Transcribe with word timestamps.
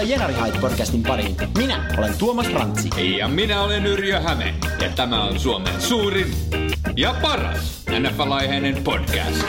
Tervetuloa 0.00 0.28
Jenari 0.28 0.34
Hyde-podcastin 0.34 1.02
pariin. 1.02 1.36
Minä 1.58 1.94
olen 1.98 2.18
Tuomas 2.18 2.52
Rantsi. 2.52 2.88
Ja 3.18 3.28
minä 3.28 3.62
olen 3.62 3.86
Yrjö 3.86 4.20
Häme. 4.20 4.54
Ja 4.82 4.90
tämä 4.96 5.24
on 5.24 5.40
Suomen 5.40 5.80
suurin 5.80 6.26
ja 6.96 7.14
paras 7.22 7.84
NFL-aiheinen 7.90 8.82
podcast. 8.84 9.44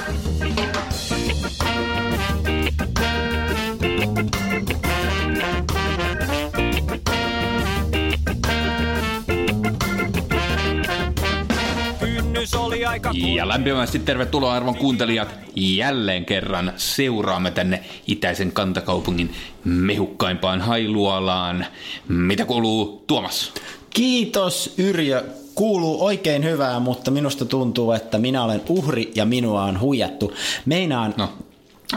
Ja 13.35 13.47
lämpimästi 13.47 13.99
tervetuloa 13.99 14.53
arvon 14.53 14.75
kuuntelijat. 14.75 15.27
Jälleen 15.55 16.25
kerran 16.25 16.73
seuraamme 16.77 17.51
tänne 17.51 17.83
itäisen 18.07 18.51
kantakaupungin 18.51 19.33
mehukkaimpaan 19.63 20.61
hailualaan. 20.61 21.65
Mitä 22.07 22.45
kuuluu 22.45 23.03
Tuomas? 23.07 23.53
Kiitos 23.89 24.73
Yrjö. 24.77 25.23
Kuuluu 25.55 26.05
oikein 26.05 26.43
hyvää, 26.43 26.79
mutta 26.79 27.11
minusta 27.11 27.45
tuntuu, 27.45 27.91
että 27.91 28.17
minä 28.17 28.43
olen 28.43 28.61
uhri 28.69 29.11
ja 29.15 29.25
minua 29.25 29.63
on 29.63 29.79
huijattu. 29.79 30.33
Meinaan, 30.65 31.13
no. 31.17 31.29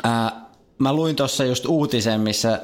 ää, 0.02 0.40
mä 0.78 0.92
luin 0.92 1.16
tuossa 1.16 1.44
just 1.44 1.66
uutisen, 1.66 2.20
missä 2.20 2.61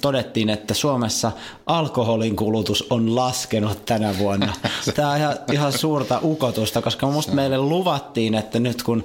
todettiin, 0.00 0.50
että 0.50 0.74
Suomessa 0.74 1.32
alkoholin 1.66 2.36
kulutus 2.36 2.86
on 2.90 3.14
laskenut 3.14 3.84
tänä 3.86 4.18
vuonna. 4.18 4.52
Tämä 4.96 5.10
on 5.10 5.16
ihan, 5.16 5.36
ihan 5.52 5.72
suurta 5.72 6.20
ukotusta, 6.22 6.82
koska 6.82 7.06
musta 7.06 7.32
meille 7.32 7.58
luvattiin, 7.58 8.34
että 8.34 8.58
nyt 8.58 8.82
kun 8.82 9.04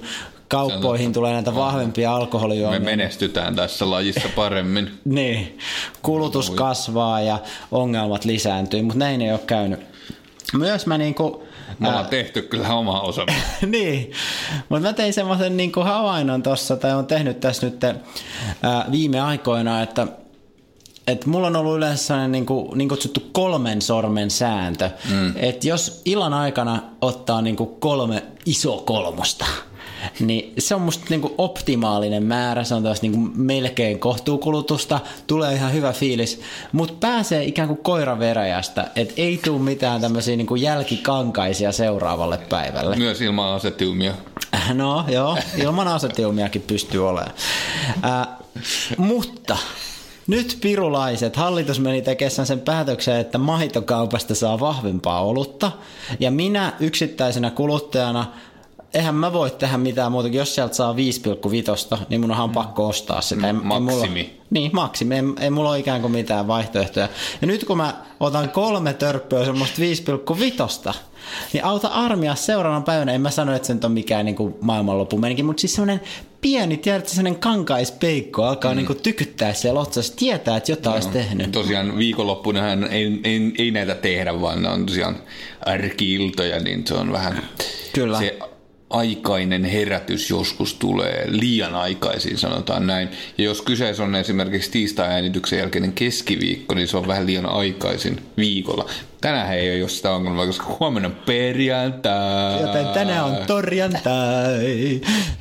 kauppoihin 0.50 1.12
tulee 1.12 1.32
näitä 1.32 1.54
vahvempia 1.54 2.14
alkoholijuomia. 2.14 2.80
Me 2.80 2.84
menestytään 2.84 3.56
tässä 3.56 3.90
lajissa 3.90 4.28
paremmin. 4.36 4.90
niin, 5.04 5.58
kulutus 6.02 6.50
kasvaa 6.50 7.20
ja 7.20 7.38
ongelmat 7.70 8.24
lisääntyy, 8.24 8.82
mutta 8.82 8.98
näin 8.98 9.22
ei 9.22 9.32
ole 9.32 9.40
käynyt. 9.46 9.80
Myös 10.54 10.86
mä 10.86 10.98
niinku... 10.98 11.46
Me 11.78 11.88
ollaan 11.88 12.06
tehty 12.06 12.42
kyllä 12.42 12.68
oma 12.68 13.00
osa. 13.00 13.26
niin, 13.66 14.12
mutta 14.68 14.88
mä 14.88 14.92
tein 14.92 15.12
semmoisen 15.12 15.56
niinku 15.56 15.80
havainnon 15.80 16.42
tuossa, 16.42 16.76
tai 16.76 16.94
on 16.94 17.06
tehnyt 17.06 17.40
tässä 17.40 17.66
nyt 17.66 17.84
ää, 17.84 18.86
viime 18.90 19.20
aikoina, 19.20 19.82
että 19.82 20.06
et 21.10 21.26
mulla 21.26 21.46
on 21.46 21.56
ollut 21.56 21.76
yleensä 21.76 22.04
sellainen 22.04 22.32
niin, 22.32 22.46
kuin, 22.46 22.78
niin 22.78 22.88
kutsuttu 22.88 23.22
kolmen 23.32 23.82
sormen 23.82 24.30
sääntö, 24.30 24.90
mm. 25.10 25.32
että 25.36 25.68
jos 25.68 26.02
illan 26.04 26.34
aikana 26.34 26.82
ottaa 27.00 27.42
niin 27.42 27.56
kuin 27.56 27.70
kolme 27.80 28.22
iso 28.46 28.82
kolmosta, 28.86 29.46
niin 30.20 30.52
se 30.58 30.74
on 30.74 30.80
musta 30.80 31.04
niinku 31.10 31.34
optimaalinen 31.38 32.22
määrä, 32.22 32.64
se 32.64 32.74
on 32.74 32.82
taas 32.82 33.02
niinku 33.02 33.18
melkein 33.34 33.98
kohtuukulutusta, 33.98 35.00
tulee 35.26 35.54
ihan 35.54 35.72
hyvä 35.72 35.92
fiilis, 35.92 36.40
mutta 36.72 36.94
pääsee 37.00 37.44
ikään 37.44 37.68
kuin 37.68 37.82
koira 37.82 38.18
veräjästä, 38.18 38.90
että 38.96 39.14
ei 39.16 39.40
tule 39.44 39.60
mitään 39.60 40.00
tämmöisiä 40.00 40.36
niinku 40.36 40.56
jälkikankaisia 40.56 41.72
seuraavalle 41.72 42.38
päivälle. 42.48 42.96
Myös 42.96 43.20
ilman 43.20 43.54
asetelmia. 43.54 44.14
No 44.74 45.04
joo, 45.08 45.38
ilman 45.56 45.88
asetelmiakin 45.88 46.62
pystyy 46.62 47.08
olemaan. 47.08 47.32
Äh, 48.04 48.28
mutta 48.96 49.56
nyt 50.26 50.58
pirulaiset, 50.60 51.36
hallitus 51.36 51.80
meni 51.80 52.02
tekemään 52.02 52.46
sen 52.46 52.60
päätöksen, 52.60 53.16
että 53.16 53.38
maitokaupasta 53.38 54.34
saa 54.34 54.60
vahvempaa 54.60 55.24
olutta. 55.24 55.72
Ja 56.20 56.30
minä 56.30 56.72
yksittäisenä 56.80 57.50
kuluttajana 57.50 58.26
eihän 58.94 59.14
mä 59.14 59.32
voi 59.32 59.50
tehdä 59.50 59.78
mitään 59.78 60.12
muuta, 60.12 60.28
jos 60.28 60.54
sieltä 60.54 60.74
saa 60.74 60.94
5,5, 61.92 61.98
niin 62.08 62.20
mun 62.20 62.30
onhan 62.30 62.50
pakko 62.50 62.88
ostaa 62.88 63.20
sitä. 63.20 63.46
Ei, 63.46 63.52
maksimi. 63.52 64.20
Ei 64.20 64.26
mulla, 64.26 64.40
niin, 64.50 64.70
maksimi. 64.74 65.14
Ei, 65.14 65.22
ei 65.40 65.50
mulla 65.50 65.70
ole 65.70 65.78
ikään 65.78 66.00
kuin 66.00 66.12
mitään 66.12 66.46
vaihtoehtoja. 66.46 67.08
Ja 67.40 67.46
nyt 67.46 67.64
kun 67.64 67.76
mä 67.76 67.94
otan 68.20 68.48
kolme 68.48 68.94
törppöä 68.94 69.44
semmoista 69.44 69.82
5,5, 70.88 70.94
niin 71.52 71.64
auta 71.64 71.88
armia 71.88 72.34
seuraavana 72.34 72.84
päivänä. 72.84 73.12
En 73.12 73.20
mä 73.20 73.30
sano, 73.30 73.54
että 73.54 73.66
se 73.66 73.74
nyt 73.74 73.84
on 73.84 73.92
mikään 73.92 74.24
niin 74.24 74.36
kuin 74.36 74.54
maailmanloppu 74.60 75.18
menikin, 75.18 75.44
mutta 75.44 75.60
siis 75.60 75.74
semmoinen 75.74 76.00
pieni, 76.40 76.76
tiedätkö, 76.76 77.08
sellainen 77.08 77.40
kankaispeikko 77.40 78.44
alkaa 78.44 78.72
mm. 78.72 78.76
niin 78.76 78.86
kuin 78.86 79.00
tykyttää 79.02 79.54
siellä 79.54 79.80
otsassa, 79.80 80.16
tietää, 80.16 80.56
että 80.56 80.72
jotain 80.72 80.90
no, 80.90 80.94
olisi 80.94 81.08
tehnyt. 81.08 81.52
Tosiaan 81.52 81.98
viikonloppunahan 81.98 82.84
ei, 82.84 83.20
ei, 83.24 83.52
ei 83.58 83.70
näitä 83.70 83.94
tehdä, 83.94 84.40
vaan 84.40 84.62
ne 84.62 84.68
on 84.68 84.86
tosiaan 84.86 85.16
arkiiltoja, 85.66 86.60
niin 86.60 86.86
se 86.86 86.94
on 86.94 87.12
vähän... 87.12 87.42
Kyllä. 87.92 88.18
Se 88.18 88.38
aikainen 88.90 89.64
herätys 89.64 90.30
joskus 90.30 90.74
tulee 90.74 91.24
liian 91.28 91.74
aikaisin, 91.74 92.38
sanotaan 92.38 92.86
näin. 92.86 93.08
Ja 93.38 93.44
jos 93.44 93.62
kyseessä 93.62 94.02
on 94.02 94.14
esimerkiksi 94.14 94.70
tiistai-äänityksen 94.70 95.58
jälkeinen 95.58 95.92
keskiviikko, 95.92 96.74
niin 96.74 96.88
se 96.88 96.96
on 96.96 97.06
vähän 97.08 97.26
liian 97.26 97.46
aikaisin 97.46 98.22
viikolla. 98.36 98.90
Tänään 99.20 99.52
ei 99.52 99.82
ole 99.82 99.88
sitä 99.88 100.10
ongelmaa, 100.10 100.46
koska 100.46 100.76
huomenna 100.80 101.08
on 101.08 101.16
perjantai. 101.26 102.60
Joten 102.60 102.86
tänään 102.86 103.24
on 103.24 103.36
torjantai. 103.46 105.00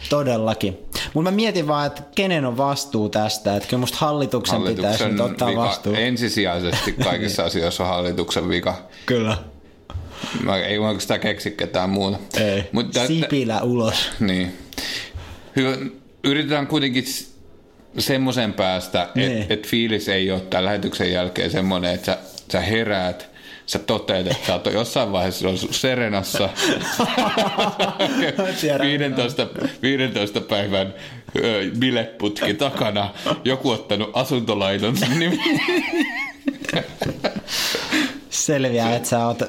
Todellakin. 0.10 0.78
Mutta 1.14 1.32
mä 1.32 1.36
mietin 1.36 1.68
vaan, 1.68 1.88
että 1.88 2.02
kenen 2.16 2.46
on 2.46 2.58
vastuu 2.58 3.10
tästä. 3.10 3.56
Että 3.56 3.70
kyllä 3.70 3.82
musta 3.82 3.98
hallituksen, 3.98 4.58
hallituksen 4.58 4.94
pitäisi 4.94 5.10
nyt 5.10 5.20
ottaa 5.20 5.50
vika, 5.50 5.62
vastuu. 5.62 5.94
Ensisijaisesti 5.94 6.92
kaikissa 6.92 7.44
asioissa 7.50 7.84
on 7.84 7.90
hallituksen 7.90 8.50
vika. 8.50 8.90
Kyllä. 9.06 9.38
Mä 10.44 10.58
ei 10.58 10.78
oikeastaan 10.78 11.20
keksi 11.20 11.52
ketään 11.52 11.90
muuta. 11.90 12.18
Ei. 12.38 12.64
Mutta, 12.72 13.08
Sipilä 13.08 13.62
ulos. 13.62 14.10
Niin. 14.20 14.58
Hyvä. 15.56 15.78
Yritetään 16.24 16.68
kuitenkin 16.68 17.04
semmoisen 17.98 18.54
päästä, 18.54 19.04
että 19.04 19.20
niin. 19.20 19.46
et 19.50 19.68
fiilis 19.68 20.10
ei 20.10 20.32
ole 20.32 20.40
tämän 20.40 20.66
lähetyksen 20.66 21.12
jälkeen 21.12 21.52
semmoinen, 21.52 21.94
että 21.94 22.06
sä, 22.06 22.18
sä 22.52 22.60
heräät, 22.60 23.30
sä 23.66 23.80
toteat, 23.80 24.28
että 24.28 24.48
sä 24.48 24.54
oot 24.54 24.66
jossain 24.74 25.12
vaiheessa 25.12 25.48
Serenassa 25.72 26.50
15, 28.82 29.48
15 29.82 30.42
päivän 30.42 30.94
bileputki 31.80 32.54
takana, 32.54 33.14
joku 33.46 33.70
ottanut 33.70 34.10
asuntolaiton 34.14 34.96
nimi 35.20 35.40
selviää, 38.46 38.96
että 38.96 39.10
sä 39.10 39.28
oot 39.28 39.44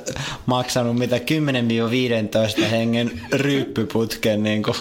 maksanut 0.47 0.97
mitä 0.97 1.17
10-15 1.17 2.65
hengen 2.65 3.21
ryyppyputken 3.33 4.43
niin 4.43 4.63
kuin 4.63 4.77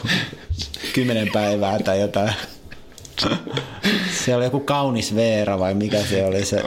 10 0.94 1.30
päivää 1.34 1.80
tai 1.80 2.02
jotain. 2.02 2.34
Se 4.25 4.36
oli 4.36 4.44
joku 4.44 4.59
kaunis 4.59 5.16
Veera 5.16 5.59
vai 5.59 5.74
mikä 5.74 6.02
se 6.02 6.25
oli 6.25 6.46
se 6.46 6.64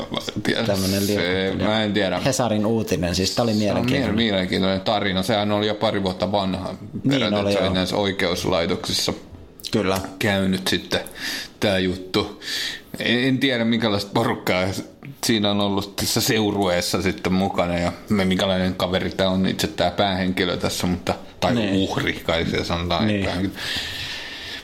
tämmöinen 0.66 1.02
se, 1.02 1.52
Mä 1.58 1.82
en 1.82 1.92
tiedä. 1.92 2.18
Hesarin 2.18 2.66
uutinen, 2.66 3.14
siis 3.14 3.34
tämä 3.34 3.44
oli 3.44 3.54
mielenkiintoinen. 3.54 4.04
Se 4.04 4.10
on 4.10 4.16
mielenkiintoinen 4.16 4.80
tarina. 4.80 5.22
Sehän 5.22 5.52
oli 5.52 5.66
jo 5.66 5.74
pari 5.74 6.02
vuotta 6.02 6.32
vanha. 6.32 6.74
Niin 7.04 7.34
oli, 7.34 7.52
se 7.52 7.58
oli 7.58 7.74
näissä 7.74 7.96
oikeuslaitoksissa 7.96 9.12
Kyllä. 9.70 10.00
käynyt 10.18 10.68
sitten 10.68 11.00
tämä 11.60 11.78
juttu. 11.78 12.42
En, 12.98 13.24
en 13.24 13.38
tiedä 13.38 13.64
minkälaista 13.64 14.10
porukkaa 14.14 14.64
siinä 15.24 15.50
on 15.50 15.60
ollut 15.60 15.96
tässä 15.96 16.20
seurueessa 16.20 17.02
sitten 17.02 17.32
mukana 17.32 17.78
ja 17.78 17.92
me 18.08 18.24
minkälainen 18.24 18.74
kaveri 18.74 19.10
tämä 19.10 19.30
on 19.30 19.46
itse 19.46 19.66
tämä 19.66 19.90
päähenkilö 19.90 20.56
tässä, 20.56 20.86
mutta, 20.86 21.14
tai. 21.40 21.54
Niin. 21.54 21.74
uhri 21.74 22.12
kai 22.12 22.46
se 22.46 22.64
sanotaan. 22.64 23.06
Niin. 23.06 23.52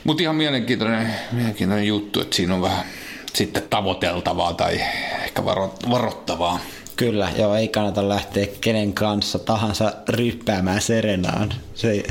Mutta 0.03 0.23
ihan 0.23 0.35
mielenkiintoinen, 0.35 1.15
mielenkiintoinen 1.31 1.87
juttu, 1.87 2.21
että 2.21 2.35
siinä 2.35 2.55
on 2.55 2.61
vähän 2.61 2.85
sitten 3.33 3.63
tavoiteltavaa 3.69 4.53
tai 4.53 4.81
ehkä 5.23 5.45
varo, 5.45 5.75
varoittavaa. 5.89 6.59
Kyllä, 6.95 7.29
joo, 7.37 7.55
ei 7.55 7.67
kannata 7.67 8.09
lähteä 8.09 8.47
kenen 8.61 8.93
kanssa 8.93 9.39
tahansa 9.39 9.93
ryppäämään 10.09 10.81
Serenaan. 10.81 11.53
Se 11.75 12.03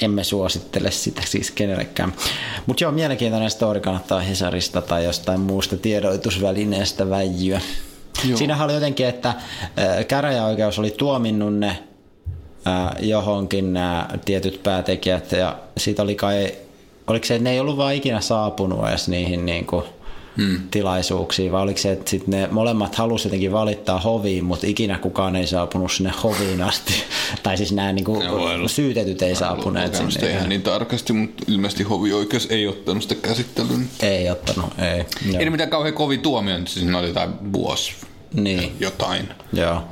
emme 0.00 0.24
suosittele 0.24 0.90
sitä 0.90 1.22
siis 1.24 1.50
kenellekään. 1.50 2.12
Mutta 2.66 2.84
joo, 2.84 2.92
mielenkiintoinen 2.92 3.50
story 3.50 3.80
kannattaa 3.80 4.20
Hesarista 4.20 4.82
tai 4.82 5.04
jostain 5.04 5.40
muusta 5.40 5.76
tiedotusvälineestä 5.76 7.10
väijyä. 7.10 7.60
Joo. 8.24 8.38
Siinähän 8.38 8.64
oli 8.64 8.74
jotenkin, 8.74 9.06
että 9.06 9.34
käräjäoikeus 10.08 10.78
oli 10.78 10.90
tuominnut 10.90 11.54
ne 11.54 11.78
johonkin 13.00 13.72
nämä 13.72 14.08
tietyt 14.24 14.62
päätekijät 14.62 15.32
ja 15.32 15.58
siitä 15.76 16.02
oli 16.02 16.14
kai, 16.14 16.52
oliko 17.06 17.26
se, 17.26 17.34
että 17.34 17.44
ne 17.44 17.50
ei 17.50 17.60
ollut 17.60 17.76
vaan 17.76 17.94
ikinä 17.94 18.20
saapunut 18.20 18.88
edes 18.88 19.08
niihin 19.08 19.46
niin 19.46 19.66
kuin 19.66 19.84
hmm. 20.36 20.60
tilaisuuksiin, 20.70 21.52
vai 21.52 21.62
oliko 21.62 21.78
se, 21.78 21.92
että 21.92 22.10
sit 22.10 22.26
ne 22.26 22.48
molemmat 22.50 22.94
halusivat 22.94 23.24
jotenkin 23.24 23.52
valittaa 23.52 24.00
hoviin, 24.00 24.44
mutta 24.44 24.66
ikinä 24.66 24.98
kukaan 24.98 25.36
ei 25.36 25.46
saapunut 25.46 25.92
sinne 25.92 26.12
hoviin 26.22 26.62
asti. 26.62 27.04
tai 27.42 27.56
siis 27.56 27.72
nämä 27.72 27.92
niin 27.92 28.04
kuin, 28.04 28.22
syytetyt 28.66 29.22
ei 29.22 29.34
saapuneet 29.34 29.94
sinne. 29.94 30.28
Ei 30.28 30.32
ihan 30.32 30.48
niin 30.48 30.62
tarkasti, 30.62 31.12
mutta 31.12 31.44
ilmeisesti 31.48 31.82
hovioikeus 31.82 32.46
ei 32.50 32.66
ottanut 32.66 33.02
sitä 33.02 33.14
käsittelyyn. 33.14 33.88
Ei 34.02 34.30
ottanut, 34.30 34.70
ei. 34.78 35.04
Joo. 35.32 35.40
Ei 35.40 35.50
mitään 35.50 35.70
kauhean 35.70 35.94
kovin 35.94 36.20
tuomio, 36.20 36.58
siis 36.66 36.94
oli 36.94 37.06
jotain 37.06 37.30
vuosi 37.52 37.92
niin. 38.34 38.76
jotain. 38.80 39.28
Joo. 39.52 39.82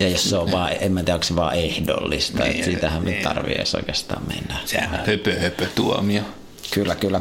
Ja 0.00 0.08
jos 0.08 0.30
se 0.30 0.36
on 0.36 0.52
vaan, 0.52 0.72
en 0.80 0.92
mä 0.92 1.00
tiedä, 1.00 1.14
onko 1.14 1.24
se 1.24 1.36
vaan 1.36 1.54
ehdollista, 1.54 2.38
niin, 2.38 2.50
että 2.50 2.64
siitähän 2.64 3.04
niin. 3.04 3.16
me 3.16 3.22
tarvii 3.22 3.54
edes 3.54 3.74
oikeastaan 3.74 4.22
mennä. 4.28 4.56
Sehän 4.64 5.00
on 5.00 5.06
höpö, 5.06 5.40
höpö 5.40 5.66
tuomio. 5.74 6.22
Kyllä, 6.70 6.94
kyllä. 6.94 7.20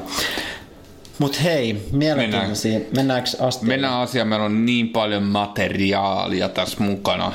Mutta 1.19 1.39
hei, 1.39 1.88
mielenkiintoisia. 1.91 2.71
Mennään, 2.71 2.95
Mennäänkö 2.95 3.29
asiaan? 3.39 3.67
Mennään 3.67 3.94
asiaan. 3.94 4.27
Meillä 4.27 4.45
on 4.45 4.65
niin 4.65 4.89
paljon 4.89 5.23
materiaalia 5.23 6.50
tässä 6.50 6.83
mukana. 6.83 7.33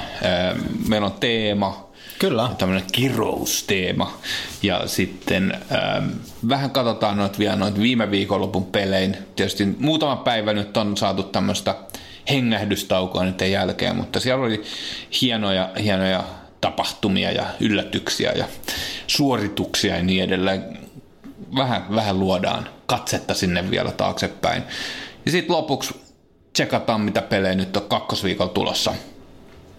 Meillä 0.88 1.06
on 1.06 1.14
teema. 1.20 1.90
Kyllä. 2.18 2.50
Tämmöinen 2.58 2.84
kirousteema. 2.92 4.18
Ja 4.62 4.82
sitten 4.86 5.58
ähm, 5.72 6.08
vähän 6.48 6.70
katsotaan 6.70 7.16
noita 7.16 7.38
vielä 7.38 7.56
noita 7.56 7.80
viime 7.80 8.10
viikonlopun 8.10 8.64
pelein. 8.64 9.16
Tietysti 9.36 9.68
muutama 9.78 10.16
päivä 10.16 10.52
nyt 10.52 10.76
on 10.76 10.96
saatu 10.96 11.22
tämmöistä 11.22 11.74
hengähdystaukoa 12.30 13.24
nyt 13.24 13.40
jälkeen, 13.40 13.96
mutta 13.96 14.20
siellä 14.20 14.44
oli 14.44 14.62
hienoja, 15.20 15.70
hienoja 15.82 16.24
tapahtumia 16.60 17.32
ja 17.32 17.46
yllätyksiä 17.60 18.32
ja 18.32 18.44
suorituksia 19.06 19.96
ja 19.96 20.02
niin 20.02 20.24
edelleen. 20.24 20.78
Vähän, 21.56 21.94
vähän 21.94 22.20
luodaan 22.20 22.68
katsetta 22.90 23.34
sinne 23.34 23.70
vielä 23.70 23.92
taaksepäin. 23.92 24.62
Ja 25.26 25.30
sitten 25.30 25.56
lopuksi 25.56 25.94
tsekataan, 26.52 27.00
mitä 27.00 27.22
pelejä 27.22 27.54
nyt 27.54 27.76
on 27.76 27.82
kakkosviikolla 27.82 28.52
tulossa. 28.52 28.94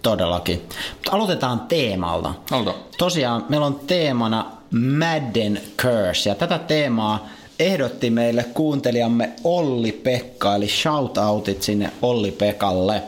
Todellakin. 0.02 0.62
Mutta 0.94 1.12
aloitetaan 1.12 1.60
teemalla. 1.60 2.42
Aloita. 2.52 2.74
Tosiaan 2.98 3.46
meillä 3.50 3.66
on 3.66 3.80
teemana 3.88 4.52
Madden 4.98 5.62
Curse, 5.78 6.30
ja 6.30 6.36
tätä 6.36 6.60
teemaa 6.60 7.30
ehdotti 7.60 8.10
meille 8.10 8.44
kuuntelijamme 8.44 9.32
Olli 9.44 9.92
Pekka, 9.92 10.56
eli 10.56 10.68
shoutoutit 10.68 11.62
sinne 11.62 11.92
Olli 12.02 12.32
Pekalle. 12.32 13.02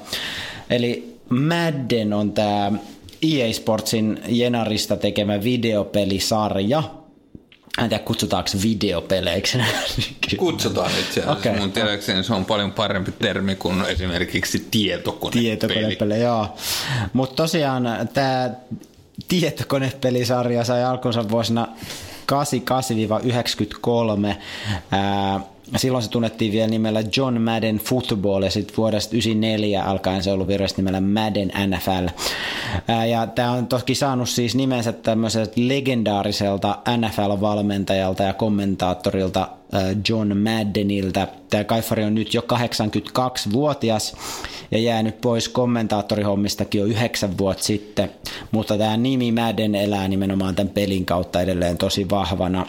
Eli 0.70 1.18
Madden 1.30 2.14
on 2.14 2.32
tämä 2.32 2.72
EA 3.22 3.54
Sportsin 3.54 4.20
Jenarista 4.28 4.98
tekemä 4.98 5.44
videopelisarja, 5.44 6.84
en 7.78 7.90
tiedä, 7.90 8.04
kutsutaanko 8.04 8.50
videopeleiksi. 8.64 9.58
Kutsutaan 10.38 10.92
itse 10.92 11.22
asiassa. 11.22 11.32
Okay. 11.32 11.60
Mun 11.60 11.72
tiedäkseni 11.72 12.24
se 12.24 12.34
on 12.34 12.46
paljon 12.46 12.72
parempi 12.72 13.12
termi 13.12 13.56
kuin 13.56 13.86
esimerkiksi 13.86 14.68
tietokonepeli. 14.72 15.44
Tietokonepeli, 15.44 16.22
joo. 16.22 16.56
Mutta 17.14 17.36
tosiaan 17.36 17.84
tämä 18.14 18.50
tietokonepelisarja 19.28 20.64
sai 20.64 20.84
alkunsa 20.84 21.30
vuosina 21.30 21.68
88-93. 22.32 22.36
Silloin 25.76 26.04
se 26.04 26.10
tunnettiin 26.10 26.52
vielä 26.52 26.68
nimellä 26.68 27.04
John 27.18 27.42
Madden 27.42 27.78
Football 27.78 28.44
ja 28.44 28.52
sitten 28.52 28.78
vuodesta 28.78 29.10
1994 29.10 29.84
alkaen 29.84 30.24
se 30.24 30.30
on 30.30 30.34
ollut 30.34 30.48
virallisesti 30.48 30.82
nimellä 30.82 31.02
Madden 31.02 31.52
NFL. 31.68 32.08
Ja 33.10 33.28
tämä 33.28 33.52
on 33.52 33.68
toki 33.68 33.96
saanut 33.96 34.30
siis 34.30 34.56
nimensä 34.56 34.92
tämmöiseltä 34.92 35.52
legendaariselta 35.56 36.80
NFL-valmentajalta 36.98 38.24
ja 38.24 38.34
kommentaattorilta 38.34 39.48
John 40.10 40.38
Maddenilta. 40.38 41.28
Tämä 41.50 41.64
Kaifari 41.64 42.04
on 42.04 42.16
nyt 42.16 42.34
jo 42.34 42.42
82-vuotias 42.42 44.16
ja 44.72 44.78
jäänyt 44.78 45.22
pois 45.22 45.50
kommentaattorihommistakin 45.50 46.80
jo 46.80 46.86
yhdeksän 46.86 47.38
vuotta 47.38 47.64
sitten, 47.64 48.12
mutta 48.52 48.78
tämä 48.78 48.98
nimi 48.98 49.32
Madden 49.32 49.76
elää 49.76 50.08
nimenomaan 50.08 50.56
tämän 50.56 50.74
pelin 50.74 51.06
kautta 51.06 51.42
edelleen 51.42 51.78
tosi 51.78 52.10
vahvana. 52.10 52.66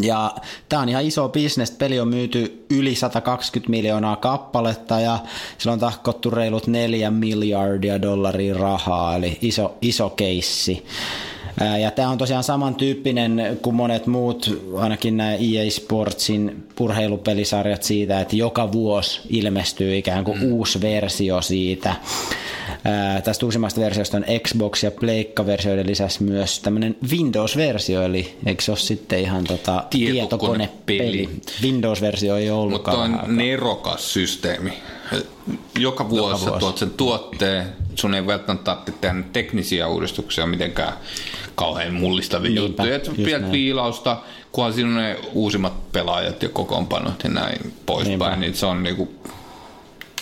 Ja 0.00 0.34
tämä 0.68 0.82
on 0.82 0.88
ihan 0.88 1.04
iso 1.04 1.28
bisnes. 1.28 1.70
Peli 1.70 2.00
on 2.00 2.08
myyty 2.08 2.64
yli 2.70 2.94
120 2.94 3.70
miljoonaa 3.70 4.16
kappaletta 4.16 5.00
ja 5.00 5.18
sillä 5.58 5.72
on 5.72 5.78
tahkottu 5.78 6.30
reilut 6.30 6.66
4 6.66 7.10
miljardia 7.10 8.02
dollaria 8.02 8.54
rahaa, 8.54 9.16
eli 9.16 9.38
iso, 9.42 9.74
iso 9.80 10.10
keissi. 10.10 10.84
Ja 11.80 11.90
tämä 11.90 12.08
on 12.08 12.18
tosiaan 12.18 12.44
samantyyppinen 12.44 13.58
kuin 13.62 13.76
monet 13.76 14.06
muut, 14.06 14.60
ainakin 14.76 15.16
nämä 15.16 15.34
EA 15.34 15.70
Sportsin 15.70 16.66
purheilupelisarjat 16.76 17.82
siitä, 17.82 18.20
että 18.20 18.36
joka 18.36 18.72
vuosi 18.72 19.20
ilmestyy 19.28 19.96
ikään 19.96 20.24
kuin 20.24 20.38
mm. 20.38 20.52
uusi 20.52 20.80
versio 20.80 21.40
siitä. 21.40 21.94
Ää, 22.84 23.20
tästä 23.20 23.46
uusimmasta 23.46 23.80
versiosta 23.80 24.16
on 24.16 24.24
Xbox- 24.24 24.82
ja 24.84 24.90
Pleikka-versioiden 24.90 25.86
lisäksi 25.86 26.22
myös 26.22 26.60
tämmöinen 26.60 26.96
Windows-versio, 27.10 28.02
eli 28.02 28.36
eikö 28.46 28.62
se 28.62 28.70
ole 28.70 28.78
sitten 28.78 29.18
ihan 29.20 29.44
tota 29.44 29.84
tietokonepeli? 29.90 31.28
Windows-versio 31.62 32.36
ei 32.36 32.50
ollutkaan. 32.50 33.10
Mutta 33.10 33.22
on 33.26 33.36
nerokas 33.36 34.12
systeemi. 34.12 34.72
Joka 35.78 36.10
vuosi, 36.10 36.44
Joka 36.44 36.46
vuosi. 36.46 36.60
tuot 36.60 36.78
sen 36.78 36.90
tuotteen, 36.90 37.66
sun 37.94 38.14
ei 38.14 38.26
välttämättä 38.26 38.64
tarvitse 38.64 38.92
tehdä 39.00 39.22
teknisiä 39.32 39.88
uudistuksia 39.88 40.46
mitenkään 40.46 40.92
kauhean 41.54 41.94
mullistavia 41.94 42.50
Niinpä, 42.50 42.62
juttuja. 42.62 42.96
Et 42.96 43.24
pientä 43.24 43.52
viilausta, 43.52 44.16
kunhan 44.52 44.72
siinä 44.72 44.88
on 44.88 44.96
ne 44.96 45.16
uusimmat 45.32 45.92
pelaajat 45.92 46.42
ja 46.42 46.48
kokoonpanot 46.48 47.24
ja 47.24 47.30
näin 47.30 47.72
poispäin, 47.86 48.40
niin 48.40 48.54
se 48.54 48.66
on 48.66 48.82
niinku, 48.82 49.14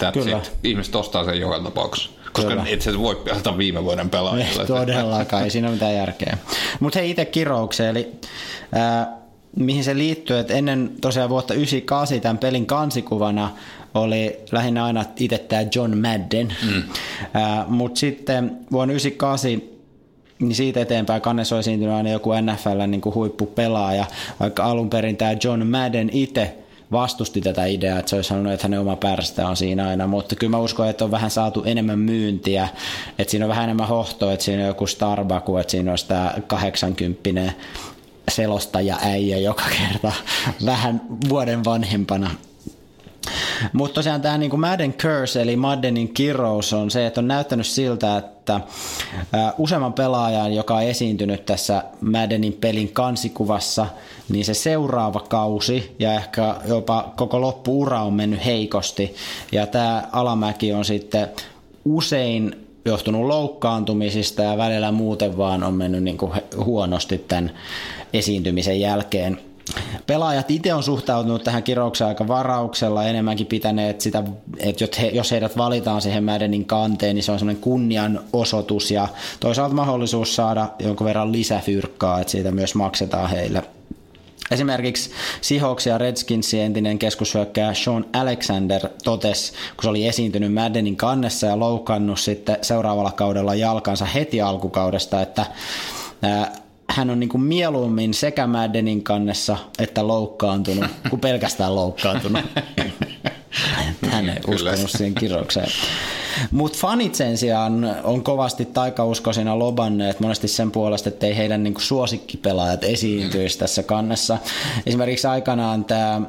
that's 0.05 0.13
Kyllä. 0.13 0.39
it. 0.39 0.53
Ihmiset 0.65 0.95
ostaa 0.95 1.25
sen 1.25 1.41
joka 1.41 1.61
tapauksessa. 1.61 2.11
Koska 2.43 2.51
Kyllä. 2.51 2.65
et 2.69 2.83
sä 2.83 2.99
voi 2.99 3.17
pelata 3.17 3.59
viime 3.59 3.85
vuoden 3.85 4.11
pelaajille. 4.11 4.61
Ei 4.61 4.67
todellakaan, 4.67 5.45
ei 5.45 5.51
siinä 5.51 5.69
ole 5.69 5.75
mitään 5.75 5.95
järkeä. 5.95 6.39
Mutta 6.81 6.99
hei 6.99 7.11
itse 7.11 7.25
kiroukseen, 7.25 7.91
eli 7.91 8.13
äh, 8.77 9.07
mihin 9.57 9.85
se 9.85 9.97
liittyy, 9.97 10.39
että 10.39 10.55
ennen 10.55 10.91
tosiaan 11.01 11.31
vuotta 11.31 11.55
98 11.55 12.21
tämän 12.21 12.39
pelin 12.39 12.67
kansikuvana 12.67 13.51
oli 13.95 14.37
lähinnä 14.53 14.85
aina 14.85 15.05
itse 15.17 15.39
tämä 15.39 15.63
John 15.75 15.97
Madden, 15.99 16.57
mm. 16.63 16.83
äh, 17.41 17.69
mutta 17.69 18.01
sitten 18.01 18.59
vuonna 18.73 18.93
98 18.93 19.79
niin 20.39 20.55
siitä 20.55 20.81
eteenpäin 20.81 21.23
kannessa 21.23 21.57
on 21.57 21.61
esiintynyt 21.61 21.95
aina 21.95 22.11
joku 22.11 22.31
NFL 22.33 22.87
niin 22.87 23.01
kuin 23.01 23.15
huippupelaaja, 23.15 24.05
vaikka 24.41 24.65
alun 24.65 24.91
perin 24.91 25.17
tämä 25.17 25.37
John 25.45 25.67
Madden 25.67 26.11
itse 26.13 26.57
vastusti 26.93 27.41
tätä 27.41 27.65
ideaa, 27.65 27.99
että 27.99 28.11
se 28.11 28.17
olisi 28.17 28.29
sanonut, 28.29 28.53
että 28.53 28.65
hänen 28.65 28.81
oma 28.81 28.97
pärstä 28.97 29.49
on 29.49 29.57
siinä 29.57 29.89
aina, 29.89 30.07
mutta 30.07 30.37
kyllä 30.37 30.51
mä 30.51 30.59
uskon, 30.59 30.89
että 30.89 31.05
on 31.05 31.11
vähän 31.11 31.31
saatu 31.31 31.63
enemmän 31.65 31.99
myyntiä, 31.99 32.69
että 33.19 33.31
siinä 33.31 33.45
on 33.45 33.49
vähän 33.49 33.65
enemmän 33.65 33.89
hohtoa, 33.89 34.33
että 34.33 34.45
siinä 34.45 34.63
on 34.63 34.69
joku 34.69 34.87
Starbucks, 34.87 35.61
että 35.61 35.71
siinä 35.71 35.91
olisi 35.91 36.07
tämä 36.09 36.35
80 36.47 37.53
selostaja 38.29 38.97
äijä 39.03 39.39
joka 39.39 39.65
kerta 39.79 40.13
vähän 40.67 41.01
vuoden 41.29 41.65
vanhempana 41.65 42.31
mutta 43.73 43.95
tosiaan 43.95 44.21
tämä 44.21 44.39
niin 44.39 44.61
Madden 44.61 44.93
Curse, 44.93 45.43
eli 45.43 45.57
Maddenin 45.57 46.15
kirous 46.15 46.73
on 46.73 46.91
se, 46.91 47.07
että 47.07 47.21
on 47.21 47.29
näyttänyt 47.29 47.67
siltä, 47.67 48.17
että 48.17 48.61
useamman 49.59 49.93
pelaajan, 49.93 50.53
joka 50.53 50.75
on 50.75 50.83
esiintynyt 50.83 51.47
tässä 51.47 51.85
Maddenin 52.01 52.53
pelin 52.53 52.93
kansikuvassa, 52.93 53.87
niin 54.29 54.45
se 54.45 54.55
seuraava 54.55 55.21
kausi 55.21 55.97
ja 55.99 56.15
ehkä 56.15 56.57
jopa 56.69 57.13
koko 57.17 57.41
loppuura 57.41 58.03
on 58.03 58.15
mennyt 58.15 58.45
heikosti. 58.45 59.15
Ja 59.53 59.67
tämä 59.67 60.09
alamäki 60.13 60.73
on 60.73 60.85
sitten 60.85 61.29
usein 61.85 62.69
johtunut 62.85 63.27
loukkaantumisista 63.27 64.43
ja 64.43 64.57
välillä 64.57 64.93
muuten 64.93 65.37
vaan 65.37 65.63
on 65.63 65.75
mennyt 65.75 66.03
niin 66.03 66.19
kuin 66.19 66.33
huonosti 66.65 67.19
tämän 67.19 67.51
esiintymisen 68.13 68.81
jälkeen. 68.81 69.48
Pelaajat 70.07 70.51
itse 70.51 70.75
on 70.75 70.83
suhtautunut 70.83 71.45
tähän 71.45 71.63
kiroukseen 71.63 72.09
aika 72.09 72.29
varauksella, 72.29 73.05
enemmänkin 73.05 73.47
pitäneet 73.47 74.01
sitä, 74.01 74.23
että 74.59 74.85
jos 75.13 75.31
heidät 75.31 75.57
valitaan 75.57 76.03
siihen 76.03 76.25
Maddenin 76.25 76.65
kanteen, 76.65 77.15
niin 77.15 77.23
se 77.23 77.33
on 77.33 77.39
semmoinen 77.39 77.63
kunnianosoitus 77.63 78.91
ja 78.91 79.09
toisaalta 79.41 79.75
mahdollisuus 79.75 80.37
saada 80.37 80.69
jonkun 80.79 81.05
verran 81.05 81.33
lisäfyrkkaa, 81.33 82.21
että 82.21 82.31
siitä 82.31 82.51
myös 82.51 82.75
maksetaan 82.75 83.31
heille. 83.31 83.63
Esimerkiksi 84.51 85.11
Seahawks 85.41 85.87
ja 85.87 85.99
Redskinsin 85.99 86.61
entinen 86.61 86.99
keskushyökkäjä 86.99 87.75
Sean 87.75 88.07
Alexander 88.13 88.89
totesi, 89.05 89.53
kun 89.53 89.83
se 89.83 89.89
oli 89.89 90.07
esiintynyt 90.07 90.55
Maddenin 90.55 90.97
kannessa 90.97 91.47
ja 91.47 91.59
loukannut 91.59 92.21
sitten 92.21 92.57
seuraavalla 92.63 93.13
kaudella 93.13 93.55
jalkansa 93.55 94.05
heti 94.05 94.41
alkukaudesta, 94.41 95.21
että 95.23 95.47
hän 96.91 97.11
on 97.11 97.21
niin 97.21 97.31
kuin 97.31 97.43
mieluummin 97.43 98.15
sekä 98.15 98.47
Maddenin 98.47 99.03
kannessa 99.05 99.57
että 99.79 100.07
loukkaantunut, 100.07 100.91
kuin 101.11 101.21
pelkästään 101.21 101.75
loukkaantunut. 101.75 102.45
hän 104.11 104.29
ei 104.29 104.41
uskonut 104.47 104.91
siihen 104.91 105.15
kiroukseen. 105.15 105.69
Mutta 106.51 106.79
fanit 106.79 107.15
sen 107.15 107.39
sijaan 107.39 107.97
on 108.05 108.25
kovasti 108.25 108.65
taikauskoisina 108.65 109.59
lobanneet 109.59 110.21
monesti 110.21 110.49
sen 110.49 110.71
puolesta, 110.71 111.09
että 111.09 111.27
ei 111.27 111.37
heidän 111.37 111.63
niinku 111.63 111.81
suosikkipelaajat 111.81 112.85
esiintyisi 112.85 113.59
tässä 113.59 113.83
kannessa. 113.83 114.39
Esimerkiksi 114.87 115.27
aikanaan 115.27 115.85
tämä 115.85 116.23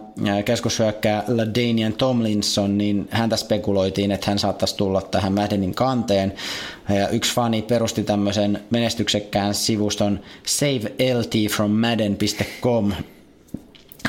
keskushyökkääjä 0.45 1.23
Danian 1.27 1.93
Tomlinson, 1.93 2.77
niin 2.77 3.07
häntä 3.11 3.37
spekuloitiin, 3.37 4.11
että 4.11 4.31
hän 4.31 4.39
saattaisi 4.39 4.77
tulla 4.77 5.01
tähän 5.01 5.33
Maddenin 5.33 5.75
kanteen. 5.75 6.33
Ja 6.89 7.09
yksi 7.09 7.33
fani 7.33 7.61
perusti 7.61 8.03
tämmöisen 8.03 8.63
menestyksekkään 8.69 9.55
sivuston 9.55 10.19
saveltfrommadden.com, 10.45 12.91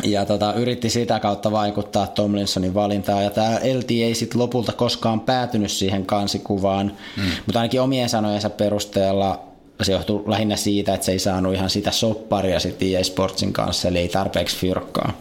ja 0.05 0.27
tota, 0.27 0.53
yritti 0.53 0.91
sitä 0.91 1.21
kautta 1.21 1.51
vaikuttaa 1.51 2.07
Tomlinsonin 2.07 2.75
valintaan. 2.75 3.25
Ja 3.25 3.31
tämä 3.31 3.61
LT 3.79 3.91
ei 3.91 4.15
sitten 4.15 4.41
lopulta 4.41 4.73
koskaan 4.73 5.21
päätynyt 5.21 5.71
siihen 5.71 6.07
kansikuvaan, 6.07 6.93
mm. 7.17 7.23
mutta 7.47 7.61
ainakin 7.61 7.81
omien 7.81 8.09
sanojensa 8.09 8.51
perusteella 8.51 9.51
se 9.83 9.93
johtuu 9.93 10.25
lähinnä 10.27 10.57
siitä, 10.57 10.95
että 10.95 11.07
se 11.07 11.13
ei 11.13 11.19
saanut 11.19 11.55
ihan 11.55 11.71
sitä 11.71 11.91
sopparia 11.91 12.61
sitten 12.61 12.89
EA 12.89 13.05
Sportsin 13.05 13.53
kanssa, 13.53 13.89
eli 13.89 13.99
ei 13.99 14.09
tarpeeksi 14.09 14.57
fyrkkaa. 14.57 15.13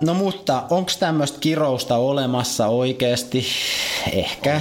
No 0.00 0.14
mutta 0.14 0.62
onko 0.70 0.90
tämmöistä 1.00 1.38
kirousta 1.40 1.96
olemassa 1.96 2.66
oikeasti? 2.66 3.46
Ehkä. 4.12 4.60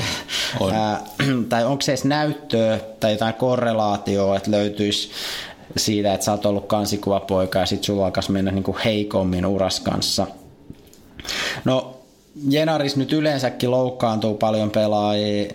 On. 0.60 0.74
Ää, 0.74 1.02
tai 1.50 1.66
onko 1.66 1.82
se 1.82 1.92
edes 1.92 2.06
näyttöä 2.06 2.80
tai 3.00 3.12
jotain 3.12 3.34
korrelaatioa, 3.34 4.38
että 4.38 4.52
löytyisi 4.52 5.10
siitä, 5.78 6.14
että 6.14 6.26
sä 6.26 6.32
oot 6.32 6.46
ollut 6.46 6.66
kansikuvapoika 6.66 7.60
ja 7.60 7.66
sit 7.66 7.84
sulla 7.84 8.06
alkaisi 8.06 8.32
mennä 8.32 8.52
niin 8.52 8.64
kuin 8.64 8.78
heikommin 8.86 9.46
uras 9.46 9.80
kanssa. 9.80 10.28
No 11.66 11.98
Jenaris 12.50 12.96
nyt 12.96 13.14
yleensäkin 13.14 13.72
loukkaantuu 13.72 14.34
paljon 14.34 14.72
pelaajia, 14.72 15.52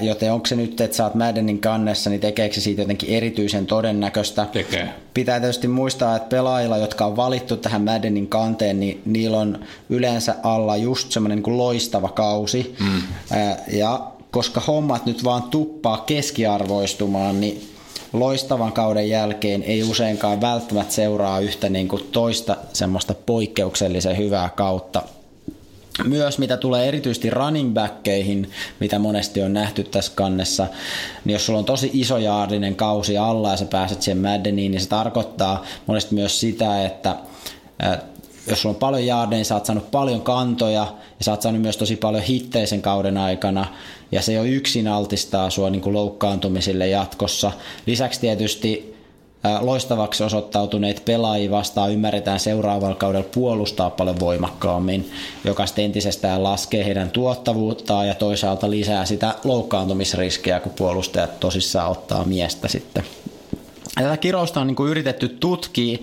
joten 0.00 0.32
onko 0.32 0.46
se 0.46 0.56
nyt, 0.56 0.80
että 0.80 0.96
sä 0.96 1.04
oot 1.04 1.14
Maddenin 1.14 1.58
kannessa, 1.60 2.10
niin 2.10 2.20
tekeekö 2.20 2.54
se 2.54 2.60
siitä 2.60 2.82
jotenkin 2.82 3.08
erityisen 3.08 3.66
todennäköistä? 3.66 4.46
Tekee. 4.52 4.88
Pitää 5.14 5.40
tietysti 5.40 5.68
muistaa, 5.68 6.16
että 6.16 6.28
pelaajilla, 6.28 6.76
jotka 6.76 7.06
on 7.06 7.16
valittu 7.16 7.56
tähän 7.56 7.82
Maddenin 7.82 8.28
kanteen, 8.28 8.80
niin 8.80 9.02
niillä 9.04 9.38
on 9.38 9.58
yleensä 9.88 10.34
alla 10.42 10.76
just 10.76 11.12
semmoinen 11.12 11.42
niin 11.46 11.58
loistava 11.58 12.08
kausi. 12.08 12.76
Mm. 12.80 13.02
Ja 13.72 14.12
koska 14.30 14.60
hommat 14.60 15.06
nyt 15.06 15.24
vaan 15.24 15.42
tuppaa 15.42 15.98
keskiarvoistumaan, 16.06 17.40
niin 17.40 17.71
loistavan 18.12 18.72
kauden 18.72 19.08
jälkeen 19.08 19.62
ei 19.62 19.82
useinkaan 19.82 20.40
välttämättä 20.40 20.94
seuraa 20.94 21.40
yhtä 21.40 21.68
niin 21.68 21.88
kuin 21.88 22.08
toista 22.12 22.56
semmoista 22.72 23.14
poikkeuksellisen 23.14 24.16
hyvää 24.16 24.48
kautta. 24.48 25.02
Myös 26.04 26.38
mitä 26.38 26.56
tulee 26.56 26.88
erityisesti 26.88 27.30
running 27.30 27.74
backkeihin, 27.74 28.50
mitä 28.80 28.98
monesti 28.98 29.42
on 29.42 29.52
nähty 29.52 29.84
tässä 29.84 30.12
kannessa, 30.14 30.66
niin 31.24 31.32
jos 31.32 31.46
sulla 31.46 31.58
on 31.58 31.64
tosi 31.64 31.90
iso 31.92 32.18
jaardinen 32.18 32.76
kausi 32.76 33.18
alla 33.18 33.50
ja 33.50 33.56
sä 33.56 33.64
pääset 33.64 34.02
siihen 34.02 34.18
Maddeniin, 34.18 34.72
niin 34.72 34.80
se 34.80 34.88
tarkoittaa 34.88 35.64
monesti 35.86 36.14
myös 36.14 36.40
sitä, 36.40 36.84
että 36.84 37.16
jos 38.46 38.62
sulla 38.62 38.74
on 38.74 38.80
paljon 38.80 39.06
jaardeja, 39.06 39.38
niin 39.38 39.44
sä 39.44 39.54
oot 39.54 39.66
saanut 39.66 39.90
paljon 39.90 40.20
kantoja 40.20 40.86
ja 41.18 41.24
sä 41.24 41.30
oot 41.30 41.42
saanut 41.42 41.62
myös 41.62 41.76
tosi 41.76 41.96
paljon 41.96 42.22
hittejä 42.22 42.66
sen 42.66 42.82
kauden 42.82 43.16
aikana 43.16 43.66
ja 44.12 44.22
se 44.22 44.32
jo 44.32 44.42
yksin 44.42 44.88
altistaa 44.88 45.50
sua 45.50 45.70
niin 45.70 45.82
kuin 45.82 45.94
loukkaantumisille 45.94 46.88
jatkossa. 46.88 47.52
Lisäksi 47.86 48.20
tietysti 48.20 48.92
loistavaksi 49.60 50.24
osoittautuneet 50.24 51.02
pelaajia 51.04 51.50
vastaan 51.50 51.92
ymmärretään 51.92 52.40
seuraavalla 52.40 52.94
kaudella 52.94 53.28
puolustaa 53.34 53.90
paljon 53.90 54.20
voimakkaammin, 54.20 55.10
joka 55.44 55.66
sitten 55.66 55.84
entisestään 55.84 56.42
laskee 56.42 56.84
heidän 56.84 57.10
tuottavuuttaan 57.10 58.08
ja 58.08 58.14
toisaalta 58.14 58.70
lisää 58.70 59.04
sitä 59.04 59.34
loukkaantumisriskiä, 59.44 60.60
kun 60.60 60.72
puolustajat 60.72 61.40
tosissaan 61.40 61.90
ottaa 61.90 62.24
miestä 62.24 62.68
sitten 62.68 63.04
Tätä 63.94 64.16
kirousta 64.16 64.60
on 64.60 64.66
niin 64.66 64.76
kuin 64.76 64.90
yritetty 64.90 65.28
tutkia 65.28 65.98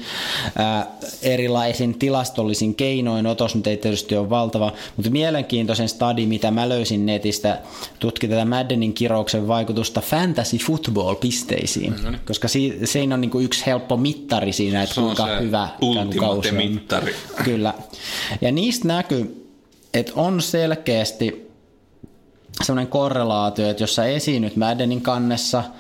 ää, 0.56 0.88
erilaisin 1.22 2.00
tilastollisin 2.00 2.76
keinoin. 2.76 3.28
Otos 3.28 3.56
nyt 3.56 3.68
ei 3.68 3.78
tietysti 3.78 4.18
ole 4.18 4.30
valtava, 4.30 4.74
mutta 4.96 5.12
mielenkiintoisen 5.12 5.90
stadi, 5.90 6.26
mitä 6.26 6.52
mä 6.52 6.70
löysin 6.70 7.06
netistä, 7.06 7.60
tutki 8.00 8.28
tätä 8.28 8.46
Maddenin 8.46 8.94
kirouksen 8.94 9.48
vaikutusta 9.48 10.02
fantasy 10.02 10.58
football 10.58 11.16
pisteisiin, 11.16 11.94
mm-hmm. 11.94 12.20
koska 12.28 12.48
si- 12.48 12.80
se 12.84 13.02
on 13.14 13.22
niin 13.22 13.32
kuin 13.32 13.46
yksi 13.46 13.66
helppo 13.66 13.98
mittari 13.98 14.54
siinä, 14.54 14.84
että 14.84 14.96
kuinka 14.96 15.26
hyvä 15.26 15.70
kausi 16.20 16.50
on. 16.50 16.56
mittari. 16.56 17.16
Kyllä. 17.44 17.74
Ja 18.42 18.52
niistä 18.52 18.88
näkyy, 18.88 19.52
että 19.94 20.12
on 20.16 20.42
selkeästi 20.42 21.50
sellainen 22.64 22.92
korrelaatio, 22.92 23.70
että 23.70 23.84
jos 23.84 23.96
sä 23.96 24.06
esiinnyt 24.06 24.56
Maddenin 24.56 25.02
kannessa– 25.02 25.64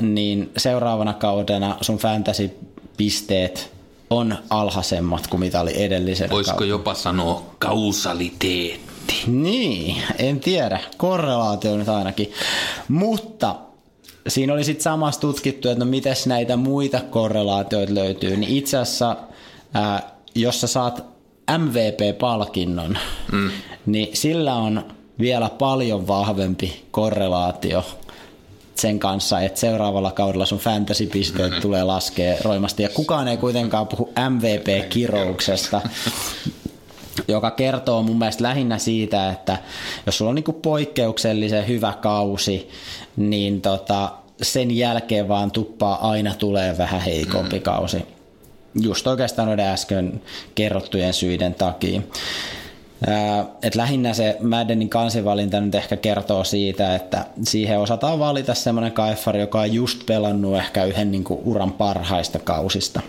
niin 0.00 0.50
seuraavana 0.56 1.12
kaudena 1.12 1.76
sun 1.80 1.98
fantasy-pisteet 1.98 3.72
on 4.10 4.38
alhaisemmat 4.50 5.26
kuin 5.26 5.40
mitä 5.40 5.60
oli 5.60 5.82
edellisen 5.82 6.30
Voisiko 6.30 6.52
kauden. 6.52 6.68
jopa 6.68 6.94
sanoa 6.94 7.42
kausaliteetti? 7.58 9.14
Niin, 9.26 9.96
en 10.18 10.40
tiedä. 10.40 10.80
Korrelaatio 10.96 11.76
nyt 11.76 11.88
ainakin. 11.88 12.32
Mutta 12.88 13.54
siinä 14.28 14.52
oli 14.52 14.64
sitten 14.64 14.82
samassa 14.82 15.20
tutkittu, 15.20 15.68
että 15.68 15.84
no 15.84 15.90
mites 15.90 16.26
näitä 16.26 16.56
muita 16.56 17.00
korrelaatioita 17.00 17.94
löytyy. 17.94 18.36
Niin 18.36 18.56
itse 18.56 18.78
asiassa, 18.78 19.16
ää, 19.74 20.10
jos 20.34 20.60
sä 20.60 20.66
saat 20.66 21.04
MVP-palkinnon, 21.58 22.98
mm. 23.32 23.50
niin 23.86 24.16
sillä 24.16 24.54
on 24.54 24.84
vielä 25.18 25.48
paljon 25.48 26.06
vahvempi 26.06 26.84
korrelaatio 26.90 27.84
sen 28.74 28.98
kanssa, 28.98 29.40
että 29.40 29.60
seuraavalla 29.60 30.10
kaudella 30.10 30.46
sun 30.46 30.58
fantasy-pisteet 30.58 31.48
mm-hmm. 31.48 31.62
tulee 31.62 31.84
laskea 31.84 32.36
roimasti. 32.44 32.82
Ja 32.82 32.88
kukaan 32.88 33.28
ei 33.28 33.36
kuitenkaan 33.36 33.88
puhu 33.88 34.12
MVP-kirouksesta, 34.30 35.80
joka 37.28 37.50
kertoo 37.50 38.02
mun 38.02 38.18
mielestä 38.18 38.42
lähinnä 38.42 38.78
siitä, 38.78 39.30
että 39.30 39.58
jos 40.06 40.18
sulla 40.18 40.28
on 40.28 40.34
niinku 40.34 40.52
poikkeuksellisen 40.52 41.68
hyvä 41.68 41.92
kausi, 42.02 42.68
niin 43.16 43.60
tota, 43.60 44.12
sen 44.42 44.76
jälkeen 44.76 45.28
vaan 45.28 45.50
tuppaa 45.50 46.10
aina 46.10 46.34
tulee 46.34 46.78
vähän 46.78 47.00
heikompi 47.00 47.56
mm. 47.56 47.62
kausi. 47.62 48.06
Just 48.80 49.06
oikeastaan 49.06 49.48
noiden 49.48 49.66
äsken 49.66 50.22
kerrottujen 50.54 51.14
syiden 51.14 51.54
takia. 51.54 52.00
Et 53.62 53.74
lähinnä 53.74 54.14
se 54.14 54.36
Maddenin 54.40 54.88
kansivalinta 54.88 55.60
nyt 55.60 55.74
ehkä 55.74 55.96
kertoo 55.96 56.44
siitä, 56.44 56.94
että 56.94 57.26
siihen 57.42 57.80
osataan 57.80 58.18
valita 58.18 58.54
semmoinen 58.54 58.92
kaifari, 58.92 59.40
joka 59.40 59.60
on 59.60 59.72
just 59.72 60.06
pelannut 60.06 60.56
ehkä 60.56 60.84
yhden 60.84 61.10
niin 61.10 61.24
kuin 61.24 61.40
uran 61.44 61.72
parhaista 61.72 62.38
kausista. 62.38 63.00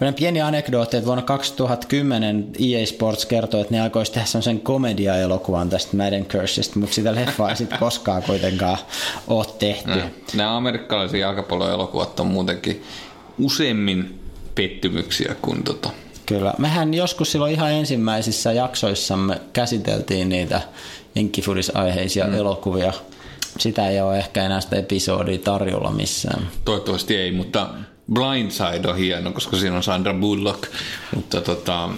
Meidän 0.00 0.14
pieni 0.14 0.40
anekdootti, 0.40 0.96
että 0.96 1.06
vuonna 1.06 1.22
2010 1.22 2.48
EA 2.58 2.86
Sports 2.86 3.26
kertoi, 3.26 3.60
että 3.60 3.74
ne 3.74 3.80
aikoisi 3.80 4.12
tehdä 4.12 4.26
semmoisen 4.26 4.60
komedia-elokuvan 4.60 5.70
tästä 5.70 5.96
Madden 5.96 6.26
Curseista, 6.26 6.78
mutta 6.78 6.94
sitä 6.94 7.14
leffaa 7.14 7.50
ei 7.50 7.56
sitten 7.56 7.78
koskaan 7.78 8.22
kuitenkaan 8.22 8.78
ole 9.26 9.46
tehty. 9.58 9.90
Nämä 10.34 10.56
amerikkalaisia 10.56 11.20
jalkapalloelokuvat 11.20 12.20
on 12.20 12.26
muutenkin 12.26 12.82
useimmin 13.38 14.20
pettymyksiä 14.54 15.36
kuin 15.42 15.62
tota, 15.62 15.90
Kyllä. 16.32 16.54
Mehän 16.58 16.94
joskus 16.94 17.32
silloin 17.32 17.52
ihan 17.52 17.72
ensimmäisissä 17.72 18.52
jaksoissamme 18.52 19.40
käsiteltiin 19.52 20.28
niitä 20.28 20.60
jenkkifudis-aiheisia 21.14 22.26
mm. 22.26 22.34
elokuvia. 22.34 22.92
Sitä 23.58 23.88
ei 23.88 24.00
ole 24.00 24.18
ehkä 24.18 24.44
enää 24.44 24.60
sitä 24.60 24.76
episodia 24.76 25.38
tarjolla 25.38 25.90
missään. 25.90 26.48
Toivottavasti 26.64 27.16
ei, 27.16 27.32
mutta 27.32 27.68
Blindside 28.12 28.88
on 28.88 28.96
hieno, 28.96 29.32
koska 29.32 29.56
siinä 29.56 29.76
on 29.76 29.82
Sandra 29.82 30.14
Bullock. 30.14 30.62
Mutta 31.14 31.40
tota, 31.40 31.88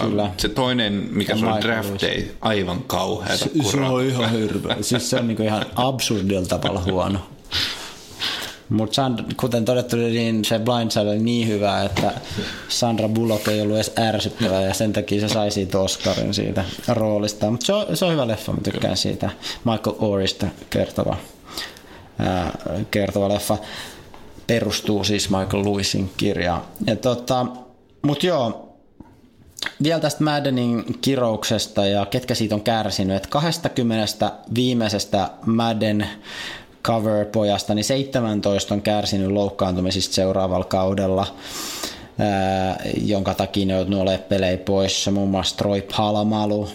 Kyllä. 0.00 0.30
Se 0.36 0.48
toinen, 0.48 1.08
mikä 1.10 1.36
se 1.36 1.46
on 1.46 1.60
Draft 1.60 2.02
Day, 2.02 2.22
aivan 2.40 2.82
kauhea. 2.82 3.36
Se, 3.36 3.50
se 3.70 3.80
on 3.80 4.04
ihan 4.04 4.30
hirveä. 4.30 4.76
Siis 4.80 5.10
se 5.10 5.16
on 5.16 5.28
niinku 5.28 5.42
ihan 5.42 5.66
absurdilla 5.74 6.46
tavalla 6.46 6.80
huono. 6.80 7.18
Mutta 8.68 9.10
kuten 9.36 9.64
todettu, 9.64 9.96
niin 9.96 10.44
se 10.44 10.58
Blindside 10.58 11.10
oli 11.10 11.18
niin 11.18 11.48
hyvä, 11.48 11.82
että 11.82 12.12
Sandra 12.68 13.08
Bullock 13.08 13.48
ei 13.48 13.60
ollut 13.60 13.76
edes 13.76 13.92
ärsyttävä 13.98 14.60
ja 14.60 14.74
sen 14.74 14.92
takia 14.92 15.20
se 15.20 15.28
sai 15.28 15.50
siitä 15.50 15.78
Oscarin 15.78 16.34
siitä 16.34 16.64
roolista. 16.88 17.50
Mutta 17.50 17.66
se, 17.66 17.72
on, 17.72 17.96
se 17.96 18.04
on 18.04 18.12
hyvä 18.12 18.28
leffa, 18.28 18.52
mä 18.52 18.60
tykkään 18.60 18.96
siitä. 18.96 19.30
Michael 19.64 19.96
Orista 19.98 20.46
kertova, 20.70 21.16
ää, 22.18 22.58
kertova 22.90 23.28
leffa. 23.28 23.58
Perustuu 24.46 25.04
siis 25.04 25.30
Michael 25.30 25.64
Lewisin 25.64 26.10
kirjaan. 26.16 26.62
tota, 27.02 27.46
Mutta 28.02 28.26
joo, 28.26 28.68
vielä 29.82 30.00
tästä 30.00 30.24
Maddenin 30.24 30.84
kirouksesta 31.00 31.86
ja 31.86 32.06
ketkä 32.06 32.34
siitä 32.34 32.54
on 32.54 32.60
kärsinyt. 32.60 33.16
Et 33.16 33.26
20 33.26 34.32
viimeisestä 34.54 35.30
Madden 35.46 36.08
cover-pojasta, 36.88 37.74
niin 37.74 37.84
17 37.84 38.74
on 38.74 38.82
kärsinyt 38.82 39.30
loukkaantumisista 39.30 40.14
seuraavalla 40.14 40.64
kaudella, 40.64 41.26
ää, 42.18 42.82
jonka 43.02 43.34
takia 43.34 43.66
ne 43.66 43.80
on 43.80 43.94
olemaan 43.94 44.28
pelejä 44.28 44.56
poissa. 44.56 45.10
Muun 45.10 45.28
muassa 45.28 45.56
Troy 45.56 45.82
Palamalu, 45.96 46.68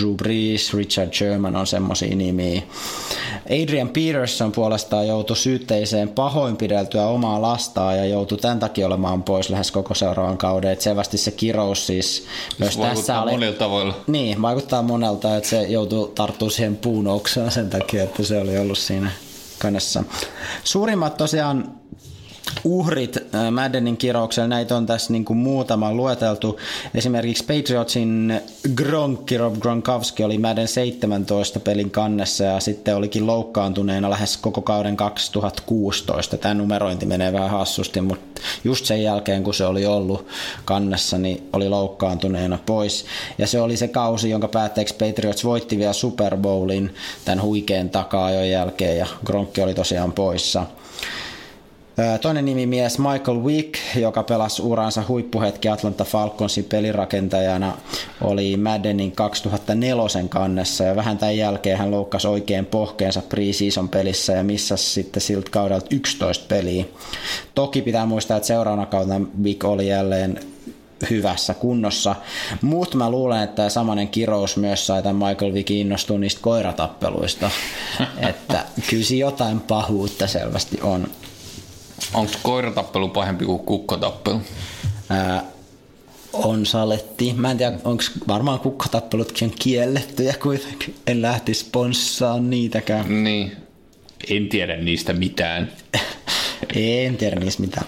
Drew 0.00 0.14
Brees, 0.14 0.74
Richard 0.74 1.12
Sherman 1.14 1.56
on 1.56 1.66
semmoisia 1.66 2.16
nimiä. 2.16 2.62
Adrian 3.62 3.88
Peterson 3.88 4.52
puolestaan 4.52 5.08
joutui 5.08 5.36
syytteiseen 5.36 6.08
pahoinpideltyä 6.08 7.06
omaa 7.06 7.42
lastaa 7.42 7.94
ja 7.96 8.04
joutui 8.04 8.38
tämän 8.38 8.58
takia 8.58 8.86
olemaan 8.86 9.22
pois 9.22 9.50
lähes 9.50 9.70
koko 9.70 9.94
seuraavan 9.94 10.38
kauden. 10.38 10.70
Et 10.70 10.80
selvästi 10.80 11.18
se 11.18 11.30
kirous 11.30 11.86
siis 11.86 12.26
myös 12.58 12.76
tässä 12.76 13.22
oli... 13.22 13.30
monilla 13.30 13.56
tavoilla. 13.56 13.94
Niin, 14.06 14.42
vaikuttaa 14.42 14.82
monelta, 14.82 15.36
että 15.36 15.48
se 15.48 15.62
joutuu 15.62 16.06
tarttumaan 16.06 16.52
siihen 16.52 16.76
puun 16.76 17.06
oksaan 17.06 17.50
sen 17.50 17.70
takia, 17.70 18.02
että 18.02 18.22
se 18.22 18.38
oli 18.38 18.58
ollut 18.58 18.78
siinä. 18.78 19.10
Suurimmat 20.64 21.16
tosiaan 21.16 21.79
uhrit 22.64 23.16
äh, 23.16 23.50
Maddenin 23.50 23.96
kirouksella, 23.96 24.48
näitä 24.48 24.76
on 24.76 24.86
tässä 24.86 25.12
niin 25.12 25.24
kuin 25.24 25.36
muutama 25.36 25.94
lueteltu. 25.94 26.60
Esimerkiksi 26.94 27.44
Patriotsin 27.44 28.40
Gronk, 28.74 29.30
Rob 29.38 29.58
Gronkowski 29.58 30.24
oli 30.24 30.38
Madden 30.38 30.68
17 30.68 31.60
pelin 31.60 31.90
kannessa 31.90 32.44
ja 32.44 32.60
sitten 32.60 32.96
olikin 32.96 33.26
loukkaantuneena 33.26 34.10
lähes 34.10 34.36
koko 34.36 34.62
kauden 34.62 34.96
2016. 34.96 36.36
Tämä 36.36 36.54
numerointi 36.54 37.06
menee 37.06 37.32
vähän 37.32 37.50
hassusti, 37.50 38.00
mutta 38.00 38.40
just 38.64 38.84
sen 38.84 39.02
jälkeen 39.02 39.44
kun 39.44 39.54
se 39.54 39.66
oli 39.66 39.86
ollut 39.86 40.26
kannessa, 40.64 41.18
niin 41.18 41.48
oli 41.52 41.68
loukkaantuneena 41.68 42.58
pois. 42.66 43.04
Ja 43.38 43.46
se 43.46 43.60
oli 43.60 43.76
se 43.76 43.88
kausi, 43.88 44.30
jonka 44.30 44.48
päätteeksi 44.48 44.94
Patriots 44.94 45.44
voitti 45.44 45.78
vielä 45.78 45.92
Super 45.92 46.36
Bowlin 46.36 46.94
tämän 47.24 47.42
huikean 47.42 47.90
takaa 47.90 48.30
jälkeen 48.30 48.98
ja 48.98 49.06
Gronkki 49.24 49.62
oli 49.62 49.74
tosiaan 49.74 50.12
poissa. 50.12 50.66
Toinen 52.20 52.44
nimimies 52.44 52.98
Michael 52.98 53.42
Wick, 53.42 53.74
joka 53.96 54.22
pelasi 54.22 54.62
uransa 54.62 55.02
huippuhetki 55.08 55.68
Atlanta 55.68 56.04
Falconsin 56.04 56.64
pelirakentajana, 56.64 57.76
oli 58.20 58.56
Maddenin 58.56 59.12
2004 59.12 60.28
kannessa 60.28 60.84
ja 60.84 60.96
vähän 60.96 61.18
tämän 61.18 61.36
jälkeen 61.36 61.78
hän 61.78 61.90
loukkasi 61.90 62.28
oikein 62.28 62.66
pohkeensa 62.66 63.22
preseason 63.28 63.88
pelissä 63.88 64.32
ja 64.32 64.44
missasi 64.44 64.90
sitten 64.90 65.20
siltä 65.20 65.50
kaudelta 65.50 65.86
11 65.90 66.44
peliä. 66.48 66.84
Toki 67.54 67.82
pitää 67.82 68.06
muistaa, 68.06 68.36
että 68.36 68.46
seuraavana 68.46 68.86
kautta 68.86 69.20
Wick 69.42 69.64
oli 69.64 69.88
jälleen 69.88 70.40
hyvässä 71.10 71.54
kunnossa. 71.54 72.16
Mutta 72.62 72.96
mä 72.96 73.10
luulen, 73.10 73.42
että 73.42 73.56
tämä 73.56 73.68
samanen 73.68 74.08
kirous 74.08 74.56
myös 74.56 74.86
sai 74.86 75.02
tämän 75.02 75.28
Michael 75.28 75.54
Vick 75.54 75.70
innostua 75.70 76.18
niistä 76.18 76.40
koiratappeluista. 76.40 77.50
että 78.28 78.64
kyllä 78.90 79.16
jotain 79.18 79.60
pahuutta 79.60 80.26
selvästi 80.26 80.78
on. 80.82 81.06
Onko 82.14 82.32
koiratappelu 82.42 83.08
pahempi 83.08 83.44
kuin 83.44 83.58
kukkotappelu? 83.58 84.40
Ää, 85.10 85.44
on 86.32 86.66
saletti. 86.66 87.32
Mä 87.36 87.50
en 87.50 87.58
tiedä, 87.58 87.78
onko 87.84 88.02
varmaan 88.28 88.60
kukkotappelutkin 88.60 89.48
on 89.48 89.54
kiellettyjä 89.58 90.34
kuitenkin. 90.42 90.94
En 91.06 91.22
lähti 91.22 91.54
sponssaan 91.54 92.50
niitäkään. 92.50 93.24
Niin. 93.24 93.56
En 94.30 94.48
tiedä 94.48 94.76
niistä 94.76 95.12
mitään. 95.12 95.72
en 96.74 97.16
tiedä 97.16 97.40
niistä 97.40 97.60
mitään. 97.60 97.86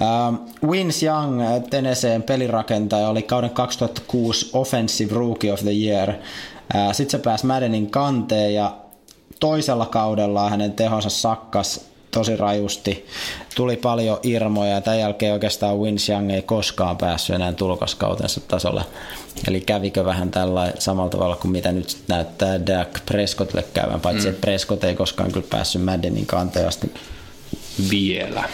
Uh, 0.00 0.68
Wins 0.70 1.02
Young, 1.02 1.40
Tenneseen 1.70 2.22
pelirakentaja, 2.22 3.08
oli 3.08 3.22
kauden 3.22 3.50
2006 3.50 4.50
Offensive 4.52 5.14
Rookie 5.14 5.52
of 5.52 5.60
the 5.60 5.72
Year. 5.72 6.10
Uh, 6.10 6.92
Sitten 6.92 7.20
se 7.20 7.24
pääsi 7.24 7.46
Maddenin 7.46 7.90
kanteen 7.90 8.54
ja 8.54 8.76
toisella 9.40 9.86
kaudella 9.86 10.50
hänen 10.50 10.72
tehonsa 10.72 11.10
sakkas 11.10 11.89
tosi 12.10 12.36
rajusti. 12.36 13.06
Tuli 13.54 13.76
paljon 13.76 14.18
irmoja 14.22 14.70
ja 14.70 14.80
tämän 14.80 14.98
jälkeen 14.98 15.32
oikeastaan 15.32 15.78
Wins 15.78 16.08
Young 16.08 16.30
ei 16.30 16.42
koskaan 16.42 16.96
päässyt 16.96 17.36
enää 17.36 17.52
tulokaskautensa 17.52 18.40
tasolle. 18.40 18.84
Eli 19.48 19.60
kävikö 19.60 20.04
vähän 20.04 20.30
tällä 20.30 20.72
samalla 20.78 21.10
tavalla 21.10 21.36
kuin 21.36 21.52
mitä 21.52 21.72
nyt 21.72 21.96
näyttää 22.08 22.66
Dak 22.66 23.06
Prescottille 23.06 23.64
käyvän, 23.74 24.00
paitsi 24.00 24.26
mm. 24.26 24.30
että 24.30 24.40
Prescott 24.40 24.84
ei 24.84 24.94
koskaan 24.94 25.32
kyllä 25.32 25.46
päässyt 25.50 25.84
Maddenin 25.84 26.26
kanteen 26.26 26.68
asti. 26.68 26.94
Vielä. 27.90 28.44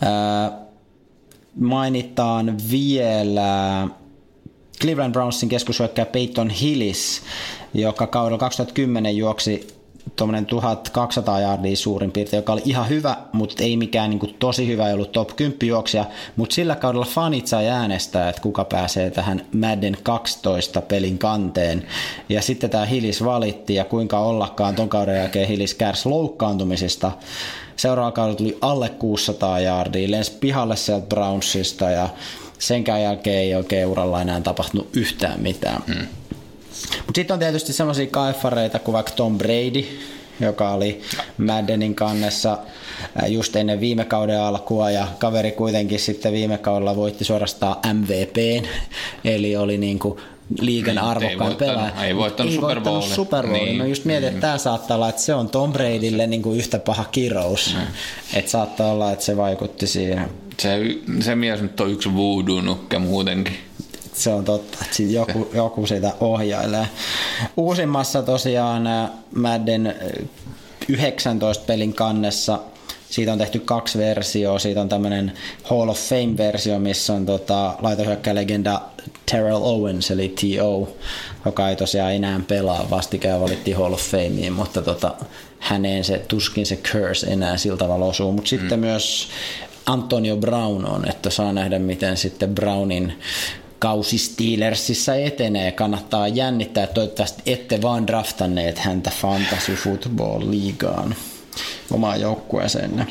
Ää, 0.00 0.52
mainitaan 1.60 2.56
vielä 2.70 3.88
Cleveland 4.80 5.12
Brownsin 5.12 5.48
keskushyökkäjä 5.48 6.06
Peyton 6.06 6.50
Hillis, 6.50 7.22
joka 7.74 8.06
kaudella 8.06 8.38
2010 8.38 9.16
juoksi 9.16 9.81
tuommoinen 10.16 10.46
1200 10.46 11.40
jardia 11.40 11.76
suurin 11.76 12.12
piirtein, 12.12 12.38
joka 12.38 12.52
oli 12.52 12.62
ihan 12.64 12.88
hyvä, 12.88 13.16
mutta 13.32 13.62
ei 13.62 13.76
mikään 13.76 14.10
niin 14.10 14.18
kuin, 14.18 14.36
tosi 14.38 14.66
hyvä, 14.66 14.88
ei 14.88 14.94
ollut 14.94 15.12
top 15.12 15.36
10 15.36 15.58
juoksia, 15.62 16.04
mutta 16.36 16.54
sillä 16.54 16.76
kaudella 16.76 17.06
fanit 17.06 17.46
sai 17.46 17.68
äänestää, 17.68 18.28
että 18.28 18.42
kuka 18.42 18.64
pääsee 18.64 19.10
tähän 19.10 19.46
Madden 19.54 19.96
12 20.02 20.80
pelin 20.80 21.18
kanteen. 21.18 21.86
Ja 22.28 22.42
sitten 22.42 22.70
tämä 22.70 22.84
Hillis 22.84 23.24
valitti 23.24 23.74
ja 23.74 23.84
kuinka 23.84 24.18
ollakaan 24.18 24.74
ton 24.74 24.88
kauden 24.88 25.16
jälkeen 25.16 25.48
Hillis 25.48 25.74
kärsi 25.74 26.08
loukkaantumisista. 26.08 27.12
Seuraava 27.76 28.12
kaudella 28.12 28.38
tuli 28.38 28.58
alle 28.60 28.88
600 28.88 29.60
jardia, 29.60 30.10
lensi 30.10 30.32
pihalle 30.40 30.76
sieltä 30.76 31.06
Brownsista 31.06 31.90
ja 31.90 32.08
senkään 32.58 33.02
jälkeen 33.02 33.38
ei 33.38 33.54
oikein 33.54 33.86
uralla 33.86 34.22
enää 34.22 34.40
tapahtunut 34.40 34.96
yhtään 34.96 35.40
mitään. 35.40 35.82
Hmm. 35.86 36.06
Mutta 36.96 37.18
sitten 37.18 37.34
on 37.34 37.40
tietysti 37.40 37.72
semmoisia 37.72 38.06
kaifareita 38.06 38.78
kuin 38.78 38.92
vaikka 38.92 39.12
Tom 39.12 39.38
Brady, 39.38 39.84
joka 40.40 40.70
oli 40.70 41.00
Maddenin 41.38 41.94
kannessa 41.94 42.58
äh, 43.22 43.30
just 43.30 43.56
ennen 43.56 43.80
viime 43.80 44.04
kauden 44.04 44.40
alkua 44.40 44.90
ja 44.90 45.06
kaveri 45.18 45.52
kuitenkin 45.52 46.00
sitten 46.00 46.32
viime 46.32 46.58
kaudella 46.58 46.96
voitti 46.96 47.24
suorastaan 47.24 47.76
MVP, 47.96 48.66
eli 49.24 49.56
oli 49.56 49.78
niin 49.78 49.98
kuin 49.98 50.18
liigan 50.60 50.94
niin, 50.94 51.04
arvokkain 51.04 51.56
pelaaja. 51.56 52.04
Ei 52.04 52.16
voittanut 52.16 52.54
Super 52.54 52.80
Bowl. 52.80 53.00
Super 53.00 53.46
Bowl. 53.46 53.64
Niin. 53.64 53.76
Mä 53.76 53.86
just 53.86 54.04
mietin, 54.04 54.28
että 54.28 54.36
mm. 54.36 54.40
tämä 54.40 54.58
saattaa 54.58 54.94
olla, 54.94 55.08
että 55.08 55.22
se 55.22 55.34
on 55.34 55.48
Tom 55.48 55.72
Bradylle 55.72 56.26
niin 56.26 56.42
kuin 56.42 56.58
yhtä 56.58 56.78
paha 56.78 57.04
kirous. 57.04 57.76
Mm. 57.78 57.86
Että 58.34 58.50
saattaa 58.50 58.92
olla, 58.92 59.12
että 59.12 59.24
se 59.24 59.36
vaikutti 59.36 59.86
siihen. 59.86 60.28
Se, 60.60 60.78
se 61.20 61.34
mies 61.34 61.62
nyt 61.62 61.80
on 61.80 61.90
yksi 61.90 62.14
voodoo-nukke 62.14 62.98
muutenkin 62.98 63.56
se 64.12 64.30
on 64.30 64.44
totta, 64.44 64.78
että 64.82 65.02
joku, 65.02 65.50
joku 65.54 65.86
sitä 65.86 66.12
ohjailee. 66.20 66.86
Uusimmassa 67.56 68.22
tosiaan 68.22 68.86
äh, 68.86 69.10
Madden 69.34 69.94
19 70.88 71.62
äh, 71.62 71.66
pelin 71.66 71.94
kannessa 71.94 72.58
siitä 73.12 73.32
on 73.32 73.38
tehty 73.38 73.58
kaksi 73.58 73.98
versioa. 73.98 74.58
Siitä 74.58 74.80
on 74.80 74.88
tämmöinen 74.88 75.32
Hall 75.62 75.88
of 75.88 75.98
Fame-versio, 75.98 76.78
missä 76.78 77.12
on 77.12 77.26
tota, 77.26 77.74
legenda 78.32 78.80
Terrell 79.30 79.62
Owens, 79.62 80.10
eli 80.10 80.28
T.O., 80.28 80.88
joka 81.44 81.68
ei 81.68 81.76
tosiaan 81.76 82.12
enää 82.12 82.40
pelaa. 82.48 82.90
Vastikään 82.90 83.40
valittiin 83.40 83.76
Hall 83.76 83.92
of 83.92 84.00
Fameen, 84.00 84.52
mutta 84.52 84.82
tota, 84.82 85.14
häneen 85.58 86.04
se 86.04 86.24
tuskin 86.28 86.66
se 86.66 86.76
curse 86.76 87.26
enää 87.26 87.56
sillä 87.56 87.76
tavalla 87.76 88.04
osuu. 88.04 88.32
Mutta 88.32 88.48
mm. 88.54 88.60
sitten 88.60 88.80
myös 88.80 89.28
Antonio 89.86 90.36
Brown 90.36 90.86
on, 90.86 91.08
että 91.08 91.30
saa 91.30 91.52
nähdä 91.52 91.78
miten 91.78 92.16
sitten 92.16 92.54
Brownin 92.54 93.12
kausi 93.82 94.18
Steelersissa 94.18 95.14
etenee. 95.14 95.72
Kannattaa 95.72 96.28
jännittää, 96.28 96.86
toivottavasti 96.86 97.42
ette 97.46 97.82
vaan 97.82 98.06
draftanneet 98.06 98.78
häntä 98.78 99.10
Fantasy 99.10 99.74
Football 99.74 100.50
Liigaan 100.50 101.14
omaan 101.90 102.20
joukkueeseenne. 102.20 103.06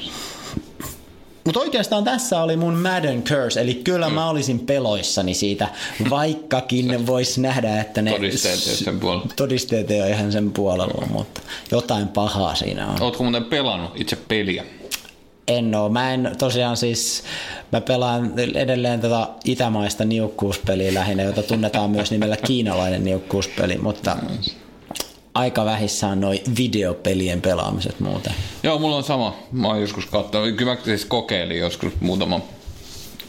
Mutta 1.45 1.59
oikeastaan 1.59 2.03
tässä 2.03 2.41
oli 2.41 2.55
mun 2.55 2.73
Madden 2.73 3.23
Curse, 3.23 3.61
eli 3.61 3.73
kyllä 3.73 4.09
mm. 4.09 4.15
mä 4.15 4.29
olisin 4.29 4.59
peloissani 4.59 5.33
siitä, 5.33 5.67
vaikkakin 6.09 7.07
voisi 7.07 7.41
nähdä, 7.41 7.81
että 7.81 8.01
ne 8.01 8.11
todisteet, 8.11 8.59
sen 8.59 8.99
puolella. 8.99 9.27
todisteet 9.35 9.91
ei 9.91 10.01
ole 10.01 10.09
ihan 10.09 10.31
sen 10.31 10.51
puolella, 10.51 11.07
mutta 11.13 11.41
jotain 11.71 12.07
pahaa 12.07 12.55
siinä 12.55 12.87
on. 12.87 13.01
Ootko 13.01 13.23
muuten 13.23 13.45
pelannut 13.45 13.91
itse 13.95 14.15
peliä? 14.15 14.65
En 15.47 15.75
oo. 15.75 15.89
Mä 15.89 16.13
en 16.13 16.31
tosiaan 16.37 16.77
siis, 16.77 17.23
mä 17.71 17.81
pelaan 17.81 18.33
edelleen 18.55 19.01
tätä 19.01 19.27
itämaista 19.45 20.05
niukkuuspeliä 20.05 20.93
lähinnä, 20.93 21.23
jota 21.23 21.43
tunnetaan 21.43 21.89
myös 21.89 22.11
nimellä 22.11 22.37
kiinalainen 22.37 23.03
niukkuuspeli, 23.03 23.77
mutta 23.77 24.17
aika 25.33 25.65
vähissä 25.65 26.07
on 26.07 26.21
noin 26.21 26.39
videopelien 26.57 27.41
pelaamiset 27.41 27.99
muuten. 27.99 28.33
Joo, 28.63 28.79
mulla 28.79 28.95
on 28.95 29.03
sama. 29.03 29.35
Mä 29.51 29.67
oon 29.67 29.81
joskus 29.81 30.05
katsonut. 30.05 30.55
Kyllä 30.55 30.75
mä 30.75 30.81
siis 30.83 31.05
kokeilin 31.05 31.59
joskus 31.59 31.93
muutama 31.99 32.41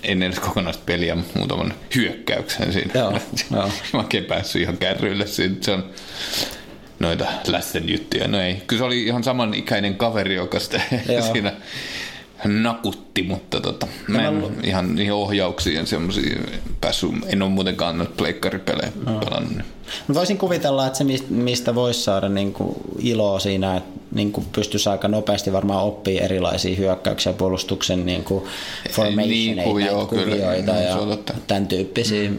en 0.03 0.23
edes 0.23 0.41
kokonaista 0.41 0.83
peliä, 0.87 1.17
muutaman 1.35 1.75
hyökkäyksen 1.95 2.73
siinä. 2.73 2.91
Joo, 2.95 3.11
joo. 3.51 3.71
mä 3.93 3.99
oikein 3.99 4.25
päässyt 4.25 4.63
ihan 4.63 4.79
kärryille. 4.79 5.27
Se 5.27 5.73
on 5.73 5.85
noita 6.99 7.27
lasten 7.47 7.89
juttuja. 7.89 8.29
No 8.29 8.41
ei. 8.41 8.63
Kyllä 8.67 8.81
se 8.81 8.85
oli 8.85 9.03
ihan 9.03 9.25
samanikäinen 9.25 9.95
kaveri, 9.95 10.35
joka 10.35 10.59
sitä 10.59 10.81
siinä 11.33 11.53
nakutti, 12.49 13.23
mutta 13.23 13.61
tota, 13.61 13.87
mä 14.09 14.23
en 14.23 14.29
ollut 14.29 14.53
ihan 14.65 14.95
niihin 14.95 15.13
ohjauksiin 15.13 15.87
semmoisiin 15.87 16.47
päässyt, 16.81 17.11
en 17.27 17.43
ole 17.43 17.51
muutenkaan 17.51 17.99
noita 17.99 18.13
pleikkaripelejä 18.17 18.93
no. 19.07 19.19
pelannut. 19.19 19.63
Mä 20.09 20.15
voisin 20.15 20.39
kuvitella, 20.39 20.87
että 20.87 20.99
se 20.99 21.05
mistä 21.29 21.75
voisi 21.75 22.03
saada 22.03 22.29
niin 22.29 22.53
kuin 22.53 22.77
iloa 22.99 23.39
siinä, 23.39 23.77
että 23.77 24.01
niin 24.15 24.33
kuin 24.33 24.47
pystyisi 24.53 24.89
aika 24.89 25.09
nopeasti 25.09 25.53
varmaan 25.53 25.85
oppia 25.85 26.25
erilaisia 26.25 26.77
hyökkäyksiä 26.77 27.33
puolustuksen 27.33 28.07
niin 28.07 28.25
kuin 28.25 28.45
formationeita, 28.91 29.73
niin, 29.75 29.87
joo, 29.87 30.07
kuvioita 30.07 30.73
kyllä, 30.73 30.81
ja 30.81 31.19
tämän 31.47 31.67
tyyppisiä, 31.67 32.31
mm. 32.31 32.39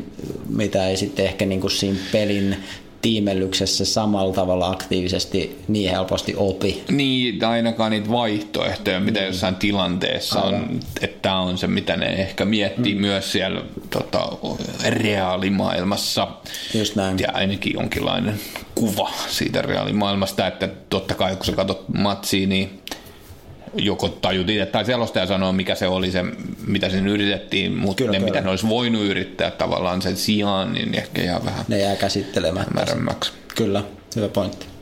mitä 0.50 0.88
ei 0.88 0.98
sitten 0.98 1.26
ehkä 1.26 1.46
niin 1.46 1.62
kuin 1.62 1.72
siinä 1.72 2.00
pelin 2.12 2.58
tiimellyksessä 3.04 3.86
samalla 3.86 4.34
tavalla 4.34 4.70
aktiivisesti 4.70 5.60
niin 5.68 5.92
helposti 5.92 6.34
opi. 6.38 6.84
Niin, 6.92 7.46
ainakaan 7.46 7.92
niitä 7.92 8.10
vaihtoehtoja, 8.10 9.00
mitä 9.00 9.20
mm. 9.20 9.26
jossain 9.26 9.56
tilanteessa 9.56 10.39
Aivan. 10.39 10.62
on, 10.62 10.80
että 11.02 11.20
tämä 11.22 11.39
on 11.39 11.58
se, 11.58 11.68
mitä 11.68 11.98
ne 11.98 12.06
ehkä 12.06 12.46
miettii 12.46 12.96
mm. 12.96 13.02
myös 13.02 13.32
siellä 13.32 13.62
tota, 13.89 14.30
reaalimaailmassa. 14.89 16.28
Just 16.74 16.96
näin. 16.96 17.20
Ja 17.20 17.28
ainakin 17.34 17.74
jonkinlainen 17.74 18.39
kuva 18.76 19.12
siitä 19.28 19.62
reaalimaailmasta, 19.62 20.48
että 20.48 20.70
totta 20.89 21.16
kai 21.16 21.36
kun 21.36 21.46
sä 21.46 21.52
katsot 21.52 21.89
matsia, 21.98 22.48
niin 22.48 22.82
joko 23.75 24.09
tajut 24.09 24.49
itse 24.49 24.65
tai 24.65 24.86
selostaja 24.86 25.25
sanoo, 25.25 25.53
mikä 25.53 25.75
se 25.75 25.88
oli 25.88 26.12
se, 26.12 26.23
mitä 26.67 26.89
sen 26.89 27.07
yritettiin, 27.07 27.77
mutta 27.77 27.97
kyllä, 27.97 28.12
ne, 28.12 28.17
kyllä. 28.17 28.31
mitä 28.31 28.41
ne 28.41 28.49
olisi 28.49 28.69
voinut 28.69 29.03
yrittää 29.03 29.51
tavallaan 29.51 30.01
sen 30.01 30.17
sijaan, 30.17 30.73
niin 30.73 30.95
ehkä 30.95 31.21
jää 31.21 31.45
vähän 31.45 31.65
ne 31.67 31.77
jää 31.77 31.95
käsittelemättä. 31.95 32.73
Kyllä, 33.55 33.83
hyvä 34.15 34.27
pointti. 34.29 34.72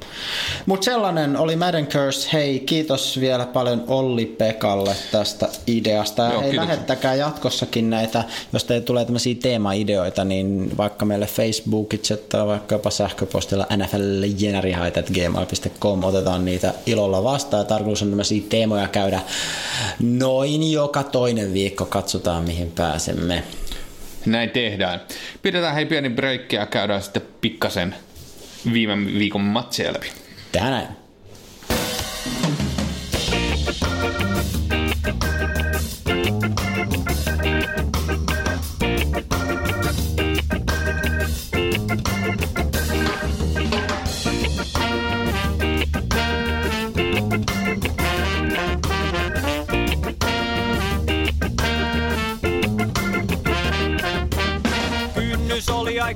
Mutta 0.65 0.85
sellainen 0.85 1.37
oli 1.37 1.55
Madden 1.55 1.87
Curse. 1.87 2.29
Hei, 2.33 2.59
kiitos 2.59 3.19
vielä 3.19 3.45
paljon 3.45 3.83
Olli 3.87 4.25
Pekalle 4.25 4.95
tästä 5.11 5.49
ideasta. 5.67 6.23
Joo, 6.23 6.41
Hei, 6.41 6.55
lähettäkää 6.55 7.15
jatkossakin 7.15 7.89
näitä, 7.89 8.23
jos 8.53 8.63
teille 8.63 8.85
tulee 8.85 9.05
tämmöisiä 9.05 9.35
teemaideoita, 9.41 10.23
niin 10.23 10.77
vaikka 10.77 11.05
meille 11.05 11.25
Facebookitse 11.25 12.17
tai 12.17 12.47
vaikka 12.47 12.75
jopa 12.75 12.89
sähköpostilla 12.89 13.67
nfljenärihaitat.gmail.com 13.77 16.03
otetaan 16.03 16.45
niitä 16.45 16.73
ilolla 16.85 17.23
vastaan. 17.23 17.61
Ja 17.61 17.65
tarkoitus 17.65 18.01
on 18.01 18.09
tämmöisiä 18.09 18.41
teemoja 18.49 18.87
käydä 18.87 19.19
noin 19.99 20.71
joka 20.71 21.03
toinen 21.03 21.53
viikko. 21.53 21.85
Katsotaan, 21.85 22.43
mihin 22.43 22.71
pääsemme. 22.71 23.43
Näin 24.25 24.49
tehdään. 24.49 25.01
Pidetään 25.41 25.75
hei 25.75 25.85
pieni 25.85 26.09
breikki 26.09 26.55
ja 26.55 26.65
käydään 26.65 27.01
sitten 27.01 27.21
pikkasen 27.41 27.95
viime 28.73 28.95
viikon 29.19 29.41
matseja 29.41 29.93
läpi. 29.93 30.11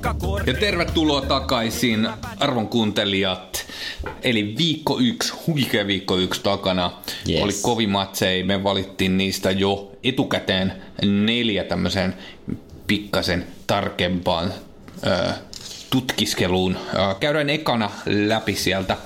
Tänään. 0.02 0.46
Ja 0.46 0.54
tervetuloa 0.54 1.20
takaisin 1.20 2.08
arvon 2.40 2.68
kuuntelijat. 2.68 3.66
Eli 4.22 4.54
viikko 4.58 4.98
yksi, 5.00 5.32
huikea 5.46 5.86
viikko 5.86 6.16
yksi 6.16 6.42
takana. 6.42 6.90
Yes. 7.28 7.42
Oli 7.42 7.52
kovin 7.62 7.90
matsei. 7.90 8.42
Me 8.42 8.64
valittiin 8.64 9.18
niistä 9.18 9.50
jo 9.50 9.92
etukäteen 10.04 10.72
neljä 11.02 11.64
tämmöisen 11.64 12.14
pikkasen 12.86 13.46
tarkempaan 13.66 14.52
tutkiskeluun. 15.96 16.76
Käydään 17.20 17.50
ekana 17.50 17.90
läpi 18.06 18.54
sieltä 18.54 18.96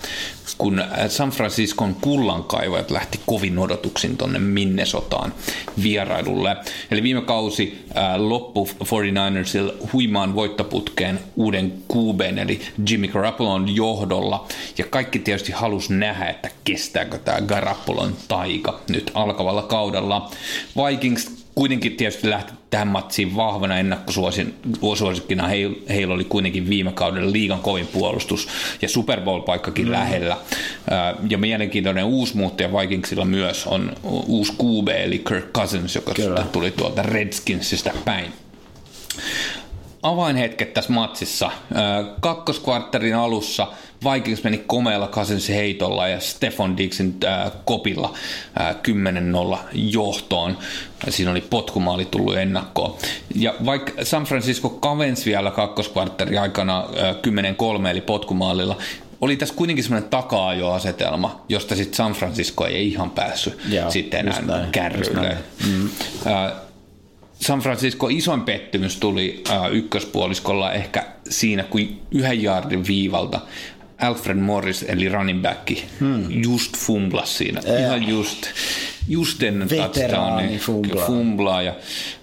kun 0.59 0.85
San 1.09 1.31
Franciscon 1.31 1.94
kullankaivajat 1.94 2.90
lähti 2.90 3.20
kovin 3.26 3.59
odotuksin 3.59 4.16
tonne 4.16 4.38
Minnesotaan 4.38 5.35
vierailulle. 5.83 6.57
Eli 6.90 7.03
viime 7.03 7.22
kausi 7.22 7.85
ää, 7.94 8.29
loppu 8.29 8.68
49ersilla 8.85 9.88
huimaan 9.92 10.35
voittoputkeen 10.35 11.20
uuden 11.37 11.72
QBn 11.92 12.38
eli 12.38 12.61
Jimmy 12.90 13.09
Garoppolon 13.09 13.76
johdolla. 13.76 14.46
Ja 14.79 14.85
kaikki 14.85 15.18
tietysti 15.18 15.53
halus 15.53 15.90
nähdä, 15.90 16.26
että 16.26 16.50
kestääkö 16.64 17.18
tämä 17.18 17.40
Garoppolon 17.40 18.16
taika 18.29 18.81
nyt 18.88 19.11
alkavalla 19.14 19.62
kaudella. 19.62 20.31
Vikings 20.76 21.39
kuitenkin 21.61 21.96
tietysti 21.96 22.31
lähti 22.31 22.53
tähän 22.70 22.88
matsiin 22.88 23.37
vahvana 23.37 23.79
ennakkosuosikkina. 23.79 25.49
Heillä 25.88 26.14
oli 26.14 26.25
kuitenkin 26.25 26.68
viime 26.68 26.92
kaudella 26.92 27.33
liigan 27.33 27.61
kovin 27.61 27.87
puolustus 27.87 28.49
ja 28.83 28.88
Super 28.88 29.20
Bowl-paikkakin 29.20 29.87
mm. 29.87 29.92
lähellä. 29.92 30.37
Ja 31.31 31.38
mielenkiintoinen 31.38 32.05
uusi 32.05 32.37
muuttaja 32.37 32.73
Vikingsilla 32.73 33.25
myös 33.25 33.66
on 33.66 33.92
uusi 34.27 34.53
QB 34.53 34.88
eli 34.88 35.18
Kirk 35.18 35.53
Cousins, 35.53 35.94
joka 35.94 36.14
tuli 36.53 36.70
tuolta 36.70 37.03
Redskinsista 37.03 37.90
päin 38.05 38.33
avainhetket 40.03 40.75
tässä 40.75 40.93
matsissa. 40.93 41.51
Kakkoskvartterin 42.21 43.15
alussa 43.15 43.67
Vikings 44.13 44.45
meni 44.45 44.65
komealla 44.67 45.09
Cousinsin 45.09 45.55
heitolla 45.55 46.09
ja 46.09 46.21
Stefan 46.21 46.77
Dixin 46.77 47.17
kopilla 47.65 48.15
äh, 48.61 48.77
10-0 49.55 49.59
johtoon. 49.73 50.59
Siinä 51.09 51.31
oli 51.31 51.41
potkumaali 51.41 52.05
tullut 52.05 52.37
ennakkoon. 52.37 52.97
Ja 53.35 53.55
vaikka 53.67 53.93
San 54.05 54.25
Francisco 54.25 54.69
kavensi 54.69 55.31
vielä 55.31 55.51
kakkoskvartterin 55.51 56.41
aikana 56.41 56.79
äh, 56.79 57.17
10-3 57.85 57.87
eli 57.87 58.01
potkumaalilla, 58.01 58.77
oli 59.21 59.37
tässä 59.37 59.55
kuitenkin 59.55 59.85
semmoinen 59.85 60.11
taka-ajoasetelma, 60.11 61.41
josta 61.49 61.77
sitten 61.77 61.97
San 61.97 62.13
Francisco 62.13 62.67
ei 62.67 62.89
ihan 62.89 63.11
päässyt 63.11 63.59
Joo, 63.69 63.91
sitten 63.91 64.21
enää 64.21 64.69
kärryille. 64.73 65.37
Mm. 65.67 65.89
San 67.40 67.59
Francisco 67.59 68.09
isoin 68.09 68.40
pettymys 68.40 68.96
tuli 68.96 69.42
äh, 69.50 69.72
ykköspuoliskolla 69.72 70.72
ehkä 70.72 71.07
siinä, 71.29 71.62
kun 71.62 72.00
yhden 72.11 72.42
jaardin 72.42 72.87
viivalta 72.87 73.40
Alfred 74.00 74.37
Morris, 74.37 74.85
eli 74.88 75.09
running 75.09 75.42
back, 75.42 75.70
hmm. 76.00 76.42
just 76.44 76.76
fumblas 76.76 77.38
siinä. 77.38 77.61
Äh. 77.68 77.81
Ihan 77.81 78.09
just, 78.09 78.46
just 79.09 79.42
ennen 79.42 79.68
touchdownia. 79.68 80.59
Fumblaa. 80.59 81.07
fumblaa 81.07 81.62
ja, 81.62 81.74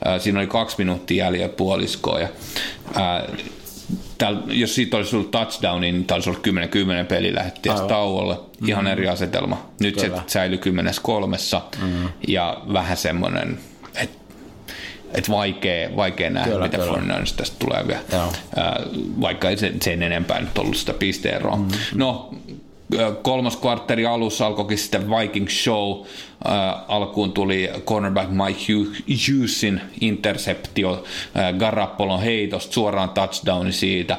äh, 0.07 0.21
siinä 0.21 0.39
oli 0.39 0.47
kaksi 0.47 0.75
minuuttia 0.77 1.25
jäljellä 1.25 1.49
puoliskoa. 1.49 2.19
Ja, 2.19 2.27
äh, 2.97 3.37
täällä, 4.17 4.41
jos 4.47 4.75
siitä 4.75 4.97
olisi 4.97 5.15
ollut 5.15 5.31
touchdown, 5.31 5.81
niin 5.81 6.05
tämä 6.05 6.15
olisi 6.15 6.29
ollut 6.29 6.47
10-10 6.47 7.05
peli 7.07 7.35
lähettiin 7.35 7.75
tauolle. 7.87 8.35
Ihan 8.67 8.83
mm-hmm. 8.83 8.91
eri 8.91 9.07
asetelma. 9.07 9.69
Nyt 9.79 10.01
Kyllä. 10.01 10.17
se 10.17 10.23
säilyi 10.27 10.59
10-3 10.59 10.61
mm-hmm. 11.81 12.09
ja 12.27 12.61
vähän 12.73 12.97
semmoinen, 12.97 13.59
et 15.13 15.29
vaikea, 15.29 15.95
vaikea 15.95 16.29
nähdä, 16.29 16.51
kyllä, 16.51 16.65
mitä 16.65 16.77
Fernandes 16.77 17.33
tästä 17.33 17.55
tulee 17.59 17.87
vielä, 17.87 18.01
Joo. 18.11 18.33
vaikka 19.21 19.49
ei 19.49 19.57
sen, 19.57 19.81
sen 19.81 20.03
enempää 20.03 20.39
nyt 20.39 20.57
ollut 20.57 20.77
sitä 20.77 20.93
pisteeroa. 20.93 21.55
Mm-hmm. 21.55 21.77
No, 21.95 22.29
kolmas 23.21 23.57
kvartteri 23.57 24.05
alussa 24.05 24.45
alkoikin 24.45 24.77
sitten 24.77 25.09
Viking 25.09 25.47
Show. 25.49 26.05
Äh, 26.49 26.75
alkuun 26.87 27.31
tuli 27.31 27.69
cornerback 27.85 28.29
Mike 28.31 28.73
Hughesin 28.73 29.81
interceptio 30.01 30.91
äh, 31.37 31.53
Garapolon 31.57 32.21
heitosta 32.21 32.73
suoraan 32.73 33.09
touchdowni 33.09 33.71
siitä. 33.71 34.17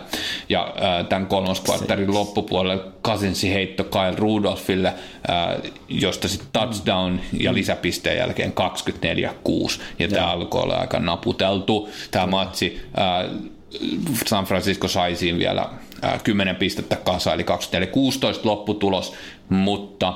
Ja 0.48 0.62
äh, 0.66 1.07
tämän 1.09 1.26
kolmas 1.26 1.61
kvartterin 1.61 2.14
loppupuolelle 2.14 2.85
Cousinsi 3.04 3.54
heitto 3.54 3.85
Kyle 3.85 4.14
Rudolphille, 4.16 4.88
äh, 4.88 5.72
josta 5.88 6.28
sitten 6.28 6.48
touchdown 6.52 7.20
ja 7.33 7.54
lisäpisteen 7.54 8.16
jälkeen 8.18 8.52
24-6. 9.78 9.81
Ja 9.98 10.09
tämä 10.09 10.26
alkoi 10.26 10.62
olla 10.62 10.76
aika 10.76 10.98
naputeltu 10.98 11.88
tämä 12.11 12.26
matsi. 12.26 12.81
Äh, 12.98 13.31
San 14.26 14.44
Francisco 14.44 14.88
sai 14.88 15.16
siinä 15.16 15.38
vielä 15.38 15.68
10 16.24 16.56
pistettä 16.56 16.96
kasa, 16.96 17.34
eli 17.34 17.87
16 17.92 18.48
lopputulos, 18.48 19.14
mutta 19.48 20.14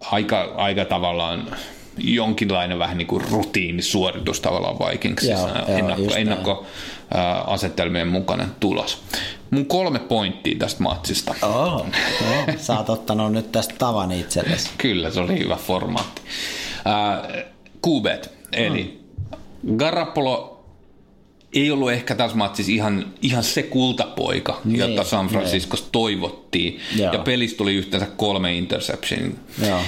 aika, 0.00 0.52
aika 0.56 0.84
tavallaan 0.84 1.56
jonkinlainen 1.98 2.78
vähän 2.78 2.98
niin 2.98 3.06
kuin 3.06 3.24
rutiinisuoritus 3.30 4.40
tavallaan 4.40 4.78
Vikingsissa, 4.78 5.48
ennakko, 5.68 6.14
ennakko 6.16 6.66
asetelmien 7.46 8.08
mukainen 8.08 8.48
tulos. 8.60 9.02
Mun 9.50 9.66
kolme 9.66 9.98
pointtia 9.98 10.58
tästä 10.58 10.82
matsista. 10.82 11.34
Oh, 11.42 11.74
oh, 11.74 11.86
sä 12.58 12.78
oot 12.78 12.90
ottanut 12.90 13.32
nyt 13.32 13.52
tästä 13.52 13.74
tavan 13.78 14.12
itsellesi. 14.12 14.70
Kyllä, 14.78 15.10
se 15.10 15.20
oli 15.20 15.38
hyvä 15.38 15.56
formaatti. 15.56 16.22
Uh, 16.86 17.42
Kubet, 17.82 18.30
eli 18.52 19.02
hmm. 19.62 19.76
Garapolo 19.76 20.51
ei 21.52 21.70
ollut 21.70 21.92
ehkä 21.92 22.14
tässä 22.14 22.36
matsissa 22.36 22.72
ihan, 22.72 23.06
ihan 23.22 23.44
se 23.44 23.62
kultapoika, 23.62 24.60
niin, 24.64 24.78
jota 24.78 25.04
San 25.04 25.28
Franciscosta 25.28 25.86
niin. 25.86 25.92
toivottiin. 25.92 26.80
Joo. 26.96 27.12
Ja 27.12 27.18
pelistä 27.18 27.58
tuli 27.58 27.74
yhteensä 27.74 28.06
kolme 28.16 28.54
interception 28.54 29.34
äh, 29.66 29.80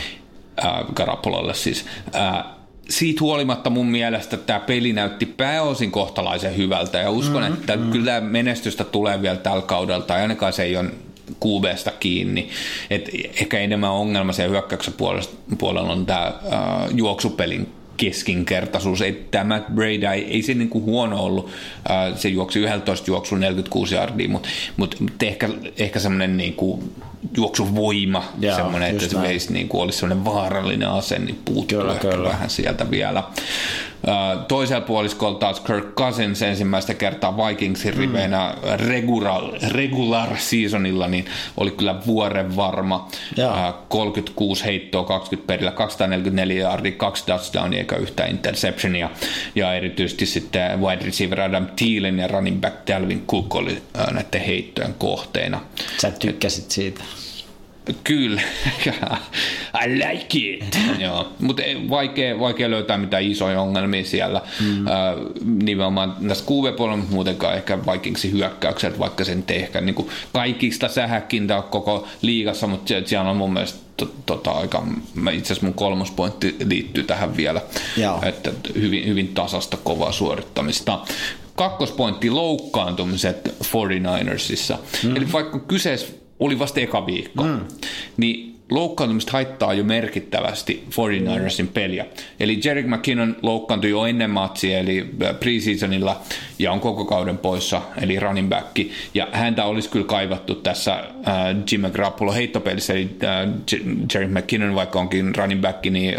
Garapololle 0.94 1.54
siis. 1.54 1.84
Äh, 2.14 2.44
siitä 2.88 3.20
huolimatta 3.20 3.70
mun 3.70 3.86
mielestä 3.86 4.36
tämä 4.36 4.60
peli 4.60 4.92
näytti 4.92 5.26
pääosin 5.26 5.90
kohtalaisen 5.90 6.56
hyvältä 6.56 6.98
ja 6.98 7.10
uskon, 7.10 7.42
mm-hmm. 7.42 7.54
että 7.54 7.76
mm-hmm. 7.76 7.92
kyllä 7.92 8.20
menestystä 8.20 8.84
tulee 8.84 9.22
vielä 9.22 9.36
tällä 9.36 9.62
kaudella 9.62 10.04
tai 10.04 10.22
ainakaan 10.22 10.52
se 10.52 10.62
ei 10.62 10.76
ole 10.76 10.90
QBstä 11.46 11.92
kiinni. 12.00 12.48
Et 12.90 13.10
ehkä 13.40 13.58
enemmän 13.58 13.90
ongelma 13.90 14.32
siellä 14.32 14.50
hyökkäyksen 14.50 14.94
puolella 15.58 15.92
on 15.92 16.06
tämä 16.06 16.26
äh, 16.26 16.32
juoksupelin 16.94 17.68
keskinkertaisuus. 17.96 19.00
Ei, 19.00 19.26
tämä 19.30 19.54
Matt 19.54 19.68
Brady 19.74 20.06
ei, 20.06 20.24
ei 20.24 20.42
se 20.42 20.54
niin 20.54 20.68
kuin 20.68 20.84
huono 20.84 21.24
ollut. 21.24 21.50
Se 22.16 22.28
juoksi 22.28 22.60
11 22.60 23.10
juoksun 23.10 23.40
46 23.40 23.94
yardia, 23.94 24.28
mutta 24.28 24.48
mut, 24.76 25.00
mut 25.00 25.22
ehkä, 25.22 25.48
ehkä 25.78 25.98
semmoinen 25.98 26.36
niin 26.36 26.54
kuin 26.54 26.94
juoksuvoima, 27.36 28.24
Joo, 28.40 28.56
semmoinen, 28.56 28.90
että 28.90 29.08
se 29.08 29.22
veisi 29.22 29.52
niin 29.52 29.68
kuin 29.68 29.82
olisi 29.82 29.98
semmoinen 29.98 30.24
vaarallinen 30.24 30.88
ase, 30.88 31.18
niin 31.18 31.40
puuttuu 31.44 31.78
Kyllä, 31.78 31.94
kyllä. 31.94 32.28
vähän 32.28 32.50
sieltä 32.50 32.90
vielä. 32.90 33.22
Toisella 34.48 34.80
puoliskolla 34.80 35.38
taas 35.38 35.60
Kirk 35.60 35.94
Cousins 35.94 36.42
ensimmäistä 36.42 36.94
kertaa 36.94 37.36
Vikingsin 37.36 37.94
riveinä 37.94 38.54
regular, 38.76 39.42
regular 39.68 40.28
seasonilla, 40.36 41.08
niin 41.08 41.24
oli 41.56 41.70
kyllä 41.70 42.06
vuoren 42.06 42.56
varma. 42.56 43.08
Ää, 43.54 43.72
36 43.88 44.64
heittoa, 44.64 45.04
20 45.04 45.46
perillä, 45.46 45.70
244 45.70 46.68
yardia, 46.68 46.92
kaksi 46.92 47.26
touchdownia 47.26 47.78
eikä 47.78 47.96
yhtään 47.96 48.30
interceptionia. 48.30 49.10
Ja 49.54 49.74
erityisesti 49.74 50.26
sitten 50.26 50.80
wide 50.80 51.04
receiver 51.04 51.40
Adam 51.40 51.66
Thielen 51.76 52.18
ja 52.18 52.28
running 52.28 52.60
back 52.60 52.76
Dalvin 52.86 53.26
Cook 53.26 53.54
oli 53.54 53.82
näiden 54.12 54.40
heittojen 54.40 54.94
kohteena. 54.94 55.60
Sä 55.98 56.10
tykkäsit 56.10 56.70
siitä. 56.70 57.04
Kyllä, 58.04 58.42
I 59.84 59.88
like 59.88 60.38
it. 60.38 60.78
Joo, 61.04 61.32
mutta 61.40 61.62
vaikea, 61.90 62.38
vaikea 62.38 62.70
löytää 62.70 62.98
mitään 62.98 63.22
isoja 63.22 63.60
ongelmia 63.60 64.04
siellä. 64.04 64.40
Mm. 64.60 64.86
Äh, 64.86 64.94
nimenomaan 65.44 66.16
tästä 66.28 66.50
QV-puolella, 66.50 66.96
mutta 66.96 67.14
muutenkaan 67.14 67.54
ehkä 67.54 67.78
Vikingsin 67.92 68.32
hyökkäykset, 68.32 68.98
vaikka 68.98 69.24
sen 69.24 69.44
ei 69.48 69.56
ehkä 69.56 69.80
niin 69.80 69.94
kuin 69.94 70.08
kaikista 70.32 70.88
sähäkintä 70.88 71.62
koko 71.70 72.08
liigassa, 72.22 72.66
mutta 72.66 72.94
siellä 73.04 73.30
on 73.30 73.36
mun 73.36 73.52
mielestä 73.52 73.78
to, 73.96 74.14
tota, 74.26 74.50
aika, 74.50 74.86
itse 75.32 75.52
asiassa 75.52 75.66
mun 75.66 75.74
kolmas 75.74 76.10
pointti 76.10 76.56
liittyy 76.64 77.04
tähän 77.04 77.36
vielä, 77.36 77.60
Joo. 77.96 78.22
että 78.22 78.50
hyvin, 78.74 79.06
hyvin 79.06 79.28
tasasta 79.28 79.76
kovaa 79.76 80.12
suorittamista. 80.12 81.00
Kakkospointti 81.54 82.30
loukkaantumiset 82.30 83.54
49ersissa. 83.62 84.76
Mm. 85.02 85.16
Eli 85.16 85.32
vaikka 85.32 85.58
kyseessä 85.58 86.23
oli 86.40 86.58
vasta 86.58 86.80
eka 86.80 87.06
viikko, 87.06 87.42
mm. 87.42 87.60
niin 88.16 88.54
loukkaantumista 88.70 89.32
haittaa 89.32 89.74
jo 89.74 89.84
merkittävästi 89.84 90.84
49ersin 90.90 91.66
peliä. 91.74 92.06
Eli 92.40 92.60
Jerick 92.64 92.88
McKinnon 92.88 93.36
loukkaantui 93.42 93.90
jo 93.90 94.06
ennen 94.06 94.30
matsia, 94.30 94.78
eli 94.78 95.10
preseasonilla, 95.40 96.20
ja 96.58 96.72
on 96.72 96.80
koko 96.80 97.04
kauden 97.04 97.38
poissa, 97.38 97.82
eli 98.00 98.20
running 98.20 98.48
back. 98.48 98.78
Ja 99.14 99.28
häntä 99.32 99.64
olisi 99.64 99.88
kyllä 99.88 100.06
kaivattu 100.06 100.54
tässä 100.54 100.94
äh, 100.94 101.04
Jimmy 101.72 101.90
Garoppolo 101.90 102.32
heittopelissä, 102.32 102.92
eli 102.92 103.16
äh, 103.24 103.48
Jerick 104.14 104.32
McKinnon, 104.32 104.74
vaikka 104.74 105.00
onkin 105.00 105.34
running 105.36 105.60
back, 105.60 105.86
niin 105.86 106.14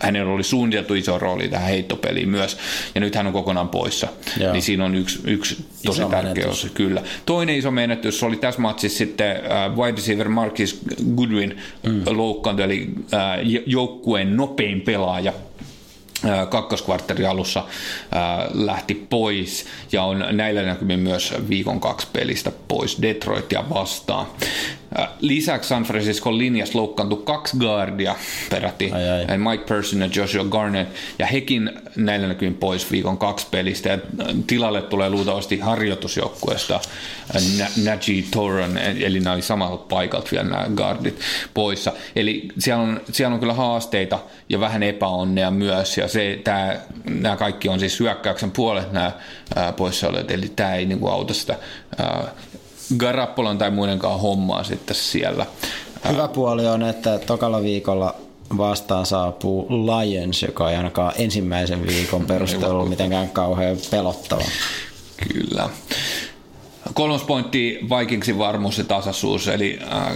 hänellä 0.00 0.32
oli 0.32 0.42
suunniteltu 0.44 0.94
iso 0.94 1.18
rooli 1.18 1.48
tähän 1.48 1.68
heittopeliin 1.68 2.28
myös, 2.28 2.58
ja 2.94 3.00
nyt 3.00 3.14
hän 3.14 3.26
on 3.26 3.32
kokonaan 3.32 3.68
poissa. 3.68 4.08
Joo. 4.40 4.52
Niin 4.52 4.62
siinä 4.62 4.84
on 4.84 4.94
yksi, 4.94 5.18
yksi 5.24 5.64
tosi 5.86 6.00
Iso 6.00 6.08
tärkeä 6.08 6.34
menetys. 6.34 6.64
osa, 6.64 6.68
kyllä. 6.74 7.02
Toinen 7.26 7.56
iso 7.56 7.70
menetys 7.70 8.22
oli 8.22 8.36
tässä 8.36 8.60
matsissa 8.60 8.98
sitten 8.98 9.36
äh, 9.36 9.76
wide 9.76 9.96
receiver 9.96 10.28
Marcus 10.28 10.80
Goodwin 11.16 11.56
mm. 11.86 12.02
loukkaantui, 12.06 12.64
eli 12.64 12.88
äh, 13.14 13.20
j- 13.42 13.62
joukkueen 13.66 14.36
nopein 14.36 14.80
pelaaja 14.80 15.32
äh, 16.24 16.48
kakkoskvartteri 16.48 17.26
alussa 17.26 17.60
äh, 17.60 18.48
lähti 18.54 19.06
pois 19.10 19.66
ja 19.92 20.02
on 20.02 20.24
näillä 20.30 20.62
näkymin 20.62 21.00
myös 21.00 21.34
viikon 21.48 21.80
kaksi 21.80 22.06
pelistä 22.12 22.52
pois 22.68 23.02
Detroitia 23.02 23.64
vastaan. 23.74 24.26
Lisäksi 25.20 25.68
San 25.68 25.82
Francisco 25.82 26.38
linjas 26.38 26.74
loukkaantui 26.74 27.22
kaksi 27.24 27.56
guardia 27.56 28.14
peräti, 28.50 28.92
Ai, 28.92 29.08
ai. 29.28 29.38
Mike 29.38 29.64
Person 29.64 30.00
ja 30.00 30.08
Joshua 30.16 30.44
Garnett, 30.44 30.90
ja 31.18 31.26
hekin 31.26 31.70
näillä 31.96 32.28
näkymin 32.28 32.54
pois 32.54 32.90
viikon 32.90 33.18
kaksi 33.18 33.46
pelistä, 33.50 33.88
ja 33.88 33.98
tilalle 34.46 34.82
tulee 34.82 35.10
luultavasti 35.10 35.58
harjoitusjoukkueesta 35.58 36.74
äh, 37.36 37.42
Na- 37.58 37.90
Najee 37.90 38.24
Toran, 38.30 38.78
eli 38.78 39.20
nämä 39.20 39.34
oli 39.34 39.42
samalta 39.42 39.84
paikalta 39.88 40.28
vielä 40.32 40.48
nämä 40.48 40.66
guardit 40.76 41.20
poissa. 41.54 41.92
Eli 42.16 42.48
siellä 42.58 42.82
on, 42.82 43.00
siellä 43.12 43.34
on 43.34 43.40
kyllä 43.40 43.54
haasteita 43.54 44.18
ja 44.48 44.60
vähän 44.60 44.82
epäonnea 44.82 45.50
myös, 45.50 45.98
ja 45.98 46.08
se, 46.08 46.40
tämä, 46.44 46.76
nämä 47.04 47.36
kaikki 47.36 47.68
on 47.68 47.80
siis 47.80 48.00
hyökkäyksen 48.00 48.50
puolet 48.50 48.92
nämä 48.92 49.12
ää, 49.56 49.72
poissaolijat, 49.72 50.30
eli 50.30 50.52
tämä 50.56 50.74
ei 50.74 50.86
niinku 50.86 51.08
auta 51.08 51.34
sitä 51.34 51.56
ää, 51.98 52.24
Garappolan 52.96 53.58
tai 53.58 53.70
muidenkaan 53.70 54.20
hommaa 54.20 54.64
sitten 54.64 54.96
siellä. 54.96 55.46
Hyvä 56.12 56.28
puoli 56.28 56.66
on, 56.66 56.82
että 56.82 57.18
tokalla 57.18 57.62
viikolla 57.62 58.14
vastaan 58.56 59.06
saapuu 59.06 59.66
Lions, 59.68 60.42
joka 60.42 60.70
ei 60.70 60.76
ainakaan 60.76 61.12
ensimmäisen 61.16 61.86
viikon 61.86 62.24
perusteella 62.24 62.68
ollut 62.68 62.88
mitenkään 62.88 63.28
kauhean 63.28 63.76
pelottava. 63.90 64.44
Kyllä. 65.16 65.68
Kolmas 66.94 67.22
pointti, 67.22 67.78
Vikingsin 67.98 68.38
varmuus 68.38 68.78
ja 68.78 68.84
tasaisuus, 68.84 69.48
eli 69.48 69.78
äh, 69.92 70.12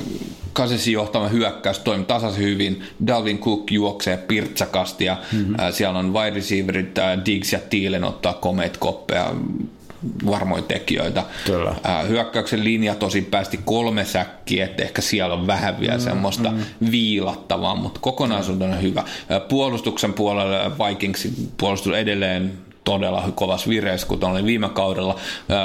Kasesin 0.52 0.92
johtama 0.92 1.28
hyökkäys 1.28 1.78
toimi 1.78 2.04
tasaisen 2.04 2.42
hyvin. 2.42 2.82
Dalvin 3.06 3.38
Cook 3.38 3.70
juoksee 3.70 4.16
pirtsakasti 4.16 5.04
ja 5.04 5.16
mm-hmm. 5.32 5.54
äh, 5.60 5.72
siellä 5.72 5.98
on 5.98 6.12
wide 6.12 6.30
receiverit, 6.30 6.98
äh, 6.98 7.18
Diggs 7.26 7.52
ja 7.52 7.58
Thielen 7.70 8.04
ottaa 8.04 8.32
komeet 8.32 8.76
koppeja, 8.76 9.34
varmoja 10.26 10.62
tekijöitä. 10.62 11.24
Kyllä. 11.46 11.74
Hyökkäyksen 12.08 12.64
linja 12.64 12.94
tosi 12.94 13.22
päästi 13.22 13.60
kolme 13.64 14.04
säkkiä, 14.04 14.64
että 14.64 14.82
ehkä 14.82 15.02
siellä 15.02 15.34
on 15.34 15.46
vähän 15.46 15.80
vielä 15.80 15.96
mm, 15.96 16.00
semmoista 16.00 16.50
mm. 16.50 16.90
viilattavaa, 16.90 17.74
mutta 17.74 18.00
kokonaisuutena 18.00 18.76
hyvä. 18.76 19.04
Puolustuksen 19.48 20.12
puolella 20.12 20.72
Vikingsin 20.88 21.52
puolustus 21.56 21.94
edelleen 21.94 22.52
todella 22.84 23.28
kovassa 23.34 23.70
vireessä, 23.70 24.06
kuten 24.06 24.28
oli 24.28 24.44
viime 24.44 24.68
kaudella. 24.68 25.18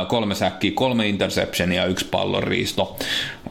Kolme 0.08 0.36
säkkiä, 0.36 0.72
kolme 0.76 1.08
interceptionia 1.08 1.82
ja 1.82 1.88
yksi 1.88 2.06
pallon 2.06 2.44
riisto. 2.44 2.98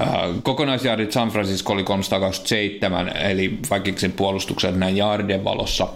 Äh, 0.00 0.08
Kokonaisjaardit 0.42 1.12
San 1.12 1.28
Francisco 1.28 1.72
oli 1.72 1.84
327, 1.84 3.16
eli 3.16 3.58
Vikingsin 3.74 4.12
puolustuksen 4.12 4.80
näin 4.80 4.96
jaardien 4.96 5.44
valossa 5.44 5.88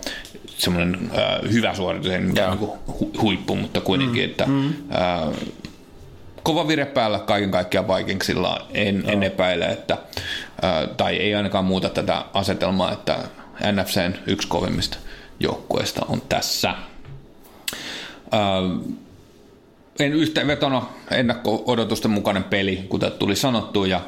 semmoinen 0.61 1.11
äh, 1.18 1.53
hyvä 1.53 1.75
suoritus, 1.75 2.11
ei 2.11 2.20
mikään 2.20 2.51
niinku 2.51 2.79
hu- 2.88 3.23
huippu, 3.23 3.57
mutta 3.57 3.81
kuitenkin, 3.81 4.23
mm. 4.23 4.31
että 4.31 4.44
äh, 4.44 5.51
kova 6.42 6.68
vire 6.68 6.85
päällä 6.85 7.18
kaiken 7.18 7.51
kaikkiaan 7.51 7.88
Vikingsilla. 7.88 8.66
En, 8.75 9.05
en 9.07 9.23
epäile, 9.23 9.64
että, 9.66 9.99
ää, 10.62 10.87
tai 10.87 11.16
ei 11.16 11.35
ainakaan 11.35 11.64
muuta 11.64 11.88
tätä 11.88 12.25
asetelmaa, 12.35 12.92
että 12.92 13.18
NFCn 13.73 14.14
yksi 14.27 14.49
kovimmista 14.49 14.99
joukkueista 15.40 16.07
on 16.09 16.23
tässä. 16.29 16.75
Ää, 18.31 18.40
en 19.99 20.12
yhteenvetona 20.12 20.83
ennakko-odotusten 21.11 22.11
mukainen 22.11 22.44
peli, 22.44 22.87
kuten 22.88 23.12
tuli 23.12 23.37
sanottu, 23.37 23.85
ja 23.85 24.01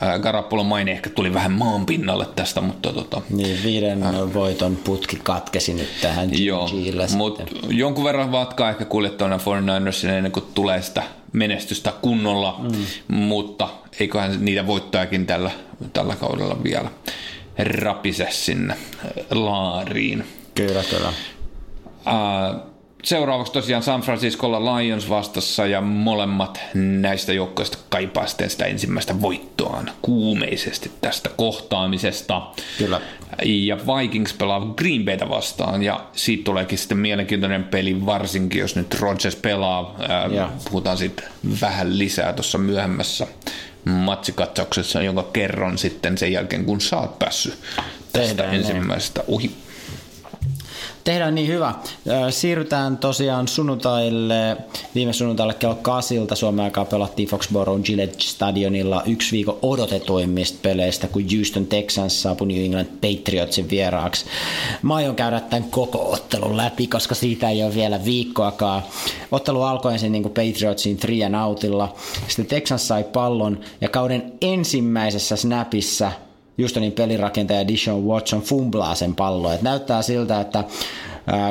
ää, 0.00 0.18
Garappolon 0.18 0.66
maine 0.66 0.92
ehkä 0.92 1.10
tuli 1.10 1.34
vähän 1.34 1.52
maan 1.52 1.86
pinnalle 1.86 2.26
tästä, 2.36 2.60
mutta 2.60 2.92
tota, 2.92 3.22
Niin 3.30 3.58
viiden 3.64 4.04
voiton 4.34 4.76
putki 4.76 5.20
katkesi 5.22 5.74
nyt 5.74 5.88
tähän 6.02 6.44
Joo, 6.44 6.70
mutta 7.16 7.42
jonkun 7.68 8.04
verran 8.04 8.32
vatkaa 8.32 8.70
ehkä 8.70 8.84
kuljettavana 8.84 9.36
49ersin 9.36 10.08
ennen 10.08 10.32
kuin 10.32 10.46
tulee 10.54 10.82
sitä 10.82 11.02
menestystä 11.32 11.92
kunnolla, 12.02 12.60
mm. 12.62 13.14
mutta 13.16 13.68
eiköhän 14.00 14.44
niitä 14.44 14.66
voittajakin 14.66 15.26
tällä, 15.26 15.50
tällä 15.92 16.16
kaudella 16.16 16.62
vielä 16.64 16.90
rapise 17.58 18.26
sinne 18.30 18.76
laariin. 19.30 20.24
Kyllä, 20.54 20.82
kyllä. 20.90 21.12
Ää, 22.04 22.73
Seuraavaksi 23.04 23.52
tosiaan 23.52 23.82
San 23.82 24.00
Franciscolla 24.00 24.76
Lions 24.76 25.08
vastassa 25.08 25.66
ja 25.66 25.80
molemmat 25.80 26.60
näistä 26.74 27.32
joukkoista 27.32 27.78
kaipaa 27.88 28.26
sitten 28.26 28.50
sitä 28.50 28.64
ensimmäistä 28.64 29.20
voittoaan 29.20 29.90
kuumeisesti 30.02 30.92
tästä 31.00 31.30
kohtaamisesta. 31.36 32.42
Kyllä. 32.78 33.00
Ja 33.44 33.76
Vikings 33.76 34.32
pelaa 34.32 34.60
Green 34.76 35.04
Baytä 35.04 35.28
vastaan 35.28 35.82
ja 35.82 36.04
siitä 36.12 36.44
tuleekin 36.44 36.78
sitten 36.78 36.98
mielenkiintoinen 36.98 37.64
peli, 37.64 38.06
varsinkin 38.06 38.60
jos 38.60 38.76
nyt 38.76 38.94
Rodgers 39.00 39.36
pelaa. 39.36 39.96
Ää, 40.08 40.50
puhutaan 40.64 40.96
sitten 40.96 41.26
vähän 41.60 41.98
lisää 41.98 42.32
tuossa 42.32 42.58
myöhemmässä 42.58 43.26
matsikatsauksessa, 43.84 45.02
jonka 45.02 45.22
kerron 45.32 45.78
sitten 45.78 46.18
sen 46.18 46.32
jälkeen, 46.32 46.64
kun 46.64 46.80
sä 46.80 46.96
oot 46.96 47.18
päässyt 47.18 47.58
tästä 48.12 48.28
Tehdään 48.34 48.54
ensimmäisestä 48.54 49.24
ohi. 49.28 49.63
Tehdään 51.04 51.34
niin 51.34 51.48
hyvä. 51.48 51.74
Siirrytään 52.30 52.98
tosiaan 52.98 53.48
sunnuntaille. 53.48 54.56
Viime 54.94 55.12
sunnuntaille 55.12 55.54
kello 55.54 55.74
8 55.74 56.16
Suomen 56.34 56.64
aikaa 56.64 56.84
pelattiin 56.84 57.28
Foxborough 57.28 57.82
Gillette 57.82 58.20
Stadionilla 58.20 59.02
yksi 59.06 59.32
viikon 59.32 59.58
odotetuimmista 59.62 60.58
peleistä, 60.62 61.08
kun 61.08 61.22
Houston 61.36 61.66
Texans 61.66 62.22
saapui 62.22 62.46
New 62.46 62.64
England 62.64 62.86
Patriotsin 62.86 63.70
vieraaksi. 63.70 64.24
Mä 64.82 64.94
aion 64.94 65.16
käydä 65.16 65.40
tämän 65.40 65.70
koko 65.70 66.12
ottelun 66.12 66.56
läpi, 66.56 66.86
koska 66.86 67.14
siitä 67.14 67.50
ei 67.50 67.62
ole 67.62 67.74
vielä 67.74 68.04
viikkoakaan. 68.04 68.82
Ottelu 69.32 69.62
alkoi 69.62 69.92
ensin 69.92 70.12
niin 70.12 70.22
kuin 70.22 70.34
Patriotsin 70.34 70.96
three 70.96 71.24
and 71.24 71.34
outilla. 71.34 71.94
Sitten 72.28 72.46
Texans 72.46 72.88
sai 72.88 73.04
pallon 73.04 73.60
ja 73.80 73.88
kauden 73.88 74.32
ensimmäisessä 74.42 75.36
snapissa 75.36 76.12
Houstonin 76.58 76.92
pelirakentaja 76.92 77.68
Dishon 77.68 78.04
Watson 78.04 78.42
fumblaa 78.42 78.94
sen 78.94 79.14
pallon. 79.14 79.54
Et 79.54 79.62
näyttää 79.62 80.02
siltä, 80.02 80.40
että 80.40 80.64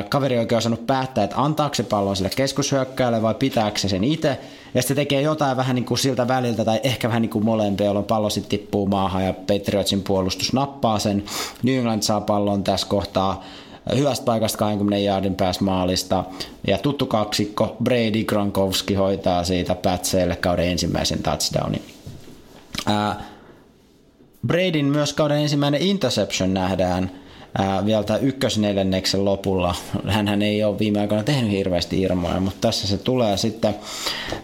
kaveri 0.10 0.38
oikein 0.38 0.58
osannut 0.58 0.88
päättää, 0.88 1.24
että 1.24 1.36
antaako 1.38 1.76
se 1.76 1.84
pallon 1.84 2.16
sille 2.16 2.30
keskushyökkääjälle 2.36 3.22
vai 3.22 3.36
pitääkö 3.36 3.80
se 3.80 3.90
sen 3.90 4.04
itse. 4.04 4.40
Ja 4.74 4.82
sitten 4.82 4.96
tekee 4.96 5.22
jotain 5.22 5.58
vähän 5.58 5.76
niin 5.76 5.86
kuin 5.86 5.98
siltä 5.98 6.28
väliltä 6.28 6.66
tai 6.66 6.80
ehkä 6.84 7.08
vähän 7.08 7.22
niin 7.22 7.30
kuin 7.30 7.46
molempia, 7.46 7.86
jolloin 7.86 8.06
pallo 8.06 8.30
sitten 8.30 8.50
tippuu 8.50 8.88
maahan 8.88 9.26
ja 9.26 9.34
Patriotsin 9.34 10.04
puolustus 10.04 10.54
nappaa 10.54 11.00
sen. 11.00 11.24
New 11.64 11.76
England 11.76 12.02
saa 12.02 12.22
pallon 12.22 12.64
tässä 12.64 12.88
kohtaa 12.88 13.44
hyvästä 13.96 14.26
paikasta 14.26 14.58
20 14.58 14.98
jaardin 14.98 15.36
päässä 15.36 15.64
maalista. 15.64 16.24
Ja 16.68 16.78
tuttu 16.78 17.06
kaksikko 17.06 17.78
Brady 17.84 18.24
Gronkowski 18.24 18.94
hoitaa 18.94 19.44
siitä 19.44 19.76
Patseille 19.76 20.36
kauden 20.36 20.68
ensimmäisen 20.68 21.24
touchdownin. 21.24 21.84
Ää, 22.86 23.33
Bradyn 24.48 24.86
myös 24.86 25.14
kauden 25.14 25.38
ensimmäinen 25.38 25.82
interception 25.82 26.54
nähdään 26.54 27.12
ää, 27.58 27.86
vielä 27.86 28.04
tämän 28.04 28.24
ykkösneljänneksen 28.24 29.26
lopulla. 29.26 29.76
Hänhän 30.08 30.42
ei 30.42 30.64
ole 30.64 30.80
viime 30.80 31.00
aikoina 31.00 31.24
tehnyt 31.24 31.52
hirveästi 31.52 32.02
irmoja, 32.02 32.40
mutta 32.40 32.68
tässä 32.68 32.88
se 32.88 32.98
tulee 32.98 33.38
sitten. 33.38 33.76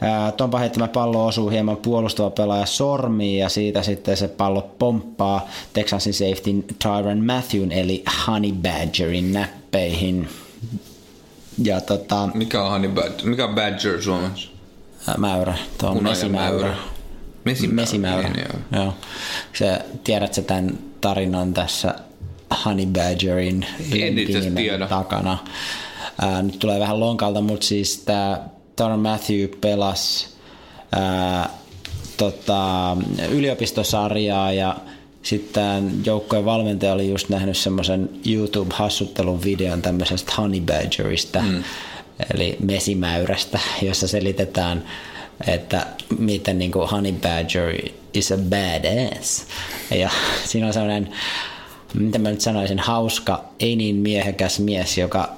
Ää, 0.01 0.31
Tompa 0.31 0.57
heittämä 0.59 0.87
pallo 0.87 1.25
osuu 1.25 1.49
hieman 1.49 1.77
puolustava 1.77 2.29
pelaaja 2.29 2.65
sormiin 2.65 3.39
ja 3.39 3.49
siitä 3.49 3.81
sitten 3.83 4.17
se 4.17 4.27
pallo 4.27 4.69
pomppaa 4.79 5.49
Texansin 5.73 6.13
safety 6.13 6.51
Tyron 6.83 7.25
Matthewn 7.25 7.71
eli 7.71 8.03
Honey 8.27 8.51
Badgerin 8.51 9.33
näppeihin. 9.33 10.29
Ja 11.63 11.81
tota, 11.81 12.29
Mikä 12.33 12.63
on 12.63 12.71
honey 12.71 12.89
badger? 12.89 13.25
Mikä 13.29 13.45
on 13.45 13.55
badger 13.55 14.01
suomessa? 14.01 14.49
mäyrä, 15.17 15.57
tuo 15.77 15.95
mäyrä. 16.29 16.75
Mesimäyrä. 17.49 17.81
Mesimäyrä. 17.81 18.29
Niin, 18.29 18.45
joo. 18.73 18.83
Joo. 18.83 18.93
Se, 19.53 19.79
tiedätkö 20.03 20.41
tämän 20.41 20.77
tarinan 21.01 21.53
tässä 21.53 21.95
Honey 22.65 22.85
Badgerin 22.85 23.65
lempinimen 23.91 24.89
takana? 24.89 25.37
Ää, 26.21 26.41
nyt 26.41 26.59
tulee 26.59 26.79
vähän 26.79 26.99
lonkalta, 26.99 27.41
mutta 27.41 27.65
siis 27.65 27.97
tämä 27.97 28.39
Tyron 28.75 28.99
Matthew 28.99 29.47
pelasi 29.61 30.27
ää, 30.91 31.49
tota, 32.17 32.97
yliopistosarjaa 33.29 34.53
ja 34.53 34.75
sitten 35.23 36.05
joukkojen 36.05 36.45
valmentaja 36.45 36.93
oli 36.93 37.09
just 37.09 37.29
nähnyt 37.29 37.57
semmoisen 37.57 38.09
YouTube-hassuttelun 38.25 39.43
videon 39.43 39.81
tämmöisestä 39.81 40.33
Honey 40.37 40.61
Badgerista, 40.61 41.41
mm. 41.41 41.63
eli 42.33 42.57
mesimäyrästä, 42.59 43.59
jossa 43.81 44.07
selitetään, 44.07 44.83
että 45.47 45.87
miten 46.17 46.59
niin 46.59 46.71
kuin 46.71 46.89
Honey 46.89 47.11
Badger 47.11 47.75
is 48.13 48.31
a 48.31 48.37
badass. 48.37 49.45
Ja 49.91 50.09
siinä 50.45 50.67
on 50.67 50.73
sellainen 50.73 51.09
mitä 51.93 52.19
mä 52.19 52.29
nyt 52.29 52.41
sanoisin, 52.41 52.79
hauska, 52.79 53.43
ei 53.59 53.75
niin 53.75 53.95
miehekäs 53.95 54.59
mies, 54.59 54.97
joka, 54.97 55.29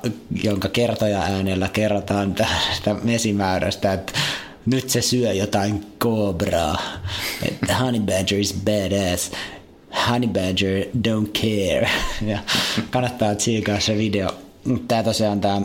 jonka 0.43 0.69
kertoja 0.69 1.21
äänellä 1.21 1.67
kerrotaan 1.67 2.33
tästä 2.33 2.95
mesimäärästä, 3.03 3.93
että 3.93 4.13
nyt 4.65 4.89
se 4.89 5.01
syö 5.01 5.33
jotain 5.33 5.85
kobraa. 5.97 6.81
Honey 7.79 8.01
Badger 8.01 8.39
is 8.39 8.55
badass. 8.65 9.31
Honey 10.09 10.29
Badger 10.29 10.85
don't 11.07 11.31
care. 11.41 11.89
Ja 12.27 12.39
kannattaa 12.89 13.35
tsiikaa 13.35 13.79
se 13.79 13.97
video. 13.97 14.29
Tää 14.87 15.03
tosiaan 15.03 15.41
tämä 15.41 15.61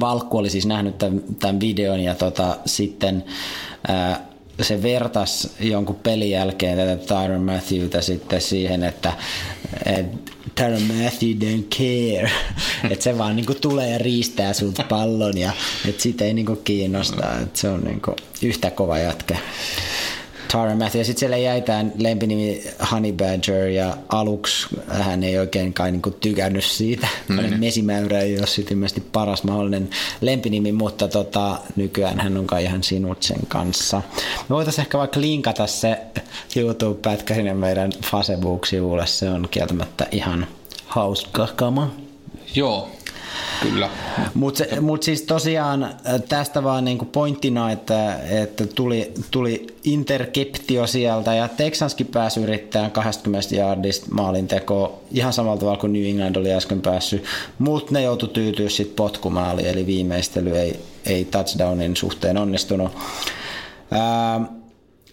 Valkku 0.00 0.38
oli 0.38 0.50
siis 0.50 0.66
nähnyt 0.66 0.98
tämän, 0.98 1.22
tämän 1.38 1.60
videon 1.60 2.00
ja 2.00 2.14
tota, 2.14 2.56
sitten 2.66 3.24
ää, 3.88 4.30
se 4.62 4.82
vertas 4.82 5.48
jonkun 5.60 5.96
pelin 5.96 6.30
jälkeen 6.30 6.76
tätä 6.76 6.96
Tyron 6.96 7.42
Matthewta 7.42 8.02
sitten 8.02 8.40
siihen, 8.40 8.84
että 8.84 9.12
et, 9.84 10.06
Tyron 10.54 10.82
Matthew 10.82 11.30
don't 11.30 11.64
care. 11.78 12.30
että 12.90 13.04
se 13.04 13.18
vaan 13.18 13.36
niinku 13.36 13.54
tulee 13.54 13.90
ja 13.90 13.98
riistää 13.98 14.52
sulta 14.52 14.84
pallon 14.88 15.38
ja 15.38 15.52
että 15.88 16.02
siitä 16.02 16.24
ei 16.24 16.34
niinku 16.34 16.56
kiinnosta. 16.56 17.38
että 17.42 17.60
se 17.60 17.68
on 17.68 17.80
niinku 17.80 18.16
yhtä 18.42 18.70
kova 18.70 18.98
jätkä. 18.98 19.36
Tyron 20.50 20.78
Matthew. 20.78 21.00
Ja 21.00 21.04
sitten 21.04 21.20
siellä 21.20 21.36
jäi 21.36 21.62
tämän 21.62 21.92
lempinimi 21.98 22.62
Honey 22.90 23.12
Badger 23.12 23.66
ja 23.66 23.96
aluksi 24.08 24.66
hän 24.88 25.22
ei 25.24 25.38
oikein 25.38 25.72
kai 25.72 25.92
niinku 25.92 26.10
tykännyt 26.10 26.64
siitä. 26.64 27.08
Hänen 27.28 27.60
mesimäyrä 27.60 28.20
ei 28.20 28.38
ole 28.38 28.46
sitten 28.46 28.74
ilmeisesti 28.76 29.00
paras 29.12 29.44
mahdollinen 29.44 29.90
lempinimi, 30.20 30.72
mutta 30.72 31.08
tota, 31.08 31.58
nykyään 31.76 32.20
hän 32.20 32.36
on 32.36 32.46
kai 32.46 32.64
ihan 32.64 32.82
sinut 32.82 33.22
sen 33.22 33.40
kanssa. 33.48 34.02
Me 34.48 34.54
voitaisiin 34.54 34.82
ehkä 34.82 34.98
vaikka 34.98 35.20
linkata 35.20 35.66
se 35.66 35.98
YouTube-pätkä 36.56 37.34
sinne 37.34 37.54
meidän 37.54 37.92
Facebook-sivulle. 38.10 39.06
Se 39.06 39.30
on 39.30 39.48
kieltämättä 39.50 40.06
ihan 40.10 40.46
hauska 40.86 41.48
kama. 41.56 41.94
Joo, 42.54 42.88
kyllä. 43.62 43.88
Mutta 44.34 44.64
mut 44.80 45.02
siis 45.02 45.22
tosiaan 45.22 45.94
tästä 46.28 46.62
vaan 46.62 46.84
niinku 46.84 47.04
pointtina, 47.04 47.72
että, 47.72 48.16
että 48.16 48.66
tuli, 48.66 49.12
tuli 49.30 49.66
interkeptio 49.84 50.86
sieltä 50.86 51.34
ja 51.34 51.48
Texanskin 51.48 52.06
pääsi 52.06 52.40
yrittämään 52.40 52.90
20 52.90 53.56
yardista 53.56 54.06
maalintekoa 54.10 54.98
ihan 55.10 55.32
samalla 55.32 55.60
tavalla 55.60 55.78
kuin 55.78 55.92
New 55.92 56.04
England 56.04 56.36
oli 56.36 56.52
äsken 56.52 56.80
päässyt, 56.80 57.24
mutta 57.58 57.92
ne 57.92 58.02
joutui 58.02 58.28
tyytyä 58.28 58.68
sitten 58.68 58.96
potkumaaliin, 58.96 59.68
eli 59.68 59.86
viimeistely 59.86 60.58
ei, 60.58 60.80
ei 61.06 61.24
touchdownin 61.24 61.96
suhteen 61.96 62.38
onnistunut. 62.38 62.92
Ää, 63.90 64.40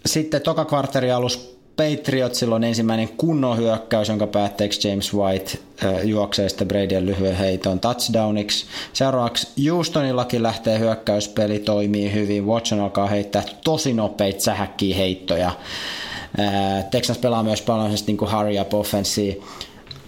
sitten 0.06 0.42
toka 0.42 0.64
kvarteri 0.64 1.12
alus 1.12 1.57
Patriotsilla 1.78 2.54
on 2.54 2.64
ensimmäinen 2.64 3.08
kunnon 3.16 3.56
hyökkäys, 3.56 4.08
jonka 4.08 4.26
päätteeksi 4.26 4.88
James 4.88 5.14
White 5.14 5.58
juoksee 6.04 6.48
sitten 6.48 6.68
Bradyn 6.68 7.06
lyhyen 7.06 7.36
heiton 7.36 7.80
touchdowniksi. 7.80 8.66
Seuraavaksi 8.92 9.68
Houstonillakin 9.68 10.42
lähtee 10.42 10.78
hyökkäyspeli, 10.78 11.58
toimii 11.58 12.12
hyvin. 12.12 12.46
Watson 12.46 12.80
alkaa 12.80 13.06
heittää 13.06 13.42
tosi 13.64 13.92
nopeita 13.92 14.40
sähäkkiä 14.40 14.96
heittoja. 14.96 15.50
Texas 16.90 17.18
pelaa 17.18 17.42
myös 17.42 17.62
paljon 17.62 17.90
niin 18.06 18.16
kuin 18.16 18.32
hurry 18.32 18.60
up 18.60 18.74
offensia. 18.74 19.34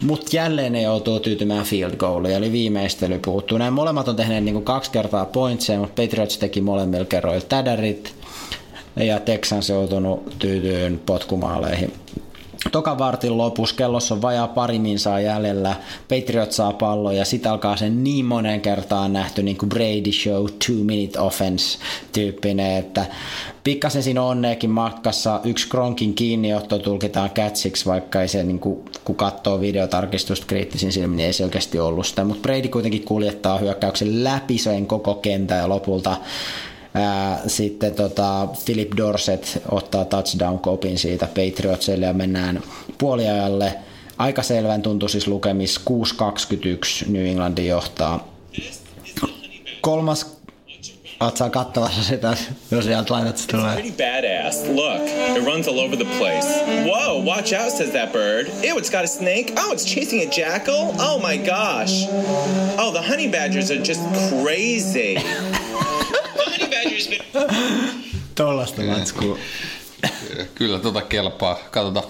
Mutta 0.02 0.36
jälleen 0.36 0.72
ne 0.72 0.82
joutuu 0.82 1.20
tyytymään 1.20 1.64
field 1.64 1.96
goaliin, 1.96 2.34
eli 2.34 2.52
viimeistely 2.52 3.18
puuttuu. 3.18 3.58
Nämä 3.58 3.70
molemmat 3.70 4.08
on 4.08 4.16
tehneet 4.16 4.44
niin 4.44 4.54
kuin 4.54 4.64
kaksi 4.64 4.90
kertaa 4.90 5.24
pointseja, 5.24 5.78
mutta 5.78 6.02
Patriots 6.02 6.38
teki 6.38 6.60
molemmilla 6.60 7.04
kerroilla 7.04 7.44
tädärit 7.48 8.14
ja 8.96 9.20
Texans 9.20 9.68
joutunut 9.68 10.38
tyytyyn 10.38 11.00
potkumaaleihin. 11.06 11.92
Toka 12.72 12.98
vartin 12.98 13.38
lopussa 13.38 13.76
kellossa 13.76 14.14
on 14.14 14.22
vajaa 14.22 14.48
pari 14.48 14.78
minsaa 14.78 15.20
jäljellä, 15.20 15.76
Patriot 16.08 16.52
saa 16.52 16.72
pallon 16.72 17.16
ja 17.16 17.24
sit 17.24 17.46
alkaa 17.46 17.76
sen 17.76 18.04
niin 18.04 18.24
monen 18.24 18.60
kertaan 18.60 19.12
nähty 19.12 19.42
niin 19.42 19.56
kuin 19.56 19.68
Brady 19.68 20.12
Show 20.12 20.46
two 20.66 20.84
minute 20.84 21.20
offense 21.20 21.78
tyyppinen, 22.12 22.76
että 22.76 23.06
pikkasen 23.64 24.02
siinä 24.02 24.22
onneekin 24.22 24.70
matkassa. 24.70 25.40
Yksi 25.44 25.68
Kronkin 25.68 26.14
kiinniotto 26.14 26.78
tulkitaan 26.78 27.30
catchiksi, 27.30 27.86
vaikka 27.86 28.22
ei 28.22 28.28
se 28.28 28.42
niin 28.42 28.60
kuin, 28.60 28.84
kun 29.04 29.16
katsoo 29.16 29.60
videotarkistusta 29.60 30.46
kriittisin 30.46 30.92
silmin, 30.92 31.16
niin 31.16 31.26
ei 31.26 31.32
se 31.32 31.44
oikeasti 31.44 31.78
ollut 31.78 32.06
sitä, 32.06 32.24
mutta 32.24 32.42
Brady 32.42 32.68
kuitenkin 32.68 33.04
kuljettaa 33.04 33.58
hyökkäyksen 33.58 34.24
läpi 34.24 34.58
sen 34.58 34.86
koko 34.86 35.14
kentän 35.14 35.58
ja 35.58 35.68
lopulta 35.68 36.16
Sitten 37.46 37.94
tota, 37.94 38.48
Philip 38.64 38.90
Dorset 38.96 39.62
ottaa 39.70 40.04
touchdown-kopin 40.04 40.98
siitä 40.98 41.26
Patriotsille 41.26 42.06
ja 42.06 42.12
mennään 42.12 42.62
puoliajalle. 42.98 43.74
Aika 44.18 44.42
selvän 44.42 44.82
tuntui 44.82 45.10
siis 45.10 45.26
lukemis 45.26 45.80
6.21 45.80 47.10
New 47.10 47.26
Englandin 47.26 47.66
johtaa. 47.66 48.28
Kolmas 49.80 50.40
Oot 51.20 51.36
sä 51.36 51.50
kattavassa 51.50 52.02
sitä, 52.02 52.36
jos 52.70 52.84
sieltä 52.84 53.14
laitat 53.14 53.36
se 53.36 53.46
tulee. 53.46 53.74
Pretty 53.74 53.92
badass. 53.92 54.64
Look, 54.68 55.08
it 55.36 55.44
runs 55.44 55.68
all 55.68 55.78
over 55.78 55.96
the 55.96 56.18
place. 56.18 56.48
Whoa, 56.84 57.24
watch 57.24 57.54
out, 57.62 57.72
says 57.72 57.90
that 57.90 58.12
bird. 58.12 58.46
Ew, 58.46 58.78
it's 58.78 58.90
got 58.90 59.04
a 59.04 59.06
snake. 59.06 59.52
Oh, 59.56 59.72
it's 59.72 59.84
chasing 59.84 60.22
a 60.22 60.30
jackal. 60.30 60.94
Oh 60.98 61.18
my 61.28 61.36
gosh. 61.36 62.06
Oh, 62.78 62.90
the 62.92 63.02
honey 63.02 63.28
badgers 63.28 63.70
are 63.70 63.82
just 63.82 64.00
crazy. 64.30 65.18
Tollasta 68.34 68.82
matskua. 68.82 69.38
Kyllä 70.54 70.78
tota 70.78 71.02
kelpaa. 71.02 71.58
Katsotaan. 71.70 72.06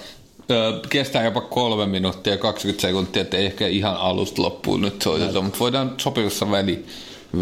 Kestää 0.88 1.24
jopa 1.24 1.40
kolme 1.40 1.86
minuuttia 1.86 2.32
ja 2.32 2.38
20 2.38 2.82
sekuntia, 2.82 3.22
että 3.22 3.36
ei 3.36 3.46
ehkä 3.46 3.66
ihan 3.66 3.96
alusta 3.96 4.42
loppuun 4.42 4.80
nyt 4.80 5.02
soiteta, 5.02 5.40
mutta 5.40 5.58
voidaan 5.58 5.94
sopivassa 5.98 6.50
väli, 6.50 6.86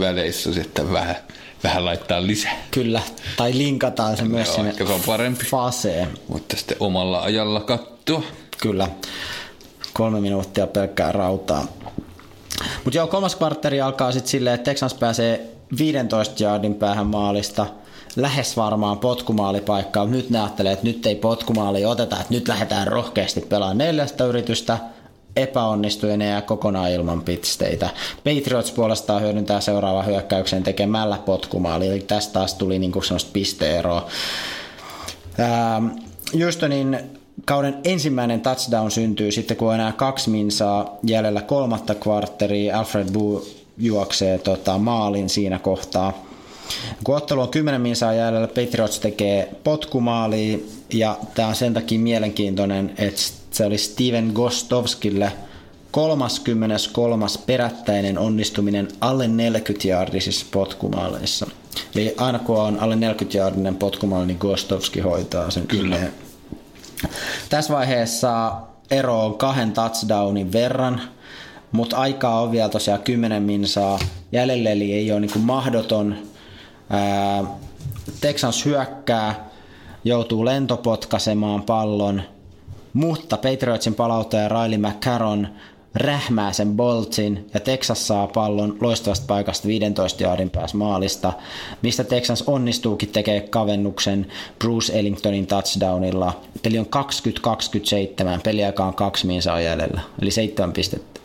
väleissä 0.00 0.52
sitten 0.54 0.92
vähän, 0.92 1.16
vähän 1.64 1.84
laittaa 1.84 2.26
lisää. 2.26 2.56
Kyllä, 2.70 3.02
tai 3.36 3.58
linkataan 3.58 4.16
se 4.16 4.24
myös 4.24 4.46
Joo, 4.46 4.56
sinne 4.56 4.72
se 4.72 4.92
on 4.92 5.00
parempi. 5.06 5.44
faseen. 5.44 6.08
Mutta 6.28 6.56
sitten 6.56 6.76
omalla 6.80 7.22
ajalla 7.22 7.60
katsoa. 7.60 8.22
Kyllä. 8.58 8.88
Kolme 9.92 10.20
minuuttia 10.20 10.66
pelkkää 10.66 11.12
rautaa. 11.12 11.66
Mutta 12.84 12.98
joo, 12.98 13.06
kolmas 13.06 13.36
kvartteri 13.36 13.80
alkaa 13.80 14.12
sitten 14.12 14.30
silleen, 14.30 14.54
että 14.54 14.70
Texans 14.70 14.94
pääsee 14.94 15.57
15 15.78 16.42
jaardin 16.42 16.74
päähän 16.74 17.06
maalista. 17.06 17.66
Lähes 18.16 18.56
varmaan 18.56 18.98
potkumaalipaikkaa. 18.98 20.06
Nyt 20.06 20.30
ne 20.30 20.38
ajattelee, 20.40 20.72
että 20.72 20.86
nyt 20.86 21.06
ei 21.06 21.14
potkumaali 21.14 21.84
oteta, 21.84 22.16
että 22.16 22.34
nyt 22.34 22.48
lähdetään 22.48 22.86
rohkeasti 22.86 23.40
pelaamaan 23.40 23.78
neljästä 23.78 24.24
yritystä. 24.24 24.78
epäonnistui 25.36 26.10
ja 26.30 26.42
kokonaan 26.42 26.90
ilman 26.90 27.22
pisteitä. 27.22 27.90
Patriots 28.24 28.72
puolestaan 28.72 29.22
hyödyntää 29.22 29.60
seuraavan 29.60 30.06
hyökkäyksen 30.06 30.62
tekemällä 30.62 31.18
potkumaali, 31.18 31.88
eli 31.88 32.00
tästä 32.00 32.32
taas 32.32 32.54
tuli 32.54 32.78
niinku 32.78 33.02
semmoista 33.02 33.30
pisteeroa. 33.32 34.08
Ähm, 35.40 35.86
kauden 37.44 37.78
ensimmäinen 37.84 38.40
touchdown 38.40 38.90
syntyy 38.90 39.32
sitten, 39.32 39.56
kun 39.56 39.68
on 39.68 39.74
enää 39.74 39.92
kaksi 39.92 40.30
minsaa 40.30 40.96
jäljellä 41.02 41.42
kolmatta 41.42 41.94
kvartteria. 41.94 42.78
Alfred 42.78 43.12
Boo 43.12 43.42
juoksee 43.78 44.38
tota, 44.38 44.78
maalin 44.78 45.28
siinä 45.28 45.58
kohtaa. 45.58 46.24
Kun 47.04 47.16
ottelu 47.16 47.40
on 47.40 47.48
10 47.48 47.80
minsaa 47.80 48.14
jäljellä, 48.14 48.48
Patriots 48.48 49.00
tekee 49.00 49.54
potkumaali 49.64 50.68
ja 50.92 51.18
tämä 51.34 51.48
on 51.48 51.54
sen 51.54 51.74
takia 51.74 51.98
mielenkiintoinen, 51.98 52.94
että 52.98 53.20
se 53.50 53.64
oli 53.64 53.78
Steven 53.78 54.30
Gostovskille 54.34 55.32
33. 55.90 57.26
perättäinen 57.46 58.18
onnistuminen 58.18 58.88
alle 59.00 59.28
40 59.28 59.88
yardisissa 59.88 60.46
potkumaaleissa. 60.50 61.46
Eli 61.94 62.14
aina 62.16 62.38
kun 62.38 62.58
on 62.58 62.80
alle 62.80 62.96
40 62.96 63.38
yardinen 63.38 63.76
potkumaali, 63.76 64.26
niin 64.26 64.38
Gostovski 64.40 65.00
hoitaa 65.00 65.50
sen. 65.50 65.66
Kyllä. 65.66 65.96
Tässä 67.48 67.74
vaiheessa 67.74 68.52
ero 68.90 69.24
on 69.24 69.38
kahden 69.38 69.72
touchdownin 69.72 70.52
verran, 70.52 71.00
mutta 71.72 71.96
aikaa 71.96 72.40
on 72.40 72.52
vielä 72.52 72.68
tosiaan 72.68 73.02
10 73.02 73.42
minsaa 73.42 73.98
jäljellä, 74.32 74.70
eli 74.70 74.92
ei 74.92 75.12
ole 75.12 75.20
niin 75.20 75.40
mahdoton. 75.40 76.16
Ää, 76.90 77.44
Texans 78.20 78.64
hyökkää, 78.64 79.48
joutuu 80.04 80.44
lentopotkaisemaan 80.44 81.62
pallon, 81.62 82.22
mutta 82.92 83.36
Patriotsin 83.36 83.94
palauttaja 83.94 84.48
Riley 84.48 84.78
McCarron 84.78 85.48
rähmää 85.94 86.52
sen 86.52 86.76
boltsin 86.76 87.50
ja 87.54 87.60
Texas 87.60 88.06
saa 88.06 88.26
pallon 88.26 88.76
loistavasta 88.80 89.26
paikasta 89.26 89.68
15 89.68 90.22
jaardin 90.22 90.50
päässä 90.50 90.76
maalista, 90.76 91.32
mistä 91.82 92.04
Texas 92.04 92.42
onnistuukin 92.42 93.08
tekemään 93.08 93.48
kavennuksen 93.48 94.26
Bruce 94.58 94.98
Ellingtonin 94.98 95.46
touchdownilla. 95.46 96.40
Peli 96.62 96.78
on 96.78 96.86
20-27, 98.36 98.40
peliaika 98.44 98.84
on 98.84 98.94
kaksi 98.94 99.26
minsaa 99.26 99.60
jäljellä, 99.60 100.00
eli 100.22 100.30
seitsemän 100.30 100.72
pistettä. 100.72 101.17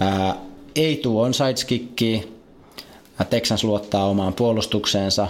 Ää, 0.00 0.34
ei 0.76 0.96
tuu 0.96 1.20
onside 1.20 1.54
Texas 3.30 3.64
luottaa 3.64 4.06
omaan 4.06 4.34
puolustukseensa 4.34 5.28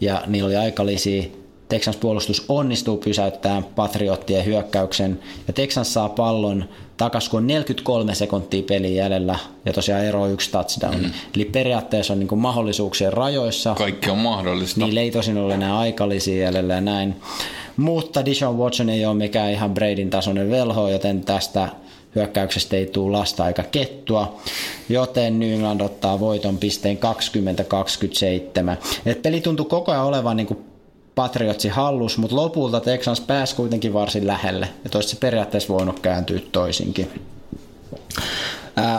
ja 0.00 0.22
niillä 0.26 0.46
oli 0.46 0.56
aikalisia 0.56 1.22
Texans 1.68 1.96
puolustus 1.96 2.44
onnistuu 2.48 2.96
pysäyttämään 2.96 3.64
Patriottien 3.64 4.44
hyökkäyksen 4.44 5.20
ja 5.46 5.52
Texans 5.52 5.94
saa 5.94 6.08
pallon 6.08 6.64
takas, 6.96 7.28
kun 7.28 7.38
on 7.38 7.46
43 7.46 8.14
sekuntia 8.14 8.62
peliä 8.62 9.02
jäljellä 9.02 9.38
ja 9.64 9.72
tosiaan 9.72 10.04
ero 10.04 10.28
yksi 10.28 10.50
touchdown. 10.50 10.96
Mm. 10.96 11.10
Eli 11.36 11.44
periaatteessa 11.44 12.12
on 12.12 12.18
niin 12.18 12.38
mahdollisuuksien 12.38 13.12
rajoissa. 13.12 13.74
Kaikki 13.74 14.10
on 14.10 14.18
mahdollista. 14.18 14.80
Niillä 14.80 15.00
ei 15.00 15.10
tosin 15.10 15.38
ole 15.38 15.54
enää 15.54 15.78
aikalisia 15.78 16.42
jäljellä 16.42 16.74
ja 16.74 16.80
näin. 16.80 17.16
Mutta 17.76 18.24
Dishon 18.24 18.58
Watson 18.58 18.90
ei 18.90 19.06
ole 19.06 19.14
mikään 19.14 19.52
ihan 19.52 19.74
Bradyn 19.74 20.10
tasoinen 20.10 20.50
velho, 20.50 20.88
joten 20.88 21.24
tästä 21.24 21.68
hyökkäyksestä 22.14 22.76
ei 22.76 22.86
tule 22.86 23.18
lasta 23.18 23.44
aika 23.44 23.62
kettua, 23.62 24.40
joten 24.88 25.38
New 25.38 25.52
England 25.52 25.80
ottaa 25.80 26.20
voiton 26.20 26.58
pisteen 26.58 26.98
20-27. 28.76 28.76
Et 29.06 29.22
peli 29.22 29.40
tuntui 29.40 29.66
koko 29.66 29.92
ajan 29.92 30.04
olevan 30.04 30.36
niin 30.36 30.46
kuin 30.46 30.64
Patriotsi 31.14 31.68
hallus, 31.68 32.18
mutta 32.18 32.36
lopulta 32.36 32.80
Texans 32.80 33.20
pääsi 33.20 33.56
kuitenkin 33.56 33.92
varsin 33.92 34.26
lähelle, 34.26 34.68
ja 34.84 34.90
toista 34.90 35.10
se 35.10 35.16
periaatteessa 35.16 35.74
voinut 35.74 36.00
kääntyä 36.00 36.40
toisinkin. 36.52 37.10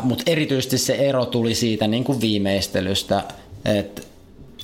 Mutta 0.02 0.24
erityisesti 0.28 0.78
se 0.78 0.96
ero 0.96 1.26
tuli 1.26 1.56
siitä 1.56 1.88
niin 1.88 2.04
kuin 2.04 2.22
viimeistelystä, 2.22 3.24
että 3.66 4.02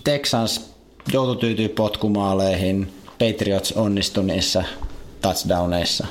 Texans 0.03 0.71
joutui 1.13 1.35
tyytyy 1.35 1.69
potkumaaleihin, 1.69 2.93
Patriots 3.19 3.71
onnistui 3.71 4.23
niissä 4.23 4.63
touchdowneissa. 5.21 6.07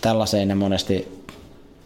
Tällaiseen 0.00 0.48
ne 0.48 0.54
monesti 0.54 1.17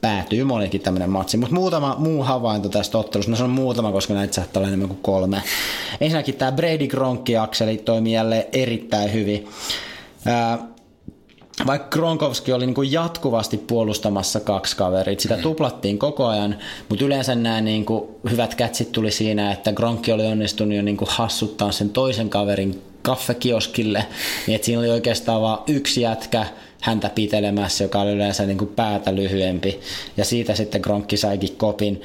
päätyy 0.02 0.44
monikin 0.44 0.80
tämmöinen 0.80 1.10
matsi. 1.10 1.36
Mutta 1.36 1.54
muutama 1.54 1.96
muu 1.98 2.22
havainto 2.22 2.68
tästä 2.68 2.98
ottelusta, 2.98 3.30
no 3.30 3.36
se 3.36 3.44
on 3.44 3.50
muutama, 3.50 3.92
koska 3.92 4.14
näitä 4.14 4.34
saattaa 4.34 4.60
olla 4.60 4.68
enemmän 4.68 4.88
kuin 4.88 5.02
kolme. 5.02 5.42
Ensinnäkin 6.00 6.34
tämä 6.34 6.52
Brady 6.52 6.86
Gronkki-akseli 6.86 7.76
toimi 7.76 8.12
jälleen 8.12 8.44
erittäin 8.52 9.12
hyvin. 9.12 9.48
Ää, 10.26 10.58
vaikka 11.66 11.88
Gronkowski 11.88 12.52
oli 12.52 12.66
niin 12.66 12.74
kuin 12.74 12.92
jatkuvasti 12.92 13.56
puolustamassa 13.58 14.40
kaksi 14.40 14.76
kaverit, 14.76 15.20
sitä 15.20 15.36
tuplattiin 15.36 15.98
koko 15.98 16.26
ajan, 16.26 16.56
mutta 16.88 17.04
yleensä 17.04 17.34
nämä 17.34 17.60
niin 17.60 17.84
kuin 17.84 18.08
hyvät 18.30 18.54
kätsit 18.54 18.92
tuli 18.92 19.10
siinä, 19.10 19.52
että 19.52 19.72
Gronkki 19.72 20.12
oli 20.12 20.26
onnistunut 20.26 20.76
jo 20.76 20.82
niin 20.82 20.96
kuin 20.96 21.08
hassuttaa 21.10 21.72
sen 21.72 21.90
toisen 21.90 22.30
kaverin 22.30 22.82
kaffekioskille, 23.02 24.06
niin 24.46 24.54
että 24.54 24.66
siinä 24.66 24.80
oli 24.80 24.90
oikeastaan 24.90 25.42
vain 25.42 25.58
yksi 25.66 26.00
jätkä, 26.00 26.46
häntä 26.82 27.10
pitelemässä, 27.14 27.84
joka 27.84 28.00
oli 28.00 28.10
yleensä 28.10 28.46
niin 28.46 28.58
kuin 28.58 28.72
päätä 28.76 29.14
lyhyempi. 29.14 29.80
Ja 30.16 30.24
siitä 30.24 30.54
sitten 30.54 30.80
Gronkki 30.80 31.16
saikin 31.16 31.56
kopin. 31.56 32.02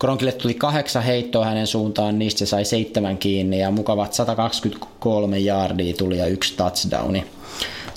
Gronkille 0.00 0.32
tuli 0.32 0.54
kahdeksan 0.54 1.02
heittoa 1.02 1.44
hänen 1.44 1.66
suuntaan, 1.66 2.18
niistä 2.18 2.38
se 2.38 2.46
sai 2.46 2.64
seitsemän 2.64 3.18
kiinni 3.18 3.58
ja 3.58 3.70
mukavat 3.70 4.12
123 4.12 5.38
yardia 5.38 5.94
tuli 5.94 6.18
ja 6.18 6.26
yksi 6.26 6.54
touchdowni. 6.56 7.24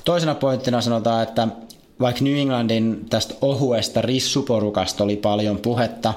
Toisena 0.05 0.36
pointtina 0.36 0.82
sanotaan, 0.82 1.24
että 1.24 1.47
vaikka 1.99 2.24
New 2.24 2.38
Englandin 2.38 3.05
tästä 3.09 3.36
ohuesta 3.41 4.01
rissuporukasta 4.01 5.03
oli 5.03 5.15
paljon 5.15 5.57
puhetta, 5.57 6.13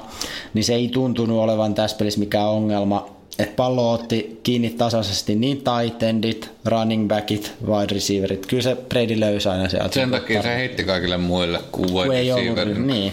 niin 0.55 0.64
se 0.64 0.74
ei 0.74 0.88
tuntunut 0.88 1.38
olevan 1.38 1.74
tässä 1.74 1.96
pelissä 1.96 2.20
mikään 2.20 2.48
ongelma 2.48 3.20
että 3.43 3.57
pallo 3.57 3.93
otti 3.93 4.41
kiinni 4.43 4.70
tasaisesti 4.70 5.34
niin 5.34 5.57
tight 5.57 6.03
endit, 6.03 6.51
running 6.64 7.09
backit, 7.09 7.53
wide 7.66 7.95
receiverit. 7.95 8.47
Kyllä 8.47 8.62
se 8.62 8.76
Brady 8.88 9.20
löysi 9.20 9.49
aina 9.49 9.68
sieltä. 9.68 9.95
Sen 9.95 10.11
takia 10.11 10.43
se 10.43 10.57
heitti 10.57 10.84
kaikille 10.84 11.16
muille 11.16 11.61
kuin 11.72 11.95
wide 11.95 12.32
receiver. 12.32 12.78
Niin. 12.78 13.12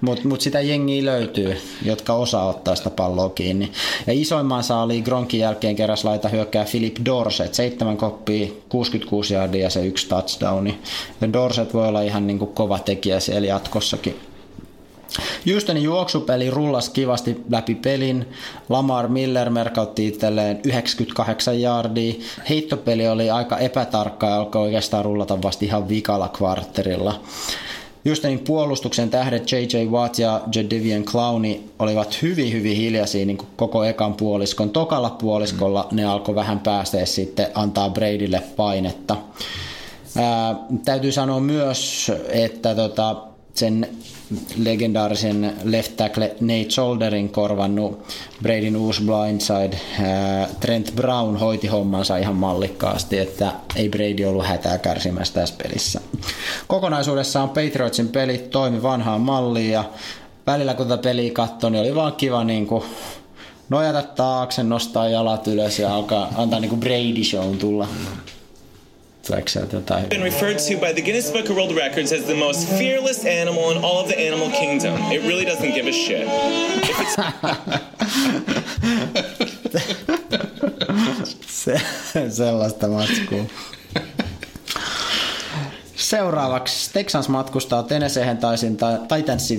Mutta 0.00 0.28
mut 0.28 0.40
sitä 0.40 0.60
jengiä 0.60 1.04
löytyy, 1.04 1.56
jotka 1.84 2.12
osaa 2.14 2.48
ottaa 2.48 2.74
sitä 2.74 2.90
palloa 2.90 3.28
kiinni. 3.28 3.72
Ja 4.06 4.12
isoimman 4.12 4.64
saali 4.64 5.02
Gronkin 5.02 5.40
jälkeen 5.40 5.76
keräs 5.76 6.04
laita 6.04 6.28
hyökkää 6.28 6.64
Philip 6.70 6.96
Dorset, 7.04 7.54
seitsemän 7.54 7.96
koppia, 7.96 8.48
66 8.68 9.34
yardia 9.34 9.62
ja 9.62 9.70
se 9.70 9.86
yksi 9.86 10.08
touchdowni. 10.08 10.78
Ja 11.20 11.32
Dorset 11.32 11.74
voi 11.74 11.88
olla 11.88 12.02
ihan 12.02 12.26
niinku 12.26 12.46
kova 12.46 12.78
tekijä 12.78 13.20
siellä 13.20 13.48
jatkossakin. 13.48 14.16
Houstonin 15.52 15.82
juoksupeli 15.82 16.50
rullasi 16.50 16.90
kivasti 16.90 17.42
läpi 17.50 17.74
pelin. 17.74 18.28
Lamar 18.68 19.08
Miller 19.08 19.50
merkautti 19.50 20.06
itselleen 20.06 20.60
98 20.64 21.60
yardia. 21.60 22.14
Heittopeli 22.48 23.08
oli 23.08 23.30
aika 23.30 23.58
epätarkka 23.58 24.26
ja 24.26 24.36
alkoi 24.36 24.62
oikeastaan 24.62 25.04
rullata 25.04 25.42
vasta 25.42 25.64
ihan 25.64 25.88
vikalla 25.88 26.28
kvartterilla. 26.28 27.20
Houstonin 28.08 28.38
puolustuksen 28.38 29.10
tähdet 29.10 29.52
J.J. 29.52 29.86
Watt 29.90 30.18
ja 30.18 30.40
Jadavian 30.54 31.04
Clowny 31.04 31.60
olivat 31.78 32.22
hyvin 32.22 32.52
hyvin 32.52 32.76
hiljaisia 32.76 33.26
niin 33.26 33.38
koko 33.56 33.84
ekan 33.84 34.14
puoliskon. 34.14 34.70
Tokalla 34.70 35.10
puoliskolla 35.10 35.88
ne 35.92 36.04
alkoi 36.04 36.34
vähän 36.34 36.60
päästä 36.60 37.04
sitten 37.04 37.46
antaa 37.54 37.90
Bradylle 37.90 38.42
painetta. 38.56 39.16
Ää, 40.16 40.56
täytyy 40.84 41.12
sanoa 41.12 41.40
myös, 41.40 42.12
että 42.28 42.74
tota, 42.74 43.16
sen 43.54 43.88
legendaarisen 44.56 45.54
left 45.64 45.96
tackle 45.96 46.36
Nate 46.40 46.70
Solderin 46.70 47.28
korvannut 47.28 48.02
Bradyn 48.42 48.76
uusi 48.76 49.02
blindside. 49.02 49.80
Trent 50.60 50.92
Brown 50.96 51.36
hoiti 51.36 51.66
hommansa 51.66 52.16
ihan 52.16 52.34
mallikkaasti, 52.34 53.18
että 53.18 53.52
ei 53.76 53.88
Brady 53.88 54.24
ollut 54.24 54.46
hätää 54.46 54.78
kärsimässä 54.78 55.34
tässä 55.34 55.54
pelissä. 55.62 56.00
Kokonaisuudessaan 56.66 57.48
Patriotsin 57.48 58.08
pelit 58.08 58.50
toimi 58.50 58.82
vanhaan 58.82 59.20
malliin 59.20 59.70
ja 59.70 59.84
välillä 60.46 60.74
kun 60.74 60.88
tätä 60.88 61.02
peliä 61.02 61.32
katsoi, 61.32 61.70
niin 61.70 61.80
oli 61.80 61.94
vaan 61.94 62.12
kiva 62.12 62.44
niin 62.44 62.66
kuin 62.66 62.84
nojata 63.68 64.02
taakse, 64.02 64.62
nostaa 64.62 65.08
jalat 65.08 65.46
ylös 65.46 65.78
ja 65.78 65.94
alkaa 65.94 66.32
antaa 66.36 66.60
niin 66.60 66.68
kuin 66.68 66.80
Brady 66.80 67.24
Shown 67.24 67.58
tulla. 67.58 67.88
Been 70.08 70.22
referred 70.22 70.58
to 70.58 70.76
by 70.76 70.92
the 70.92 71.02
Guinness 71.02 71.30
Book 71.30 71.50
of 71.50 71.56
World 71.56 71.76
Records 71.76 72.12
as 72.12 72.24
the 72.24 72.34
most 72.34 72.68
fearless 72.78 73.24
animal 73.24 73.70
in 73.70 73.84
all 73.84 74.00
of 74.00 74.08
the 74.08 74.18
animal 74.18 74.50
kingdom. 74.50 74.94
It 75.12 75.22
really 75.22 75.44
doesn't 75.46 75.74
give 75.74 75.86
a 75.86 75.92
shit. 75.92 76.28
Se, 81.46 81.80
sellaista 82.28 82.88
matskua. 82.88 83.44
Seuraavaksi 85.96 86.90
Texans 86.92 87.28
matkustaa 87.28 87.82
Tennesseehen 87.82 88.38
taisin 88.38 88.76
Titansin 89.16 89.58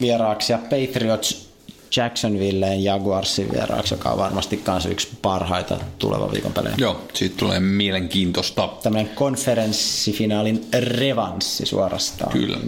vieraaksi 0.00 0.52
ja 0.52 0.58
Patriots 0.58 1.47
Jacksonvilleen 1.96 2.84
Jaguarsin 2.84 3.52
vieraaksi, 3.52 3.94
joka 3.94 4.10
on 4.10 4.18
varmasti 4.18 4.62
myös 4.66 4.86
yksi 4.86 5.08
parhaita 5.22 5.78
tulevan 5.98 6.32
viikon 6.32 6.52
pelejä. 6.52 6.74
Joo, 6.78 7.00
siitä 7.14 7.36
tulee 7.36 7.60
mielenkiintoista. 7.60 8.68
Tämmöinen 8.82 9.14
konferenssifinaalin 9.14 10.66
revanssi 10.78 11.66
suorastaan. 11.66 12.32
Kyllä. 12.32 12.58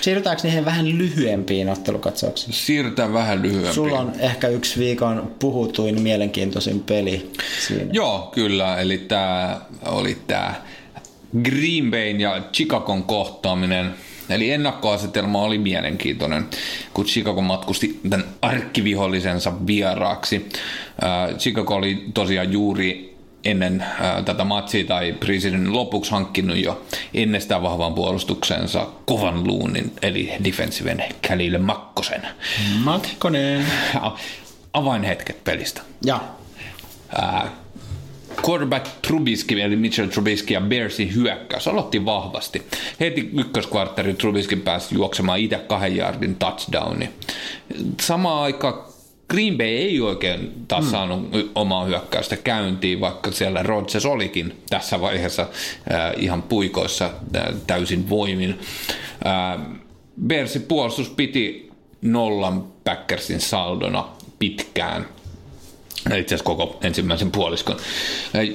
Siirrytäänkö 0.00 0.42
niihin 0.42 0.64
vähän 0.64 0.98
lyhyempiin 0.98 1.68
ottelukatsauksiin? 1.68 2.52
Siirrytään 2.52 3.12
vähän 3.12 3.42
lyhyempiin. 3.42 3.74
Sulla 3.74 3.98
on 3.98 4.12
ehkä 4.18 4.48
yksi 4.48 4.80
viikon 4.80 5.34
puhutuin 5.38 6.02
mielenkiintoisin 6.02 6.80
peli 6.80 7.32
siinä. 7.66 7.90
Joo, 7.92 8.30
kyllä. 8.34 8.76
Eli 8.80 8.98
tämä 8.98 9.60
oli 9.86 10.18
tämä 10.26 10.54
Green 11.42 11.90
Bayn 11.90 12.20
ja 12.20 12.42
Chicagon 12.52 13.02
kohtaaminen. 13.02 13.94
Eli 14.30 14.50
ennakkoasetelma 14.50 15.42
oli 15.42 15.58
mielenkiintoinen, 15.58 16.48
kun 16.94 17.04
Chicago 17.04 17.40
matkusti 17.40 18.00
tämän 18.10 18.26
arkkivihollisensa 18.42 19.52
vieraaksi. 19.66 20.48
Äh, 21.04 21.36
Chicago 21.38 21.74
oli 21.74 22.04
tosiaan 22.14 22.52
juuri 22.52 23.16
ennen 23.44 23.80
äh, 23.80 24.24
tätä 24.24 24.44
matsia 24.44 24.84
tai 24.84 25.12
presidentin 25.12 25.72
lopuksi 25.72 26.10
hankkinut 26.10 26.56
jo 26.56 26.82
ennestään 27.14 27.62
vahvan 27.62 27.94
puolustuksensa 27.94 28.86
kovan 29.06 29.46
luunin, 29.46 29.92
eli 30.02 30.32
defensiven 30.44 31.04
Khalil 31.26 31.58
Makkosen. 31.58 32.22
Makkonen. 32.84 33.66
Avainhetket 34.72 35.44
pelistä. 35.44 35.82
Ja. 36.04 36.20
Äh, 37.22 37.50
quarterback 38.48 38.86
Trubisky, 39.02 39.60
eli 39.60 39.76
Mitchell 39.76 40.08
Trubisky 40.08 40.54
ja 40.54 40.60
Bearsin 40.60 41.14
hyökkäys 41.14 41.68
aloitti 41.68 42.04
vahvasti. 42.04 42.62
Heti 43.00 43.30
ykköskvartteri 43.38 44.14
Trubisky 44.14 44.56
pääsi 44.56 44.94
juoksemaan 44.94 45.38
itse 45.38 45.58
kahden 45.58 45.96
yardin 45.96 46.36
touchdowni. 46.36 47.10
Samaan 48.00 48.42
aikaan 48.42 48.74
Green 49.30 49.58
Bay 49.58 49.66
ei 49.66 50.00
oikein 50.00 50.52
taas 50.68 50.84
mm. 50.84 50.90
saanut 50.90 51.28
omaa 51.54 51.84
hyökkäystä 51.84 52.36
käyntiin, 52.36 53.00
vaikka 53.00 53.30
siellä 53.30 53.62
Rodgers 53.62 54.06
olikin 54.06 54.62
tässä 54.70 55.00
vaiheessa 55.00 55.42
äh, 55.42 56.12
ihan 56.16 56.42
puikoissa 56.42 57.04
äh, 57.36 57.42
täysin 57.66 58.10
voimin. 58.10 58.58
Äh, 59.26 59.60
Bearsin 60.26 60.62
puolustus 60.62 61.08
piti 61.08 61.70
nollan 62.02 62.64
Packersin 62.84 63.40
saldona 63.40 64.04
pitkään– 64.38 65.06
itse 66.06 66.34
asiassa 66.34 66.44
koko 66.44 66.78
ensimmäisen 66.82 67.30
puoliskon. 67.30 67.76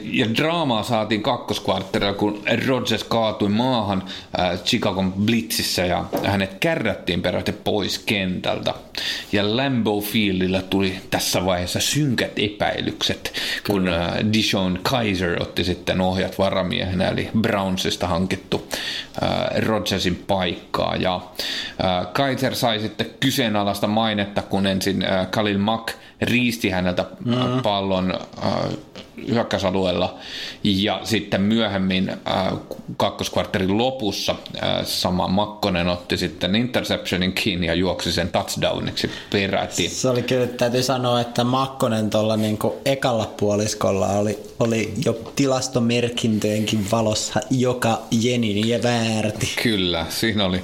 Ja 0.04 0.36
draamaa 0.36 0.84
saatiin 0.84 1.24
kakkoskvartterilla, 1.24 2.14
kun 2.14 2.44
Rodgers 2.68 3.04
kaatui 3.04 3.50
maahan 3.50 4.04
Chicagon 4.66 5.14
Blitzissä 5.14 5.86
ja 5.86 6.06
hänet 6.26 6.58
kärrättiin 6.60 7.22
peräti 7.22 7.52
pois 7.52 8.00
kentältä. 8.00 8.74
Ja 9.32 9.58
Lambeau 9.58 10.02
Fieldillä 10.02 10.62
tuli 10.62 11.00
tässä 11.10 11.46
vaiheessa 11.46 11.80
synkät 11.80 12.32
epäilykset, 12.36 13.34
kun 13.68 13.90
Dishon 14.34 14.80
Kaiser 14.84 15.42
otti 15.42 15.64
sitten 15.64 16.02
ohjat 16.02 16.40
varamiehenä, 16.40 17.08
eli 17.08 17.30
Brownsista 17.42 18.08
hankittu 18.08 18.68
Rodgersin 19.66 20.24
paikkaa. 20.28 20.96
Ja 20.96 21.22
Kaiser 22.14 22.56
sai 22.56 22.80
sitten 22.80 23.08
kyseenalaista 23.20 23.88
mainetta, 23.88 24.42
kun 24.42 24.68
ensin 24.68 25.06
Khalil 25.32 25.58
Mack 25.58 25.94
riisti 26.22 26.70
häneltä 26.70 27.06
mm. 27.26 27.37
Pallon 27.64 28.20
äh, 28.44 28.54
hyökkäysalueella 29.28 30.16
ja 30.64 31.02
sitten 31.04 31.42
myöhemmin 31.42 32.10
äh, 32.10 32.54
kakkoskvarterin 32.98 33.78
lopussa 33.78 34.36
äh, 34.64 34.86
sama 34.86 35.28
Makkonen 35.28 35.88
otti 35.88 36.18
sitten 36.18 36.56
interceptionin 36.56 37.34
kiinni 37.34 37.68
ja 37.68 37.74
juoksi 37.74 38.12
sen 38.12 38.30
touchdowniksi 38.30 39.12
peräti. 39.32 39.90
Se 39.90 40.10
oli 40.10 40.22
kyllä, 40.22 40.48
täytyy 40.48 40.84
sanoa, 40.84 41.22
että 41.22 41.44
Makkonen 41.44 42.10
tuolla 42.10 42.38
niin 42.38 42.60
ekalla 42.86 43.34
puoliskolla 43.40 44.08
oli, 44.08 44.40
oli 44.60 44.94
jo 45.06 45.14
tilastomerkintöjenkin 45.36 46.86
valossa 46.92 47.40
joka 47.50 48.02
jenin 48.12 48.70
ja 48.70 48.84
väärti. 48.84 49.52
Kyllä, 49.64 50.06
siinä 50.10 50.46
oli 50.46 50.62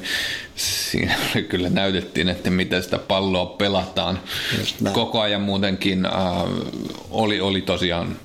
siinä 0.55 1.15
kyllä 1.49 1.69
näytettiin, 1.69 2.29
että 2.29 2.49
miten 2.49 2.83
sitä 2.83 2.97
palloa 2.97 3.45
pelataan. 3.45 4.19
Koko 4.93 5.21
ajan 5.21 5.41
muutenkin 5.41 6.05
äh, 6.05 6.11
oli, 7.11 7.41
oli 7.41 7.61
tosiaan 7.61 8.17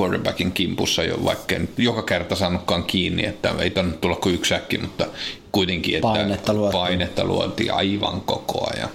quarterbackin 0.00 0.52
kimpussa 0.52 1.04
jo, 1.04 1.24
vaikka 1.24 1.54
en 1.54 1.68
joka 1.78 2.02
kerta 2.02 2.34
saanutkaan 2.34 2.84
kiinni, 2.84 3.26
että 3.26 3.54
ei 3.58 3.70
tuonne 3.70 3.96
tulla 3.96 4.16
kuin 4.16 4.34
yksi 4.34 4.54
äkki, 4.54 4.78
mutta 4.78 5.06
kuitenkin, 5.52 5.94
että 5.94 6.08
painetta 6.08 6.54
luotiin, 6.54 6.80
painetta 6.80 7.24
luotiin 7.24 7.74
aivan 7.74 8.20
koko 8.20 8.70
ajan. 8.74 8.88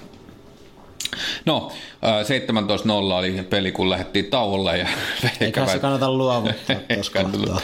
No, 1.45 1.71
17-0 2.01 2.91
äh, 2.91 3.17
oli 3.17 3.43
peli, 3.49 3.71
kun 3.71 3.89
lähdettiin 3.89 4.25
tauolle. 4.25 4.77
Ja 4.77 4.87
Eikä 5.41 5.65
se 5.65 5.79
kannata 5.79 6.11
luovuttaa 6.11 6.75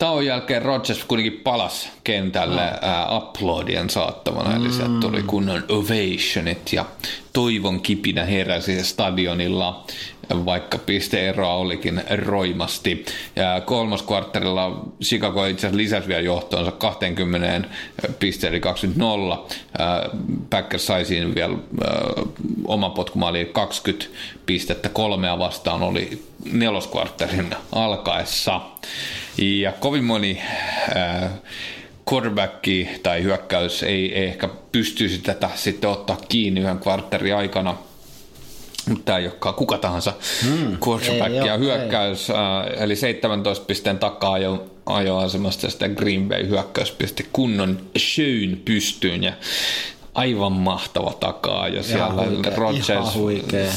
Tauon 0.00 0.26
jälkeen 0.26 0.62
Rodgers 0.62 1.04
kuitenkin 1.04 1.40
palas 1.44 1.88
kentälle 2.04 2.70
no. 2.70 2.78
ää, 2.82 3.16
uploadien 3.16 3.90
saattamana, 3.90 4.50
mm. 4.50 4.56
eli 4.56 4.72
sieltä 4.72 5.00
tuli 5.00 5.22
kunnon 5.22 5.64
ovationit 5.68 6.72
ja 6.72 6.84
toivon 7.32 7.80
kipinä 7.80 8.24
heräsi 8.24 8.84
stadionilla, 8.84 9.84
vaikka 10.44 10.78
pisteeroa 10.78 11.54
olikin 11.54 12.02
roimasti. 12.24 13.04
Ja 13.36 13.60
kolmas 13.60 14.02
kvartterilla 14.02 14.86
Chicago 15.02 15.44
itse 15.44 15.66
asiassa 15.66 15.76
lisäsi 15.76 16.08
vielä 16.08 16.20
johtoonsa 16.20 16.72
20 16.72 17.68
pisteellä 18.18 18.60
20 18.60 19.36
Packers 20.50 20.86
sai 20.86 21.04
siinä 21.04 21.34
vielä 21.34 21.54
oma 22.64 22.90
potkumaali 22.90 23.50
20 23.52 24.06
pistettä, 24.46 24.88
kolmea 24.88 25.38
vastaan 25.38 25.82
oli 25.82 26.22
neloskvartterin 26.52 27.54
alkaessa. 27.72 28.60
Ja 29.38 29.72
kovin 29.72 30.04
moni 30.04 30.40
äh, 30.96 31.30
quarterback 32.12 32.64
tai 33.02 33.22
hyökkäys 33.22 33.82
ei, 33.82 34.14
ei 34.14 34.26
ehkä 34.26 34.48
pystyisi 34.72 35.18
tätä 35.18 35.50
sitten 35.54 35.90
ottaa 35.90 36.18
kiinni 36.28 36.60
yhden 36.60 36.78
kvartterin 36.78 37.36
aikana. 37.36 37.76
Mutta 38.88 39.04
tämä 39.04 39.18
ei 39.18 39.26
olekaan 39.26 39.54
kuka 39.54 39.78
tahansa. 39.78 40.12
Hmm, 40.44 40.78
quarterback 40.88 41.46
ja 41.46 41.56
hyökkäys, 41.56 42.30
äh, 42.30 42.82
eli 42.82 42.96
17 42.96 43.64
pisteen 43.64 43.98
takaa 43.98 44.32
ajo, 44.32 44.66
ajoasemasta 44.86 45.66
ja 45.66 45.70
sitten 45.70 45.92
Green 45.96 46.28
Bay 46.28 46.48
hyökkäys 46.48 46.90
pisti 46.92 47.26
kunnon 47.32 47.80
shown 47.98 48.56
pystyyn 48.64 49.24
ja 49.24 49.32
aivan 50.14 50.52
mahtava 50.52 51.12
takaa 51.20 51.68
ja 51.68 51.82
siellä. 51.82 52.12
huikea, 52.12 52.56
Rodgers 52.56 53.18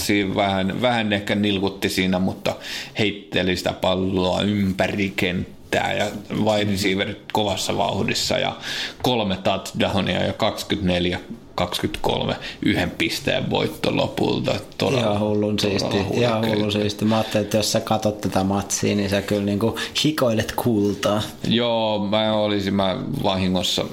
siinä 0.06 0.36
vähän, 0.36 0.82
vähän 0.82 1.14
ehkä 1.14 1.36
nilkutti 1.36 1.89
siinä, 1.89 2.20
mutta 2.20 2.56
heitteli 2.99 3.56
sitä 3.56 3.74
palloa 3.74 4.41
ympäri 4.41 5.14
kenttää 5.16 5.62
ja 5.78 6.05
wide 6.43 6.71
receiverit 6.71 7.32
kovassa 7.34 7.78
vauhdissa 7.78 8.38
ja 8.38 8.55
kolme 9.01 9.38
touchdownia 9.38 10.24
ja 10.24 10.34
24 10.34 11.19
23 11.55 12.36
yhden 12.61 12.91
pisteen 12.91 13.49
voitto 13.49 13.95
lopulta. 13.95 14.55
Todella, 14.78 15.01
ihan 15.01 15.19
hullun 15.19 15.59
siisti. 15.59 15.97
Ihan 16.13 16.47
hullun 16.47 16.71
siisti. 16.71 17.05
Mä 17.05 17.15
ajattelin, 17.17 17.43
että 17.43 17.57
jos 17.57 17.71
sä 17.71 17.80
katot 17.80 18.21
tätä 18.21 18.43
matsia, 18.43 18.95
niin 18.95 19.09
sä 19.09 19.21
kyllä 19.21 19.43
niinku 19.43 19.80
hikoilet 20.03 20.51
kultaa. 20.55 21.21
Joo, 21.47 21.99
mä 21.99 22.34
olisin 22.34 22.74
mä 22.74 22.97
vahingossa 23.24 23.86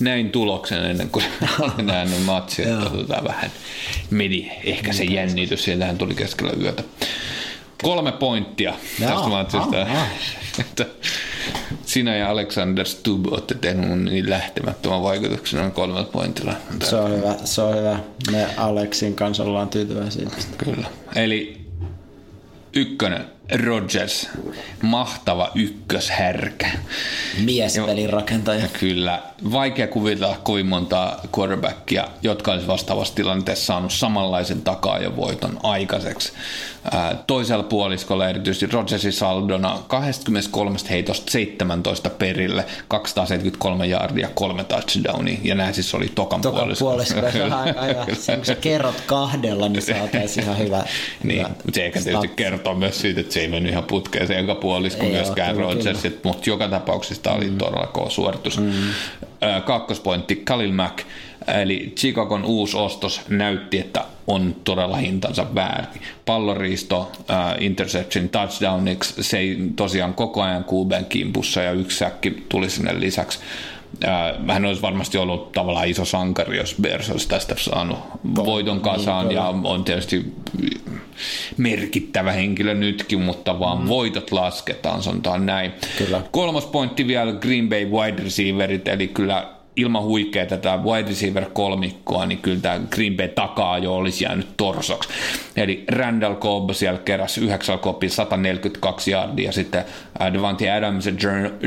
näin 0.00 0.30
tuloksen 0.30 0.84
ennen 0.84 1.10
kuin 1.10 1.24
olin 1.60 1.86
nähnyt 1.86 2.24
matsia, 2.24 2.66
tota 2.76 3.24
vähän 3.24 3.50
meni 4.10 4.52
ehkä 4.64 4.92
se 4.92 5.04
jännitys, 5.04 5.64
sieltähän 5.64 5.98
tuli 5.98 6.14
keskellä 6.14 6.52
yötä. 6.60 6.82
Kolme 7.82 8.12
pointtia 8.12 8.74
Jaa, 9.00 9.10
tästä 9.10 9.28
matsista. 9.28 9.76
Sinä 11.86 12.16
ja 12.16 12.30
Alexander 12.30 12.86
Stubb 12.86 13.26
olette 13.26 13.54
tehneet 13.54 14.00
niin 14.00 14.30
lähtemättömän 14.30 15.02
vaikutuksen 15.02 15.60
noin 15.60 15.72
kolmella 15.72 16.04
pointilla. 16.04 16.54
Se 16.82 16.96
on 16.96 17.10
hyvä, 17.10 17.34
se 17.44 17.62
on 17.62 17.76
hyvä. 17.76 17.98
Me 18.30 18.46
Alexin 18.56 19.14
kanssa 19.14 19.42
ollaan 19.42 19.68
tyytyväisiä. 19.68 20.30
Kyllä. 20.58 20.86
Eli 21.14 21.60
ykkönen 22.72 23.24
Rogers, 23.64 24.28
mahtava 24.82 25.50
ykköshärkä. 25.54 26.70
Miespelin 27.44 28.10
rakentaja. 28.10 28.66
Kyllä, 28.80 29.22
vaikea 29.52 29.86
kuvitella 29.86 30.36
kovin 30.42 30.66
monta 30.66 31.18
quarterbackia, 31.38 32.08
jotka 32.22 32.52
olisi 32.52 32.66
vastaavassa 32.66 33.14
tilanteessa 33.14 33.66
saanut 33.66 33.92
samanlaisen 33.92 34.62
takaa 34.62 34.98
jo 34.98 35.16
voiton 35.16 35.60
aikaiseksi. 35.62 36.32
Toisella 37.26 37.62
puoliskolla 37.62 38.28
erityisesti 38.28 38.66
Rodgersin 38.66 39.12
saldona 39.12 39.78
23 39.88 40.78
heitosta 40.90 41.30
17 41.30 42.10
perille, 42.10 42.64
273 42.88 43.86
yardia, 43.86 44.28
kolme 44.34 44.64
touchdownia, 44.64 45.38
ja 45.42 45.54
nämä 45.54 45.72
siis 45.72 45.94
oli 45.94 46.12
tokan, 46.14 46.40
tokan 46.40 46.60
puoliskolla. 46.60 46.92
puoliskolla. 46.92 47.64
kun 48.36 48.44
sä 48.44 48.54
kerrot 48.54 49.02
kahdella, 49.06 49.68
niin 49.68 49.82
saataisiin 49.82 50.44
ihan 50.44 50.58
hyvä. 50.58 50.84
niin, 51.22 51.38
hyvä 51.38 51.48
mutta 51.48 51.72
se 51.74 51.84
eikä 51.84 52.00
tietysti 52.00 52.28
kertoa 52.28 52.74
myös 52.74 53.00
siitä, 53.00 53.20
että 53.20 53.34
se 53.34 53.40
ei 53.40 53.48
mennyt 53.48 53.72
ihan 53.72 53.84
putkeen 53.84 54.26
se 54.26 54.38
joka 54.38 54.54
puolisko 54.54 55.04
myöskään 55.04 55.56
Rodgers, 55.56 56.02
mutta 56.24 56.50
joka 56.50 56.68
tapauksessa 56.68 57.22
tämä 57.22 57.36
oli 57.36 57.50
mm. 57.50 57.58
todella 57.58 57.86
kova 57.86 58.10
suoritus. 58.10 58.58
Mm. 58.58 58.72
Kakkospointti, 59.64 60.36
Khalil 60.36 60.72
Mack, 60.72 60.98
eli 61.46 61.92
Chicagon 61.96 62.44
uusi 62.44 62.76
ostos 62.76 63.20
näytti, 63.28 63.78
että 63.78 64.04
on 64.26 64.56
todella 64.64 64.96
hintansa 64.96 65.46
väärin. 65.54 66.02
Palloriisto, 66.26 67.12
uh, 67.18 67.26
interception, 67.62 68.28
touchdowniksi, 68.28 69.22
se 69.22 69.38
ei 69.38 69.58
tosiaan 69.76 70.14
koko 70.14 70.42
ajan 70.42 70.64
QBn 70.64 71.04
kimpussa 71.04 71.62
ja 71.62 71.72
yksi 71.72 71.98
säkki 71.98 72.44
tuli 72.48 72.70
sinne 72.70 73.00
lisäksi. 73.00 73.38
hän 74.48 74.64
olisi 74.64 74.82
varmasti 74.82 75.18
ollut 75.18 75.52
tavallaan 75.52 75.88
iso 75.88 76.04
sankari, 76.04 76.56
jos 76.56 76.74
Bears 76.82 77.10
olisi 77.10 77.28
tästä 77.28 77.54
saanut 77.58 77.98
voiton 78.36 78.80
kasaan 78.80 79.28
niin, 79.28 79.36
ja 79.36 79.44
on 79.44 79.84
tietysti 79.84 80.32
merkittävä 81.56 82.32
henkilö 82.32 82.74
nytkin, 82.74 83.20
mutta 83.20 83.58
vaan 83.58 83.82
mm. 83.82 83.88
voitot 83.88 84.32
lasketaan, 84.32 85.02
sanotaan 85.02 85.46
näin. 85.46 85.72
Kyllä. 85.98 86.22
Kolmas 86.30 86.66
pointti 86.66 87.06
vielä 87.06 87.32
Green 87.32 87.68
Bay 87.68 87.84
wide 87.84 88.22
receiverit, 88.22 88.88
eli 88.88 89.08
kyllä 89.08 89.59
ilman 89.76 90.02
huikea 90.02 90.46
tätä 90.46 90.76
wide 90.76 91.08
receiver 91.08 91.44
kolmikkoa, 91.52 92.26
niin 92.26 92.38
kyllä 92.38 92.60
tämä 92.60 92.80
Green 92.90 93.16
Bay 93.16 93.28
takaa 93.28 93.78
jo 93.78 93.94
olisi 93.94 94.24
jäänyt 94.24 94.48
torsoksi. 94.56 95.08
Eli 95.56 95.84
Randall 95.88 96.34
Cobb 96.34 96.70
siellä 96.70 97.00
keräsi 97.04 97.40
9 97.40 97.78
kopin 97.78 98.10
142 98.10 99.10
yardia, 99.10 99.46
ja 99.46 99.52
sitten 99.52 99.84
äh, 100.20 100.32
Devante 100.32 100.70
Adams 100.70 101.06
ja 101.06 101.12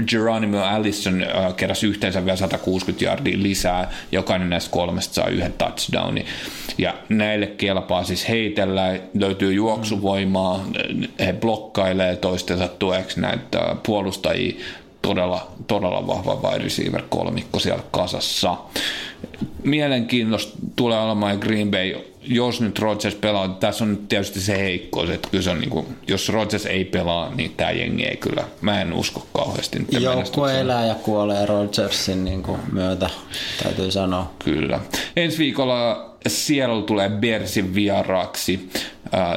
Geronimo 0.08 0.60
Allison 0.60 1.22
äh, 1.22 1.56
keräsi 1.56 1.88
yhteensä 1.88 2.26
vielä 2.26 2.38
160 2.38 3.06
yardia 3.06 3.38
lisää. 3.42 3.92
Jokainen 4.12 4.50
näistä 4.50 4.72
kolmesta 4.72 5.14
saa 5.14 5.28
yhden 5.28 5.54
touchdownin. 5.54 6.26
Ja 6.78 6.94
näille 7.10 7.48
kelpaa 7.48 8.04
siis 8.04 8.30
heitellä, 8.30 9.00
löytyy 9.14 9.54
juoksuvoimaa, 9.54 10.66
he 11.20 11.34
blokkailee 11.34 12.16
toistensa 12.16 12.68
tueksi 12.68 13.22
näitä 13.22 13.76
puolustajia 13.86 14.56
todella, 15.04 15.48
todella 15.68 16.08
vahva 16.08 16.36
wide 16.36 16.64
receiver 16.64 17.04
kolmikko 17.10 17.60
siellä 17.60 17.84
kasassa. 17.92 18.58
Mielenkiintoista 19.64 20.58
tulee 20.76 21.00
olemaan 21.00 21.38
Green 21.40 21.72
Bay, 21.72 21.96
jos 22.22 22.62
nyt 22.62 22.80
Rodgers 22.80 23.16
pelaa, 23.16 23.50
tässä 23.50 23.84
on 23.84 23.92
nyt 23.92 24.08
tietysti 24.10 24.40
se 24.42 24.58
heikkous, 24.58 25.10
että 25.10 25.30
kyllä 25.32 25.44
se 25.44 25.50
on 25.50 25.60
niin 25.60 25.70
kuin, 25.70 25.86
jos 26.08 26.30
Rodgers 26.30 26.66
ei 26.66 26.86
pelaa, 26.86 27.36
niin 27.36 27.54
tämä 27.58 27.72
jengi 27.72 28.04
ei 28.04 28.18
kyllä, 28.18 28.44
mä 28.62 28.82
en 28.82 28.94
usko 28.94 29.28
kauheasti. 29.34 29.86
Joukko 29.90 30.48
elää 30.48 30.86
ja 30.86 30.96
kuolee 30.96 31.46
Rodgersin 31.46 32.26
niin 32.26 32.44
kuin 32.44 32.60
myötä, 32.72 33.10
täytyy 33.64 33.92
sanoa. 33.92 34.32
Kyllä. 34.44 34.80
Ensi 35.16 35.38
viikolla 35.38 36.10
Seattle 36.28 36.82
tulee 36.84 37.10
Bersin 37.10 37.76
vieraaksi. 37.76 38.70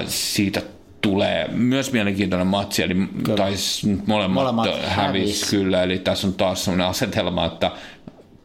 Siitä 0.06 0.62
tulee 1.06 1.48
myös 1.52 1.92
mielenkiintoinen 1.92 2.46
matsi, 2.46 2.82
eli 2.82 2.94
kyllä. 2.94 3.36
taisi 3.36 3.86
molemmat, 4.06 4.34
molemmat 4.34 4.82
hävis, 4.84 5.50
kyllä, 5.50 5.82
eli 5.82 5.98
tässä 5.98 6.26
on 6.26 6.34
taas 6.34 6.64
sellainen 6.64 6.86
asetelma, 6.86 7.46
että 7.46 7.70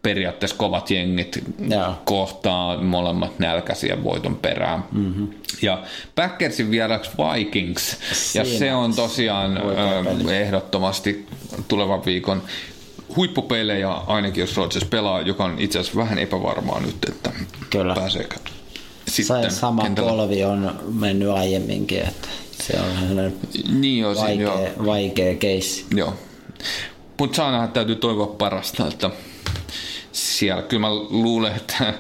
periaatteessa 0.01 0.57
kovat 0.57 0.91
jengit 0.91 1.43
Joo. 1.69 1.93
kohtaa 2.05 2.81
molemmat 2.81 3.39
nälkäisiä 3.39 4.03
voiton 4.03 4.35
perään. 4.35 4.83
Mm-hmm. 4.91 5.27
Ja 5.61 5.83
Packersin 6.15 6.71
vieraksi 6.71 7.11
Vikings, 7.17 7.97
Siinä. 8.13 8.49
ja 8.49 8.57
se 8.59 8.73
on 8.73 8.93
tosiaan 8.93 9.57
äh, 9.57 10.33
ehdottomasti 10.41 11.25
tulevan 11.67 12.05
viikon 12.05 12.41
huippupelejä, 13.15 13.89
ainakin 13.91 14.41
jos 14.41 14.57
Rodgers 14.57 14.85
pelaa, 14.85 15.21
joka 15.21 15.43
on 15.43 15.55
itse 15.59 15.79
asiassa 15.79 15.99
vähän 15.99 16.19
epävarmaa 16.19 16.79
nyt, 16.79 16.97
että 17.09 17.31
Kyllä. 17.69 17.95
pääseekö 17.95 18.35
sitten 19.11 19.51
sama 19.51 19.83
kentällä. 19.83 20.11
polvi 20.11 20.43
on 20.43 20.79
mennyt 20.93 21.29
aiemminkin, 21.29 21.99
että 21.99 22.27
se 22.61 22.79
on 22.79 23.07
sellainen 23.07 23.35
niin 23.73 24.05
on, 24.05 24.15
vaikea, 24.15 24.41
joo. 24.41 24.85
vaikea 24.85 25.35
keissi. 25.35 25.85
Joo. 25.95 26.13
Mutta 27.19 27.35
saa 27.35 27.51
nähdä, 27.51 27.67
täytyy 27.67 27.95
toivoa 27.95 28.27
parasta, 28.27 28.87
että 28.87 29.09
siellä 30.11 30.61
kyllä 30.61 30.81
mä 30.81 30.95
luulen, 30.95 31.55
että 31.55 31.93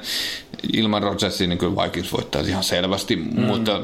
ilman 0.73 1.03
Rodgersia 1.03 1.47
niin 1.47 1.57
kyllä 1.57 1.83
Vikings 1.83 2.13
voittaisi 2.13 2.49
ihan 2.49 2.63
selvästi, 2.63 3.15
mm. 3.15 3.41
mutta 3.41 3.81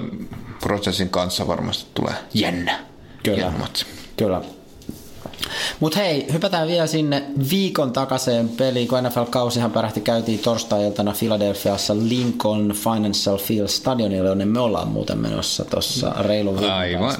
prosessin 0.59 1.09
kanssa 1.09 1.47
varmasti 1.47 1.91
tulee 1.93 2.13
jännä. 2.33 2.79
Kyllä, 3.23 3.37
jännä 3.37 3.67
kyllä. 4.17 4.41
Mutta 5.79 5.99
hei, 5.99 6.25
hypätään 6.33 6.67
vielä 6.67 6.87
sinne 6.87 7.23
viikon 7.49 7.93
takaisin 7.93 8.49
peliin, 8.49 8.87
kun 8.87 8.99
NFL-kausihan 9.03 9.71
pärähti 9.71 10.01
käytiin 10.01 10.39
torstai-iltana 10.39 11.13
Philadelphiassa 11.19 11.95
Lincoln 11.95 12.71
Financial 12.71 13.37
Field 13.37 13.67
stadionille, 13.67 14.29
jonne 14.29 14.45
me 14.45 14.59
ollaan 14.59 14.87
muuten 14.87 15.17
menossa 15.17 15.65
tuossa 15.65 16.13
reilun 16.19 16.63
Aivan. 16.63 17.15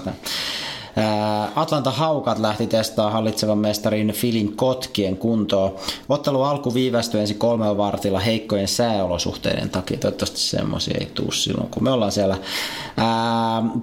Atlanta 1.55 1.91
Haukat 1.91 2.39
lähti 2.39 2.67
testaamaan 2.67 3.13
hallitsevan 3.13 3.57
mestarin 3.57 4.11
Filin 4.11 4.55
kotkien 4.55 5.17
kuntoa. 5.17 5.75
Ottelu 6.09 6.43
alku 6.43 6.73
viivästyi 6.73 7.21
ensin 7.21 7.37
kolmella 7.37 7.77
vartilla 7.77 8.19
heikkojen 8.19 8.67
sääolosuhteiden 8.67 9.69
takia. 9.69 9.97
Toivottavasti 9.97 10.39
semmoisia 10.39 10.97
ei 10.99 11.05
tule 11.05 11.31
silloin, 11.31 11.69
kun 11.69 11.83
me 11.83 11.91
ollaan 11.91 12.11
siellä. 12.11 12.37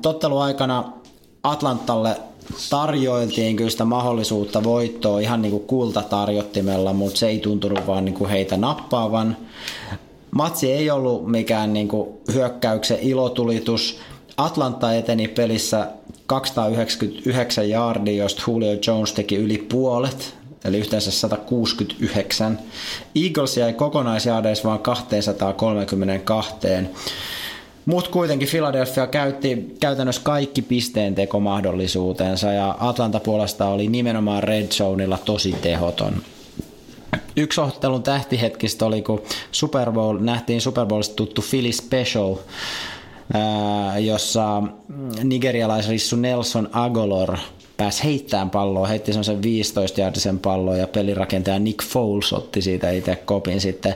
Tottelu 0.03 0.39
aikana 0.39 0.93
Atlantalle 1.43 2.17
tarjoiltiin 2.71 3.57
kyllä 3.57 3.71
sitä 3.71 3.85
mahdollisuutta 3.85 4.65
voittoa 4.65 5.21
ihan 5.21 5.43
niin 5.43 5.53
kuin 5.53 5.65
kultatarjottimella, 5.67 6.93
mutta 6.93 7.19
se 7.19 7.29
ei 7.29 7.39
tuntunut 7.39 7.87
vaan 7.87 8.05
niin 8.05 8.15
kuin 8.15 8.31
heitä 8.31 8.57
nappaavan. 8.57 9.37
Matsi 10.31 10.73
ei 10.73 10.91
ollut 10.91 11.31
mikään 11.31 11.73
niin 11.73 11.89
kuin 11.89 12.09
hyökkäyksen 12.33 12.99
ilotulitus. 13.01 13.99
Atlanta 14.37 14.95
eteni 14.95 15.29
pelissä 15.29 15.89
299 16.27 17.71
yardia, 17.71 18.23
josta 18.23 18.43
Julio 18.47 18.77
Jones 18.87 19.13
teki 19.13 19.37
yli 19.37 19.59
puolet, 19.59 20.35
eli 20.65 20.79
yhteensä 20.79 21.11
169. 21.11 22.59
Eagles 23.25 23.57
jäi 23.57 23.73
kokonaisjaadeissa 23.73 24.69
vain 24.69 24.81
232. 24.81 26.55
Mutta 27.87 28.11
kuitenkin 28.11 28.49
Philadelphia 28.49 29.07
käytti 29.07 29.75
käytännössä 29.81 30.23
kaikki 30.25 30.63
pisteentekomahdollisuutensa 30.63 32.53
ja 32.53 32.77
Atlanta 32.81 33.21
puolesta 33.21 33.67
oli 33.67 33.89
nimenomaan 33.89 34.43
Red 34.43 34.67
Zoneilla 34.67 35.19
tosi 35.19 35.53
tehoton. 35.63 36.15
Yksi 37.37 37.61
ottelun 37.61 38.03
tähtihetkistä 38.03 38.87
oli, 38.87 39.03
kun 39.03 39.23
Super 39.53 39.93
Bowl, 39.93 40.19
nähtiin 40.19 40.61
Super 40.61 40.87
Bowlista 40.87 41.15
tuttu 41.15 41.45
Philly 41.51 41.73
Special, 41.73 42.37
jossa 44.01 44.63
nigerialaisrissu 45.25 46.17
Nelson 46.17 46.69
Agolor 46.73 47.37
pääsi 47.77 48.05
heittämään 48.05 48.51
palloa, 48.51 48.87
heitti 48.87 49.13
semmoisen 49.13 49.43
15 49.43 50.01
jardisen 50.01 50.39
pallon 50.39 50.79
ja 50.79 50.87
pelirakentaja 50.87 51.59
Nick 51.59 51.85
Foles 51.85 52.33
otti 52.33 52.63
siitä 52.63 52.91
itse 52.91 53.17
kopin 53.17 53.61
sitten. 53.61 53.95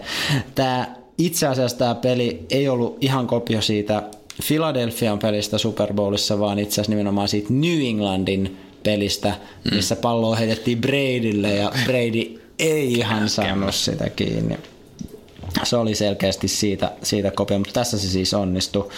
Tämä 0.54 0.97
itse 1.18 1.46
asiassa 1.46 1.78
tämä 1.78 1.94
peli 1.94 2.46
ei 2.50 2.68
ollut 2.68 2.98
ihan 3.00 3.26
kopio 3.26 3.60
siitä 3.60 4.02
Philadelphian 4.46 5.18
pelistä 5.18 5.58
Super 5.58 5.92
Bowlissa, 5.92 6.38
vaan 6.38 6.58
itse 6.58 6.74
asiassa 6.74 6.92
nimenomaan 6.92 7.28
siitä 7.28 7.48
New 7.50 7.80
Englandin 7.86 8.56
pelistä, 8.82 9.28
mm. 9.64 9.76
missä 9.76 9.96
palloa 9.96 10.36
heitettiin 10.36 10.80
Bradylle 10.80 11.54
ja 11.54 11.72
Brady 11.84 12.40
ei 12.58 12.92
ihan 12.92 13.28
saanut 13.28 13.74
sitä 13.74 14.10
kiinni. 14.10 14.56
Se 15.62 15.76
oli 15.76 15.94
selkeästi 15.94 16.48
siitä, 16.48 16.92
siitä 17.02 17.30
kopio, 17.30 17.58
mutta 17.58 17.72
tässä 17.72 17.98
se 17.98 18.08
siis 18.08 18.34
onnistui. 18.34 18.88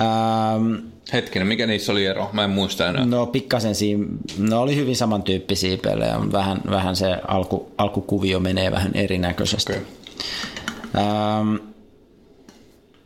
Ähm, 0.00 0.74
Hetkinen, 1.12 1.48
mikä 1.48 1.66
niissä 1.66 1.92
oli 1.92 2.06
ero? 2.06 2.30
Mä 2.32 2.44
en 2.44 2.50
muista 2.50 2.88
enää. 2.88 3.04
No 3.04 3.26
pikkasen 3.26 3.74
siinä, 3.74 4.06
no 4.38 4.62
oli 4.62 4.76
hyvin 4.76 4.96
samantyyppisiä 4.96 5.78
pelejä, 5.82 6.18
mutta 6.18 6.38
vähän, 6.38 6.60
vähän 6.70 6.96
se 6.96 7.16
alku, 7.28 7.72
alkukuvio 7.78 8.40
menee 8.40 8.70
vähän 8.70 8.90
erinäköisesti. 8.94 9.72
Okay. 9.72 9.84
Ähm, 10.96 11.56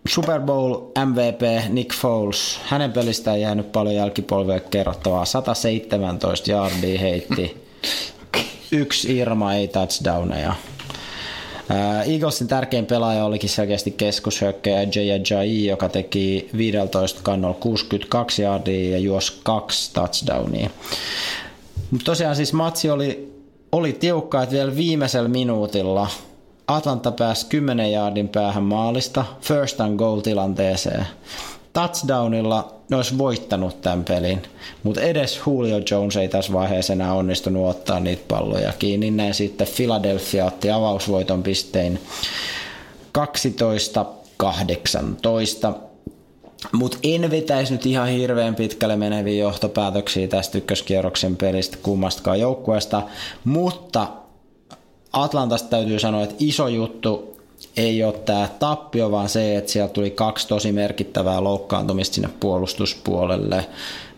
Super 0.08 0.40
Bowl 0.40 0.74
MVP 1.06 1.68
Nick 1.68 1.94
Foles, 1.94 2.60
hänen 2.64 2.92
pelistään 2.92 3.36
ei 3.36 3.42
jäänyt 3.42 3.72
paljon 3.72 3.94
jälkipolvea 3.94 4.60
kerrottavaa. 4.60 5.24
117 5.24 6.50
yardia 6.50 7.00
heitti, 7.00 7.56
yksi 8.72 9.16
Irma 9.16 9.54
ei 9.54 9.68
touchdowneja. 9.68 10.54
Äh, 11.70 12.08
Eaglesin 12.10 12.48
tärkein 12.48 12.86
pelaaja 12.86 13.24
olikin 13.24 13.50
selkeästi 13.50 13.90
keskushyökkäjä 13.90 14.88
Jaya 14.94 15.20
Jai, 15.30 15.66
joka 15.66 15.88
teki 15.88 16.48
15 16.56 17.20
kannolla 17.22 17.56
62 17.60 18.42
yardia 18.42 18.90
ja 18.90 18.98
juosi 18.98 19.40
kaksi 19.42 19.94
touchdownia. 19.94 20.70
Mutta 21.90 22.04
tosiaan 22.04 22.36
siis 22.36 22.52
matsi 22.52 22.90
oli, 22.90 23.32
oli 23.72 23.92
tiukka, 23.92 24.42
että 24.42 24.54
vielä 24.54 24.76
viimeisellä 24.76 25.28
minuutilla– 25.28 26.08
Atlanta 26.68 27.12
pääsi 27.12 27.46
10 27.46 27.92
jaardin 27.92 28.28
päähän 28.28 28.62
maalista 28.62 29.24
first 29.40 29.80
and 29.80 29.98
goal 29.98 30.20
tilanteeseen. 30.20 31.06
Touchdownilla 31.72 32.74
ne 32.90 32.96
olisi 32.96 33.18
voittanut 33.18 33.80
tämän 33.80 34.04
pelin, 34.04 34.42
mutta 34.82 35.00
edes 35.00 35.40
Julio 35.46 35.80
Jones 35.90 36.16
ei 36.16 36.28
tässä 36.28 36.52
vaiheessa 36.52 36.92
enää 36.92 37.12
onnistunut 37.12 37.70
ottaa 37.70 38.00
niitä 38.00 38.22
palloja 38.28 38.72
kiinni. 38.78 39.10
Näin 39.10 39.34
sitten 39.34 39.66
Philadelphia 39.76 40.44
otti 40.44 40.70
avausvoiton 40.70 41.42
pistein 41.42 42.00
12-18. 43.18 43.20
Mutta 46.72 46.98
en 47.02 47.30
vetäisi 47.30 47.72
nyt 47.72 47.86
ihan 47.86 48.08
hirveän 48.08 48.54
pitkälle 48.54 48.96
meneviä 48.96 49.42
johtopäätöksiä 49.42 50.28
tästä 50.28 50.58
ykköskierroksen 50.58 51.36
pelistä 51.36 51.76
kummastakaan 51.82 52.40
joukkueesta, 52.40 53.02
mutta 53.44 54.06
Atlantasta 55.12 55.68
täytyy 55.68 55.98
sanoa, 55.98 56.22
että 56.22 56.34
iso 56.38 56.68
juttu 56.68 57.38
ei 57.76 58.04
ole 58.04 58.12
tämä 58.12 58.48
tappio, 58.58 59.10
vaan 59.10 59.28
se, 59.28 59.56
että 59.56 59.72
siellä 59.72 59.88
tuli 59.88 60.10
kaksi 60.10 60.48
tosi 60.48 60.72
merkittävää 60.72 61.44
loukkaantumista 61.44 62.14
sinne 62.14 62.28
puolustuspuolelle. 62.40 63.66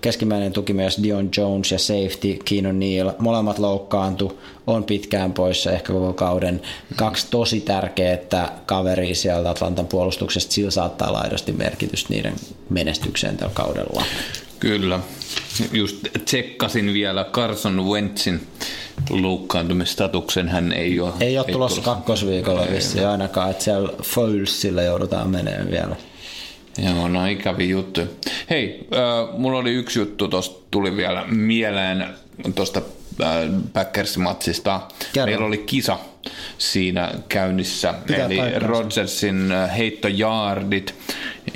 Keskimmäinen 0.01 0.53
tukimies 0.53 1.03
Dion 1.03 1.31
Jones 1.37 1.73
ja 1.73 1.79
safety 1.79 2.39
Keenan 2.45 2.79
Neal, 2.79 3.13
molemmat 3.19 3.59
loukkaantu, 3.59 4.41
on 4.67 4.85
pitkään 4.85 5.33
poissa 5.33 5.73
ehkä 5.73 5.93
koko 5.93 6.13
kauden. 6.13 6.63
Kaksi 6.97 7.27
tosi 7.31 7.61
tärkeää 7.61 8.61
kaveria 8.67 9.15
sieltä 9.15 9.51
Atlantan 9.51 9.87
puolustuksesta, 9.87 10.53
sillä 10.53 10.71
saattaa 10.71 11.09
olla 11.09 11.19
aidosti 11.21 11.53
merkitystä 11.53 12.09
niiden 12.11 12.35
menestykseen 12.71 13.37
tällä 13.37 13.55
kaudella. 13.55 14.03
Kyllä. 14.61 15.01
Just 15.73 16.07
tsekkasin 16.25 16.93
vielä 16.93 17.25
Carson 17.25 17.87
Wentzin 17.87 18.47
loukkaantumistatuksen. 19.11 20.49
Hän 20.49 20.73
ei 20.73 21.01
ole... 21.01 21.13
Ei 21.21 21.39
ole 21.39 21.47
tulossa 21.47 21.83
kakkosviikolla 21.83 22.67
vissiin 22.73 23.07
ainakaan, 23.07 23.51
että 23.51 23.65
siellä 23.65 23.93
Foulsille 24.03 24.85
joudutaan 24.85 25.31
menemään 25.31 25.71
vielä. 25.71 25.97
Joo, 26.79 27.09
no 27.09 27.27
ikävi 27.27 27.69
juttu. 27.69 28.01
Hei, 28.51 28.89
äh, 28.95 29.39
mulla 29.39 29.59
oli 29.59 29.75
yksi 29.75 29.99
juttu, 29.99 30.29
tuosta 30.29 30.61
tuli 30.71 30.97
vielä 30.97 31.25
mieleen 31.27 32.07
tuosta 32.55 32.83
äh, 33.23 33.29
Packers-matsista. 33.73 34.81
Kerro. 35.13 35.27
Meillä 35.27 35.47
oli 35.47 35.59
kisa 35.59 35.99
siinä 36.59 37.13
käynnissä, 37.29 37.95
Pitää 38.07 38.27
eli 38.27 38.37
paikkansa. 38.37 38.67
Rodgersin 38.67 39.53
äh, 39.53 39.77
heittojaardit. 39.77 40.95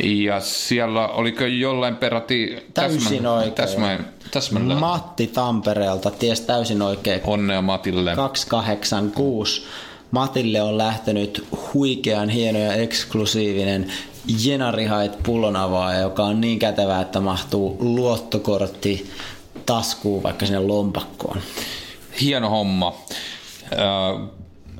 Ja 0.02 0.40
siellä 0.40 1.08
oliko 1.08 1.44
jollain 1.44 1.96
peräti 1.96 2.66
Täysin 2.74 3.26
oikein. 3.26 3.52
täsmä, 3.54 3.98
täsmällä 4.30 4.74
Matti 4.74 5.26
Tampereelta 5.26 6.10
ties 6.10 6.40
täysin 6.40 6.82
oikein 6.82 7.20
onnea 7.24 7.62
Matille. 7.62 8.14
286. 8.14 9.62
Matille 10.10 10.62
on 10.62 10.78
lähtenyt 10.78 11.46
huikean 11.74 12.28
hieno 12.28 12.58
ja 12.58 12.72
eksklusiivinen 12.74 13.92
Jenarihait 14.44 15.12
pullonavaaja, 15.22 16.00
joka 16.00 16.24
on 16.24 16.40
niin 16.40 16.58
kätevä, 16.58 17.00
että 17.00 17.20
mahtuu 17.20 17.76
luottokortti 17.80 19.10
taskuun 19.66 20.22
vaikka 20.22 20.46
sinne 20.46 20.60
lompakkoon. 20.60 21.40
Hieno 22.20 22.48
homma. 22.48 22.94
Äh, 23.72 24.28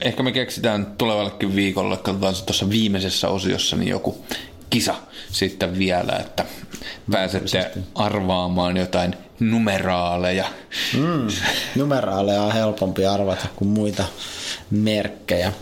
Ehkä 0.01 0.22
me 0.22 0.32
keksitään 0.32 0.87
tulevallekin 0.99 1.57
viikolle, 1.57 1.97
katsotaan 1.97 2.35
se 2.35 2.45
tuossa 2.45 2.70
viimeisessä 2.70 3.28
osiossa, 3.28 3.76
niin 3.76 3.89
joku 3.89 4.24
kisa 4.70 4.95
sitten 5.32 5.78
vielä, 5.78 6.12
että 6.12 6.45
pääsette 7.11 7.70
arvaamaan 7.95 8.76
jotain 8.76 9.16
numeraaleja. 9.41 10.45
Mm, 10.97 11.26
numeraaleja 11.76 12.43
on 12.43 12.53
helpompi 12.53 13.07
arvata 13.07 13.47
kuin 13.57 13.68
muita 13.68 14.05
merkkejä. 14.70 15.53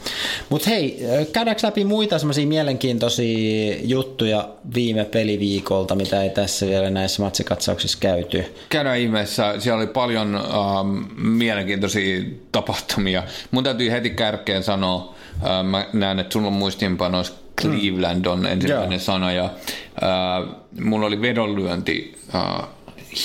Mutta 0.48 0.70
hei, 0.70 0.98
käydäänkö 1.32 1.66
läpi 1.66 1.84
muita 1.84 2.18
semmoisia 2.18 2.46
mielenkiintoisia 2.46 3.76
juttuja 3.82 4.48
viime 4.74 5.04
peliviikolta, 5.04 5.94
mitä 5.94 6.22
ei 6.22 6.30
tässä 6.30 6.66
vielä 6.66 6.90
näissä 6.90 7.22
matsikatsauksissa 7.22 7.98
käyty? 8.00 8.44
Käydään 8.68 8.98
ihmeessä, 8.98 9.54
siellä 9.58 9.78
oli 9.78 9.86
paljon 9.86 10.36
ähm, 10.36 11.04
mielenkiintoisia 11.16 12.22
tapahtumia. 12.52 13.22
Mun 13.50 13.64
täytyy 13.64 13.90
heti 13.90 14.10
kärkeen 14.10 14.62
sanoa, 14.62 15.14
äh, 15.44 15.64
mä 15.64 15.86
näen, 15.92 16.18
että 16.18 16.32
sulla 16.32 16.46
on 16.46 16.52
muistiinpanoissa 16.52 17.34
Cleveland 17.60 18.24
on 18.24 18.46
ensimmäinen 18.46 18.92
Joo. 18.92 18.98
sana 18.98 19.32
ja 19.32 19.44
äh, 19.44 20.54
mulla 20.80 21.06
oli 21.06 21.20
vedonlyönti 21.20 22.14
äh, 22.34 22.68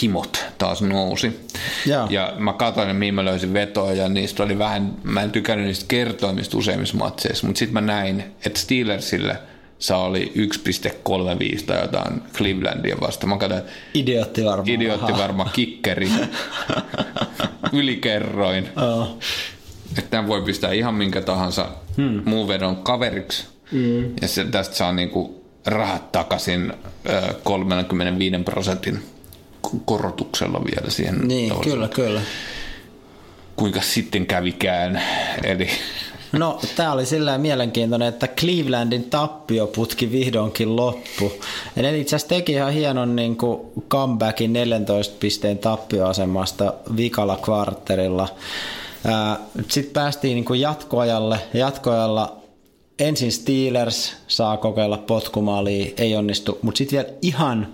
himot 0.01 0.45
taas 0.57 0.81
nousi. 0.81 1.39
Joo. 1.85 2.07
Ja 2.09 2.33
mä 2.37 2.53
katsoin, 2.53 2.95
mihin 2.95 3.13
mä 3.13 3.25
löysin 3.25 3.53
vetoa 3.53 3.91
ja 3.91 4.09
niistä 4.09 4.43
oli 4.43 4.59
vähän, 4.59 4.93
mä 5.03 5.21
en 5.21 5.31
tykännyt 5.31 5.67
niistä 5.67 5.85
kertoimista 5.87 6.57
useimmissa 6.57 6.97
matseissa, 6.97 7.47
mutta 7.47 7.59
sitten 7.59 7.73
mä 7.73 7.81
näin, 7.81 8.23
että 8.45 8.59
Steelersille 8.59 9.39
saa 9.79 10.03
oli 10.03 10.31
1,35 10.35 11.63
tai 11.65 11.81
jotain 11.81 12.21
Clevelandia 12.33 12.97
vastaan. 13.01 13.29
Mä 13.29 13.37
katsoin, 13.37 13.63
Idiotti 13.93 14.45
varmaan. 14.45 14.69
Idiotti 14.69 15.13
varma 15.13 15.45
kikkeri. 15.53 16.09
Ylikerroin. 17.73 18.69
Joo. 18.75 19.17
Että 19.97 20.11
tämän 20.11 20.27
voi 20.27 20.41
pistää 20.41 20.71
ihan 20.71 20.93
minkä 20.93 21.21
tahansa 21.21 21.69
hmm. 21.97 22.21
muun 22.25 22.47
vedon 22.47 22.75
kaveriksi. 22.75 23.47
Hmm. 23.71 24.11
Ja 24.21 24.27
se, 24.27 24.45
tästä 24.45 24.75
saa 24.75 24.93
niinku 24.93 25.45
rahat 25.65 26.11
takaisin 26.11 26.73
ö, 27.09 27.33
35 27.43 28.37
prosentin 28.45 29.03
korotuksella 29.85 30.61
vielä 30.65 30.89
siihen. 30.89 31.27
Niin, 31.27 31.49
toiseen. 31.49 31.71
kyllä, 31.71 31.87
kyllä. 31.87 32.21
Kuinka 33.55 33.81
sitten 33.81 34.25
kävikään. 34.25 35.01
Eli 35.43 35.69
No, 36.31 36.59
tämä 36.75 36.91
oli 36.91 37.05
sillä 37.05 37.37
mielenkiintoinen, 37.37 38.07
että 38.07 38.27
Clevelandin 38.27 39.03
tappioputki 39.03 40.11
vihdoinkin 40.11 40.75
loppu. 40.75 41.31
Ja 41.75 41.81
ne 41.81 41.97
itse 41.97 42.15
asiassa 42.15 42.35
teki 42.35 42.51
ihan 42.51 42.73
hienon 42.73 43.15
niin 43.15 43.37
kuin 43.37 43.59
comebackin 43.89 44.53
14 44.53 45.15
pisteen 45.19 45.57
tappioasemasta 45.57 46.73
vikalla 46.97 47.37
kvartterilla. 47.37 48.27
Sitten 49.67 49.93
päästiin 49.93 50.35
niin 50.35 50.45
kuin 50.45 50.61
jatkoajalle. 50.61 51.39
Jatkoajalla 51.53 52.37
ensin 52.99 53.31
Steelers 53.31 54.15
saa 54.27 54.57
kokeilla 54.57 54.97
potkumaalia, 54.97 55.91
ei 55.97 56.15
onnistu, 56.15 56.59
mutta 56.61 56.77
sitten 56.77 56.97
vielä 56.99 57.17
ihan, 57.21 57.73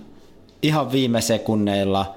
ihan 0.64 0.92
viime 0.92 1.22
sekunneilla 1.22 2.16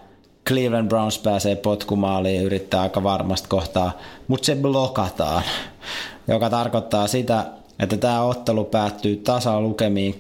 Cleveland 0.49 0.89
Browns 0.89 1.19
pääsee 1.19 1.57
potkumaaliin 1.57 2.37
ja 2.37 2.43
yrittää 2.43 2.81
aika 2.81 3.03
varmasti 3.03 3.49
kohtaa, 3.49 3.93
mutta 4.29 4.47
se 4.47 4.57
blokataan, 4.57 5.43
joka 6.29 6.51
tarkoittaa 6.51 7.07
sitä, 7.07 7.47
että 7.79 7.97
tämä 7.97 8.23
ottelu 8.23 8.65
päättyy 8.65 9.17
tasalukemiin 9.17 10.15
21-21. 10.15 10.17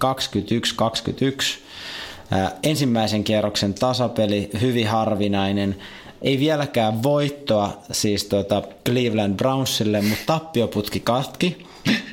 Ää, 2.30 2.52
Ensimmäisen 2.62 3.24
kierroksen 3.24 3.74
tasapeli, 3.74 4.50
hyvin 4.60 4.88
harvinainen. 4.88 5.76
Ei 6.22 6.38
vieläkään 6.38 7.02
voittoa 7.02 7.78
siis 7.92 8.24
tota 8.24 8.62
Cleveland 8.88 9.36
Brownsille, 9.36 10.02
mutta 10.02 10.24
tappioputki 10.26 11.00
katki. 11.00 11.66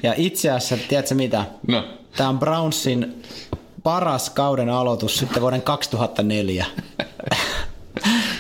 Ja 0.04 0.14
itse 0.18 0.52
asiassa, 0.52 0.88
tiedätkö 0.88 1.16
mitä? 1.16 1.46
no, 1.68 1.84
Tämä 2.18 2.30
on 2.30 2.40
Brownsin 2.40 3.24
paras 3.84 4.30
kauden 4.30 4.70
aloitus 4.70 5.18
sitten 5.18 5.42
vuoden 5.42 5.62
2004. 5.62 6.66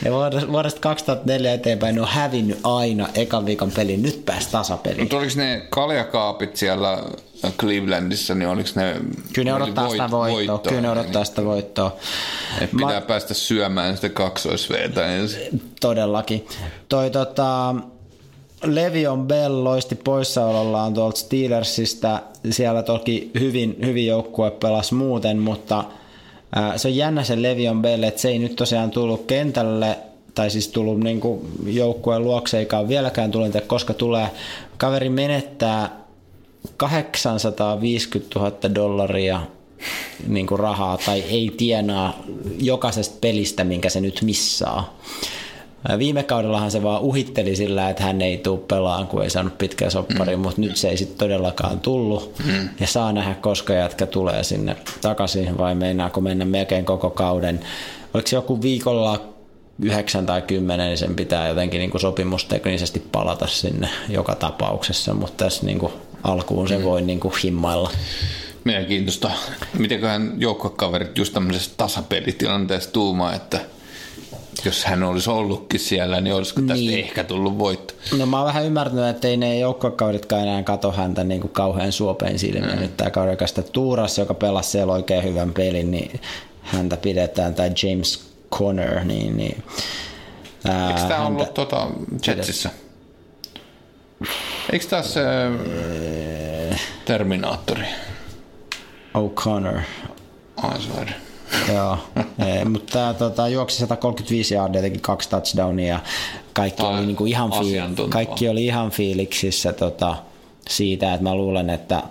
Ja 0.05 0.11
vuodesta- 0.11 0.51
vuodesta 0.51 0.79
2004 0.79 1.53
eteenpäin 1.53 1.95
ne 1.95 2.01
on 2.01 2.07
hävinnyt 2.07 2.59
aina 2.63 3.07
ekan 3.15 3.45
viikon 3.45 3.71
pelin. 3.71 4.01
Nyt 4.01 4.25
pääsi 4.25 4.49
tasapeliin. 4.51 4.99
mutta 5.01 5.17
oliko 5.17 5.31
ne 5.35 5.67
kaljakaapit 5.69 6.55
siellä 6.57 7.03
Clevelandissa, 7.59 8.35
niin 8.35 8.49
oliko 8.49 8.69
ne... 8.75 8.95
Kyllä 9.33 9.51
ne 9.51 9.55
odottaa 9.63 9.89
sitä 9.89 10.11
voittoa. 10.11 10.59
Kyllä 10.59 10.81
ne 10.81 10.89
odottaa 10.89 11.25
sitä 11.25 11.45
voittoa. 11.45 11.95
Että 12.61 12.75
pitää 12.77 13.01
päästä 13.01 13.33
syömään 13.33 13.95
sitä 13.95 14.09
kaksoisveetä 14.09 15.05
ensin. 15.07 15.61
Todellakin. 15.81 16.47
Toi 16.89 17.09
tota, 17.09 17.75
Levion 18.63 19.27
Bell 19.27 19.63
loisti 19.63 19.95
poissaolollaan 19.95 20.93
tuolta 20.93 21.19
Steelersistä. 21.19 22.21
Siellä 22.49 22.83
toki 22.83 23.31
hyvin, 23.39 23.75
hyvin 23.85 24.07
joukkue 24.07 24.51
pelasi 24.51 24.93
muuten, 24.93 25.37
mutta 25.39 25.83
ää, 26.55 26.77
se 26.77 26.87
on 26.87 26.95
jännä 26.95 27.23
se 27.23 27.41
Levion 27.41 27.81
Bell, 27.81 28.03
että 28.03 28.21
se 28.21 28.29
ei 28.29 28.39
nyt 28.39 28.55
tosiaan 28.55 28.91
tullut 28.91 29.25
kentälle 29.25 29.97
tai 30.35 30.49
siis 30.49 30.67
tullut 30.67 30.99
niin 30.99 31.21
joukkueen 31.65 32.23
luokse, 32.23 32.59
eikä 32.59 32.79
ole 32.79 32.87
vieläkään 32.87 33.31
tullut, 33.31 33.51
koska 33.67 33.93
tulee. 33.93 34.27
Kaveri 34.77 35.09
menettää 35.09 36.03
850 36.77 38.39
000 38.39 38.75
dollaria 38.75 39.41
niin 40.27 40.47
kuin 40.47 40.59
rahaa 40.59 40.97
tai 40.97 41.21
ei 41.21 41.53
tienaa 41.57 42.23
jokaisesta 42.59 43.17
pelistä, 43.21 43.63
minkä 43.63 43.89
se 43.89 44.01
nyt 44.01 44.21
missaa. 44.21 44.97
Viime 45.99 46.23
kaudellahan 46.23 46.71
se 46.71 46.83
vaan 46.83 47.01
uhitteli 47.01 47.55
sillä, 47.55 47.89
että 47.89 48.03
hän 48.03 48.21
ei 48.21 48.37
tule 48.37 48.59
pelaan, 48.67 49.07
kun 49.07 49.23
ei 49.23 49.29
saanut 49.29 49.57
pitkää 49.57 49.89
sopparia, 49.89 50.37
mm. 50.37 50.43
mutta 50.43 50.61
nyt 50.61 50.77
se 50.77 50.89
ei 50.89 50.97
sitten 50.97 51.17
todellakaan 51.17 51.79
tullut. 51.79 52.33
Mm. 52.45 52.69
Ja 52.79 52.87
saa 52.87 53.13
nähdä, 53.13 53.33
koska 53.33 53.73
jätkä 53.73 54.05
tulee 54.05 54.43
sinne 54.43 54.75
takaisin 55.01 55.57
vai 55.57 55.75
meinaako 55.75 56.21
mennä 56.21 56.45
melkein 56.45 56.85
koko 56.85 57.09
kauden. 57.09 57.59
Oliko 58.13 58.27
se 58.27 58.35
joku 58.35 58.61
viikolla 58.61 59.33
9 59.81 60.25
tai 60.25 60.41
10, 60.41 60.87
niin 60.87 60.97
sen 60.97 61.15
pitää 61.15 61.47
jotenkin 61.47 61.79
niin 61.79 61.91
kuin 61.91 62.01
sopimusteknisesti 62.01 63.03
palata 63.11 63.47
sinne 63.47 63.89
joka 64.09 64.35
tapauksessa, 64.35 65.13
mutta 65.13 65.45
tässä 65.45 65.65
niin 65.65 65.79
kuin 65.79 65.93
alkuun 66.23 66.67
se 66.67 66.83
voi 66.83 67.01
niin 67.01 67.19
kuin 67.19 67.33
himmailla. 67.43 67.91
Mielenkiintoista. 68.63 69.31
Mitenköhän 69.77 70.33
joukkokaverit 70.37 71.17
just 71.17 71.33
tämmöisessä 71.33 71.71
tasapelitilanteessa 71.77 72.91
tuumaa, 72.91 73.33
että 73.33 73.59
jos 74.65 74.85
hän 74.85 75.03
olisi 75.03 75.29
ollutkin 75.29 75.79
siellä, 75.79 76.21
niin 76.21 76.33
olisiko 76.35 76.61
tästä 76.61 76.73
Niin. 76.73 76.99
ehkä 76.99 77.23
tullut 77.23 77.59
voitto. 77.59 77.93
No 78.17 78.25
mä 78.25 78.37
oon 78.37 78.45
vähän 78.47 78.65
ymmärtänyt, 78.65 79.05
että 79.07 79.27
ei 79.27 79.37
ne 79.37 79.59
joukkokaudetkaan 79.59 80.41
enää 80.41 80.63
kato 80.63 80.91
häntä 80.91 81.23
niin 81.23 81.41
kuin 81.41 81.51
kauhean 81.51 81.91
suopein 81.91 82.39
silmiin. 82.39 82.79
Nyt 82.79 82.97
tää 82.97 83.09
kaudekasta 83.09 83.63
Tuuras, 83.63 84.17
joka 84.17 84.33
pelasi 84.33 84.69
siellä 84.69 84.93
oikein 84.93 85.23
hyvän 85.23 85.53
pelin, 85.53 85.91
niin 85.91 86.19
häntä 86.61 86.97
pidetään, 86.97 87.55
tai 87.55 87.71
James 87.83 88.25
Conner, 88.51 89.03
niin, 89.03 89.37
niin 89.37 89.63
ää, 90.65 90.87
Eikö 90.87 90.99
tämä 91.01 91.13
häntä- 91.15 91.27
ollut 91.27 91.53
tota 91.53 91.87
Jetsissä? 92.27 92.69
Eikö 94.71 94.85
tässä... 94.85 95.21
Terminaattori. 97.05 97.85
O'Connor. 99.17 99.79
Ai 100.57 100.81
sorry. 100.81 101.11
Joo, 101.73 101.97
Ei, 102.47 102.65
mutta 102.65 102.93
tämä 102.93 103.13
tota, 103.13 103.47
juoksi 103.47 103.77
135 103.77 104.53
yardia, 104.55 104.81
teki 104.81 104.99
kaksi 105.01 105.29
touchdownia 105.29 105.87
ja 105.87 105.99
kaikki 106.53 106.83
oli, 106.83 107.05
niinku 107.05 107.25
ihan, 107.25 107.49
fiil- 107.49 108.09
kaikki 108.09 108.49
oli 108.49 108.65
ihan 108.65 108.91
fiiliksissä 108.91 109.73
tota, 109.73 110.15
siitä, 110.69 111.13
että 111.13 111.23
mä 111.23 111.35
luulen, 111.35 111.69
että 111.69 112.03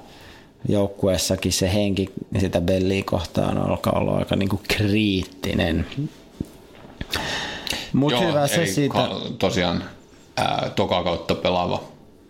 joukkueessakin 0.69 1.53
se 1.53 1.73
henki 1.73 2.13
sitä 2.41 2.61
Belliä 2.61 3.03
kohtaan 3.07 3.59
alkaa 3.59 3.93
olla 3.99 4.17
aika 4.19 4.37
niinku 4.37 4.61
kriittinen. 4.69 5.87
Mutta 7.93 8.21
hyvä 8.21 8.47
se 8.47 8.55
eli 8.55 8.67
siitä. 8.67 9.09
tosiaan 9.39 9.85
ää, 10.37 10.71
toka 10.77 11.05
kautta 11.05 11.35
pelaava. 11.35 11.83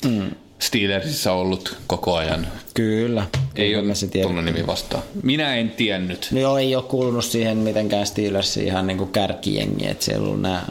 Mm. 0.05 0.31
Steelersissa 0.63 1.33
ollut 1.33 1.77
koko 1.87 2.15
ajan. 2.17 2.47
Kyllä. 2.75 3.27
Ei 3.57 3.77
ole 3.77 3.95
se 3.95 4.07
tullut 4.23 4.45
nimi 4.45 4.67
vastaan. 4.67 5.03
Minä 5.23 5.57
en 5.57 5.71
tiennyt. 5.71 6.29
No 6.31 6.41
joo, 6.41 6.59
ei 6.59 6.77
ole 6.77 6.85
kuulunut 6.85 7.25
siihen 7.25 7.57
mitenkään 7.57 8.07
Steelersiin 8.07 8.67
ihan 8.67 8.87
niinku 8.87 9.07
kärkijengi, 9.07 9.87
että 9.87 10.05
siellä 10.05 10.29
on 10.29 10.43
nämä 10.43 10.63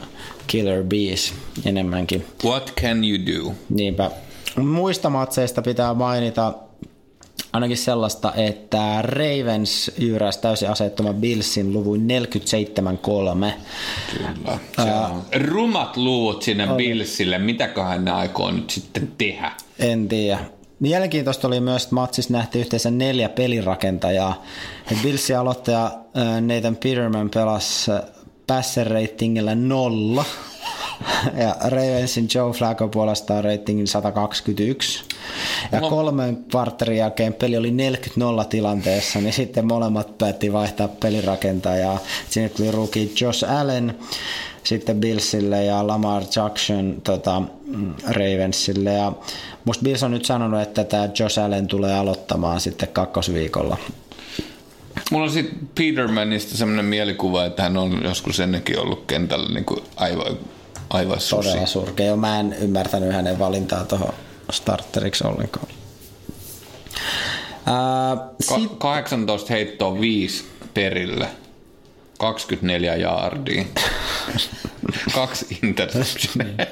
Killer 0.48 0.84
Bees 0.84 1.34
enemmänkin. 1.66 2.26
What 2.46 2.74
can 2.82 3.04
you 3.04 3.18
do? 3.26 3.54
Niinpä. 3.70 4.12
Muista 4.56 5.10
matseista 5.10 5.62
pitää 5.62 5.94
mainita 5.94 6.54
ainakin 7.54 7.78
sellaista, 7.78 8.34
että 8.34 9.02
Ravens 9.02 9.92
jyräsi 9.98 10.42
täysin 10.42 10.70
asettoman 10.70 11.16
Billsin 11.16 11.74
luvuin 11.74 12.08
47-3. 13.50 13.52
Kyllä. 14.18 14.60
Se 14.76 14.94
on 14.94 15.24
rumat 15.48 15.98
luvut 15.98 16.42
sinne 16.42 16.68
Billsille. 16.78 17.38
Mitäköhän 17.38 18.06
ne 18.06 18.12
aikoo 18.12 18.52
nyt 18.52 18.70
sitten 18.70 19.12
tehdä? 19.18 19.52
En 19.80 20.08
tiedä. 20.08 20.40
Mielenkiintoista 20.80 21.48
oli 21.48 21.60
myös, 21.60 21.84
että 21.84 21.96
matsissa 21.96 22.34
nähtiin 22.34 22.60
yhteensä 22.60 22.92
neljä 22.92 23.30
pelirakentajaa. 23.30 24.44
Billsin 25.04 25.38
aloittaja 25.38 25.86
äh, 25.86 26.42
Nathan 26.42 26.76
Peterman 26.76 27.30
pelasi 27.30 27.92
äh, 27.92 28.02
passer 28.48 28.92
ratingillä 28.92 29.56
nolla. 29.56 30.26
Ja 31.38 31.56
Ravensin 31.64 32.28
Joe 32.36 32.52
Flacco 32.52 32.88
puolestaan 32.88 33.44
ratingin 33.44 33.88
121. 33.88 35.04
Ja 35.72 35.80
Mulla- 35.80 35.90
kolmen 35.90 36.38
kvartterin 36.52 36.98
jälkeen 36.98 37.34
peli 37.34 37.58
oli 37.58 37.72
40-0 37.72 38.46
tilanteessa, 38.50 39.20
niin 39.20 39.34
sitten 39.34 39.68
molemmat 39.68 40.18
päätti 40.18 40.54
vaihtaa 40.54 40.88
pelirakentajaa. 40.88 42.00
Sinne 42.30 42.50
tuli 42.50 42.72
rookie 42.72 43.10
Josh 43.22 43.52
Allen 43.52 43.96
sitten 44.64 45.00
Billsille 45.00 45.66
ja 45.66 45.88
Lamar 45.88 46.24
Jackson 46.36 47.02
tota, 47.04 47.42
mm, 47.66 47.94
Ravensille. 48.08 48.94
Ja 48.94 49.12
musta 49.66 49.84
Bills 49.84 50.04
on 50.04 50.12
nyt 50.12 50.26
sanonut, 50.26 50.62
että 50.62 50.84
tämä 50.84 51.10
Josh 51.20 51.40
Allen 51.40 51.68
tulee 51.68 51.98
aloittamaan 51.98 52.60
sitten 52.60 52.90
kakkosviikolla. 52.90 53.78
Mulla 55.12 55.26
on 55.26 55.32
sitten 55.32 55.70
Petermanista 55.78 56.58
semmoinen 56.58 56.86
mielikuva, 56.86 57.46
että 57.46 57.64
hän 57.64 57.78
on 57.78 58.02
joskus 58.04 58.40
ennenkin 58.40 58.80
ollut 58.80 59.04
kentällä 59.08 59.50
niin 59.54 59.66
kuin 59.66 59.80
aivan, 59.96 60.38
aivan 60.90 61.20
susi. 61.20 61.50
Todella 61.50 61.68
surkea. 61.68 62.16
Mä 62.16 62.40
en 62.40 62.56
ymmärtänyt 62.62 63.14
hänen 63.14 63.40
valintaa 63.40 63.86
tuohon 63.86 64.14
starteriksi 64.52 65.28
ollenkaan. 65.28 65.68
Ää, 67.66 68.16
Ka- 68.50 68.60
sit, 68.60 68.72
18 68.78 69.54
heittoa 69.54 70.00
5 70.00 70.46
perille. 70.74 71.28
24 72.18 72.96
jaardia. 72.96 73.64
Kaksi 75.16 75.58
interceptionia. 75.64 76.54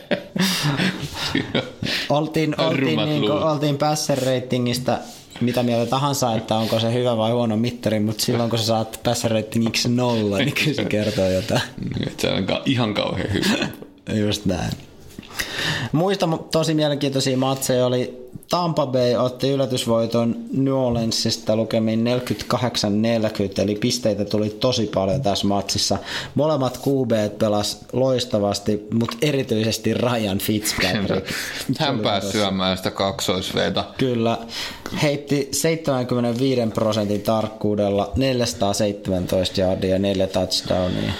oltiin, 2.09 2.61
oltiin, 2.61 2.99
niin 2.99 3.21
luvut. 3.21 3.43
oltiin 3.43 3.77
passer 3.77 4.17
ratingista 4.25 4.97
mitä 5.41 5.63
mieltä 5.63 5.89
tahansa, 5.89 6.35
että 6.35 6.55
onko 6.55 6.79
se 6.79 6.93
hyvä 6.93 7.17
vai 7.17 7.31
huono 7.31 7.57
mittari, 7.57 7.99
mutta 7.99 8.23
silloin 8.23 8.49
kun 8.49 8.59
sä 8.59 8.65
saat 8.65 8.99
passer 9.03 9.31
ratingiksi 9.31 9.89
nolla, 9.89 10.37
niin 10.37 10.53
kyllä 10.53 10.73
se 10.73 10.85
kertoo 10.85 11.29
jotain. 11.29 11.61
Et 12.07 12.19
se 12.19 12.29
on 12.29 12.45
ihan 12.65 12.93
kauhean 12.93 13.33
hyvä. 13.33 13.67
Just 14.25 14.45
näin. 14.45 14.71
Muista 15.91 16.25
mu- 16.25 16.47
tosi 16.51 16.73
mielenkiintoisia 16.73 17.37
matseja 17.37 17.85
oli 17.85 18.29
Tampa 18.49 18.87
Bay 18.87 19.15
otti 19.15 19.49
yllätysvoiton 19.49 20.35
New 20.51 20.73
Orleansista 20.73 21.55
lukemin 21.55 22.05
48-40, 23.57 23.61
eli 23.61 23.75
pisteitä 23.75 24.25
tuli 24.25 24.49
tosi 24.49 24.91
paljon 24.93 25.21
tässä 25.21 25.47
matsissa. 25.47 25.97
Molemmat 26.35 26.79
QB 26.87 27.37
pelas 27.37 27.85
loistavasti, 27.93 28.87
mutta 28.93 29.17
erityisesti 29.21 29.93
Ryan 29.93 30.37
Fitzpatrick. 30.37 31.27
Hän 31.79 31.99
pääsi 31.99 32.31
syömään 32.31 32.77
sitä 32.77 32.91
kaksoisveeta. 32.91 33.83
Kyllä, 33.97 34.37
heitti 35.01 35.49
75 35.51 36.61
prosentin 36.73 37.21
tarkkuudella 37.21 38.11
417 38.15 39.61
yardia 39.61 39.89
ja 39.89 39.99
4 39.99 40.27
touchdownia. 40.27 41.13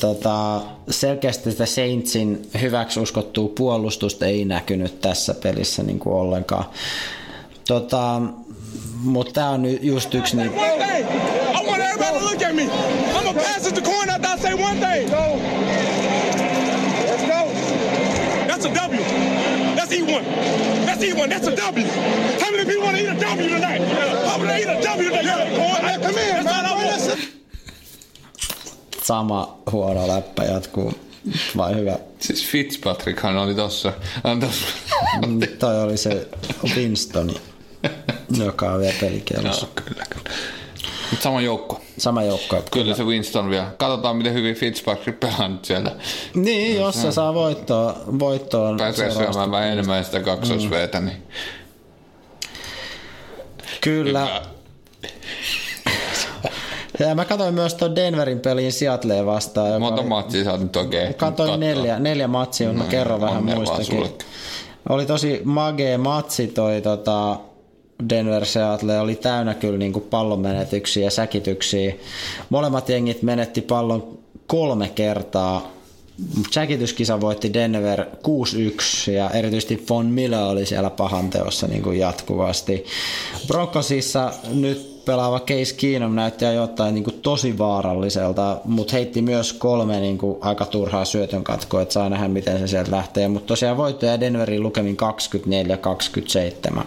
Tota, 0.00 0.60
selkeästi 0.90 1.50
sitä 1.50 1.66
Saintsin 1.66 2.48
hyväksi 2.60 3.00
uskottua 3.00 3.48
puolustusta 3.48 4.26
ei 4.26 4.44
näkynyt 4.44 5.00
tässä 5.00 5.34
pelissä 5.34 5.82
niin 5.82 5.98
kuin 5.98 6.14
ollenkaan. 6.14 6.64
Tota, 7.68 8.22
mutta 9.02 9.32
tämä 9.32 9.50
on 9.50 9.62
nyt 9.62 9.82
just 9.82 10.14
yksi 10.14 10.36
niin... 10.36 10.52
That's 18.46 18.64
a 18.64 18.88
W. 18.88 18.98
Let's 19.76 19.92
eat 19.92 20.08
one. 20.08 20.24
Let's 20.86 21.02
eat 21.02 21.16
one. 21.16 21.30
That's 21.30 21.46
a 21.46 21.50
W. 21.50 21.84
How 22.40 22.50
many 22.50 22.64
people 22.66 22.82
want 22.82 22.96
to 22.96 23.02
eat 23.02 23.08
a 23.08 23.14
W 23.14 23.48
tonight? 23.48 23.80
I 23.80 24.36
want 24.36 24.50
to 24.50 24.56
eat 24.58 24.68
a 24.68 24.80
W 24.82 25.08
tonight. 25.08 25.24
Yeah. 25.24 25.98
Come 26.02 26.18
in, 26.18 26.34
That's 26.34 26.46
want. 26.46 26.59
Sama 29.10 29.58
huono 29.72 30.08
läppä 30.08 30.44
jatkuu. 30.44 30.92
Vai 31.56 31.74
hyvä? 31.74 31.98
Siis 32.18 32.46
Fitzpatrickhan 32.46 33.36
oli 33.36 33.54
tossa. 33.54 33.92
On 34.24 34.40
tossa. 34.40 34.66
Mm, 35.26 35.40
Toi 35.58 35.82
oli 35.82 35.96
se 35.96 36.28
Winstoni, 36.76 37.34
joka 38.38 38.72
on 38.72 38.80
vielä 38.80 38.94
pelikellossa. 39.00 39.66
Joo, 39.66 39.84
kyllä, 39.84 40.04
kyllä. 40.10 40.30
Mut 41.10 41.22
sama 41.22 41.40
joukko. 41.40 41.80
Sama 41.98 42.22
joukko. 42.22 42.62
Kyllä 42.70 42.94
se 42.94 43.04
Winston 43.04 43.50
vielä. 43.50 43.70
Katsotaan, 43.78 44.16
miten 44.16 44.34
hyvin 44.34 44.54
Fitzpatrick 44.54 45.20
pelaa 45.20 45.48
nyt 45.48 45.64
siellä. 45.64 45.96
Niin, 46.34 46.76
jos 46.76 47.02
se 47.02 47.12
saa 47.12 47.34
voittoa, 47.34 47.96
voittoon 48.18 48.76
Pääsee 48.76 49.10
syömään 49.10 49.50
vähän 49.50 49.68
enemmän 49.68 50.04
sitä 50.04 50.20
kaksoisveetä, 50.20 51.00
niin 51.00 51.22
Kyllä. 53.80 54.20
hyvä. 54.20 54.42
Ja 57.08 57.14
mä 57.14 57.24
katsoin 57.24 57.54
myös 57.54 57.74
tuon 57.74 57.96
Denverin 57.96 58.40
pelin 58.40 58.72
Seattleen 58.72 59.26
vastaan. 59.26 59.80
Monta 59.80 60.02
matsia 60.02 60.44
sä 60.44 60.50
oot 60.52 60.60
nyt 60.60 60.76
oikein 60.76 61.14
Katoin 61.14 61.36
katsoa? 61.36 61.56
neljä, 61.56 61.98
neljä 61.98 62.28
matsia, 62.28 62.66
mutta 62.66 62.78
mä 62.78 62.84
No, 62.84 62.90
kerron 62.90 63.20
vähän 63.20 63.44
muistakin. 63.44 64.08
Oli 64.88 65.06
tosi 65.06 65.40
magee 65.44 65.98
matsi 65.98 66.46
toi 66.46 66.80
tota, 66.80 67.36
Denver 68.08 68.44
Seattle 68.44 69.00
oli 69.00 69.14
täynnä 69.14 69.54
kyllä 69.54 69.78
niin 69.78 69.92
kuin 69.92 70.04
pallon 70.10 70.40
menetyksiä 70.40 71.04
ja 71.04 71.10
säkityksiä. 71.10 71.94
Molemmat 72.50 72.88
jengit 72.88 73.22
menetti 73.22 73.60
pallon 73.60 74.18
kolme 74.46 74.88
kertaa. 74.88 75.70
Säkityskisa 76.50 77.20
voitti 77.20 77.52
Denver 77.52 78.04
6-1 79.08 79.10
ja 79.10 79.30
erityisesti 79.30 79.86
Von 79.90 80.06
Miller 80.06 80.40
oli 80.40 80.66
siellä 80.66 80.90
pahan 80.90 81.30
teossa 81.30 81.66
niin 81.66 81.82
kuin 81.82 81.98
jatkuvasti. 81.98 82.84
Broncosissa 83.46 84.32
nyt 84.52 84.89
pelaava 85.04 85.40
Case 85.40 85.74
Keenum 85.74 86.14
näytti 86.14 86.44
jotain 86.44 86.94
niin 86.94 87.04
kuin 87.04 87.20
tosi 87.22 87.58
vaaralliselta, 87.58 88.60
mutta 88.64 88.92
heitti 88.92 89.22
myös 89.22 89.52
kolme 89.52 90.00
niin 90.00 90.18
kuin 90.18 90.38
aika 90.40 90.66
turhaa 90.66 91.04
syötön 91.04 91.44
katkoa, 91.44 91.82
että 91.82 91.92
saa 91.92 92.08
nähdä 92.08 92.28
miten 92.28 92.58
se 92.58 92.66
sieltä 92.66 92.90
lähtee. 92.90 93.28
Mutta 93.28 93.46
tosiaan 93.46 93.76
voittoja 93.76 94.20
Denverin 94.20 94.62
lukemin 94.62 94.96
24-27. 96.80 96.84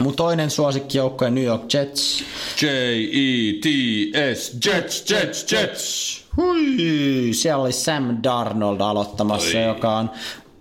Mun 0.00 0.16
toinen 0.16 0.50
suosikkijoukko 0.50 1.30
New 1.30 1.44
York 1.44 1.74
Jets. 1.74 2.24
J-E-T-S, 2.62 4.56
Jets, 4.66 5.10
Jets, 5.10 5.52
Jets. 5.52 6.24
Hui, 6.36 7.32
siellä 7.32 7.62
oli 7.62 7.72
Sam 7.72 8.16
Darnold 8.22 8.80
aloittamassa, 8.80 9.58
Oi. 9.58 9.64
joka 9.64 9.96
on 9.96 10.10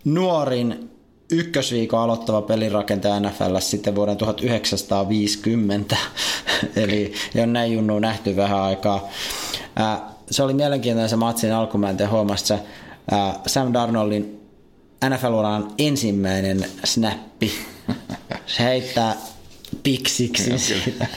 nuorin 0.06 0.90
ykkösviikon 1.32 2.00
aloittava 2.00 2.42
pelirakentaja 2.42 3.20
NFL 3.20 3.58
sitten 3.60 3.96
vuoden 3.96 4.18
1950. 4.18 5.98
Eli 6.76 7.14
ei 7.36 7.42
ole 7.42 7.46
näin 7.46 7.74
junnu 7.74 8.00
nähty 8.00 8.36
vähän 8.36 8.62
aikaa. 8.62 9.10
Ää, 9.76 10.10
se 10.32 10.44
oli 10.44 10.54
mielenkiintoinen 10.54 11.10
se 11.10 11.16
matsin 11.16 11.54
alku, 11.54 11.78
mä 11.78 11.90
en 11.90 11.98
tiedä 11.98 12.12
huomasit 12.12 12.48
sä. 12.48 12.60
Ää, 13.12 13.40
Sam 13.48 13.74
Darnoldin 13.74 14.40
NFL-uran 15.06 15.74
ensimmäinen 15.78 16.66
snappi. 16.84 17.52
Se 18.48 18.64
heittää 18.64 19.16
piksiksi 19.84 20.50
Joo, 20.50 20.60
siitä. 20.60 21.08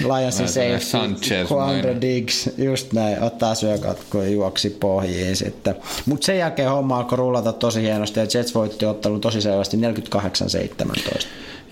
Lionsin 0.00 0.48
safety. 0.48 1.54
Quandre 1.54 2.00
Diggs, 2.00 2.50
just 2.58 2.92
näin, 2.92 3.22
ottaa 3.22 3.54
syökatkoa 3.54 4.24
ja 4.24 4.30
juoksi 4.30 4.70
pohjiin 4.70 5.36
sitten. 5.36 5.74
Mutta 6.06 6.26
sen 6.26 6.38
jälkeen 6.38 6.70
homma 6.70 6.98
alkoi 6.98 7.18
rullata 7.18 7.52
tosi 7.52 7.82
hienosti 7.82 8.20
ja 8.20 8.26
Jets 8.34 8.54
voitti 8.54 8.86
ottelun 8.86 9.20
tosi 9.20 9.40
selvästi 9.40 9.76
48-17. 9.76 11.26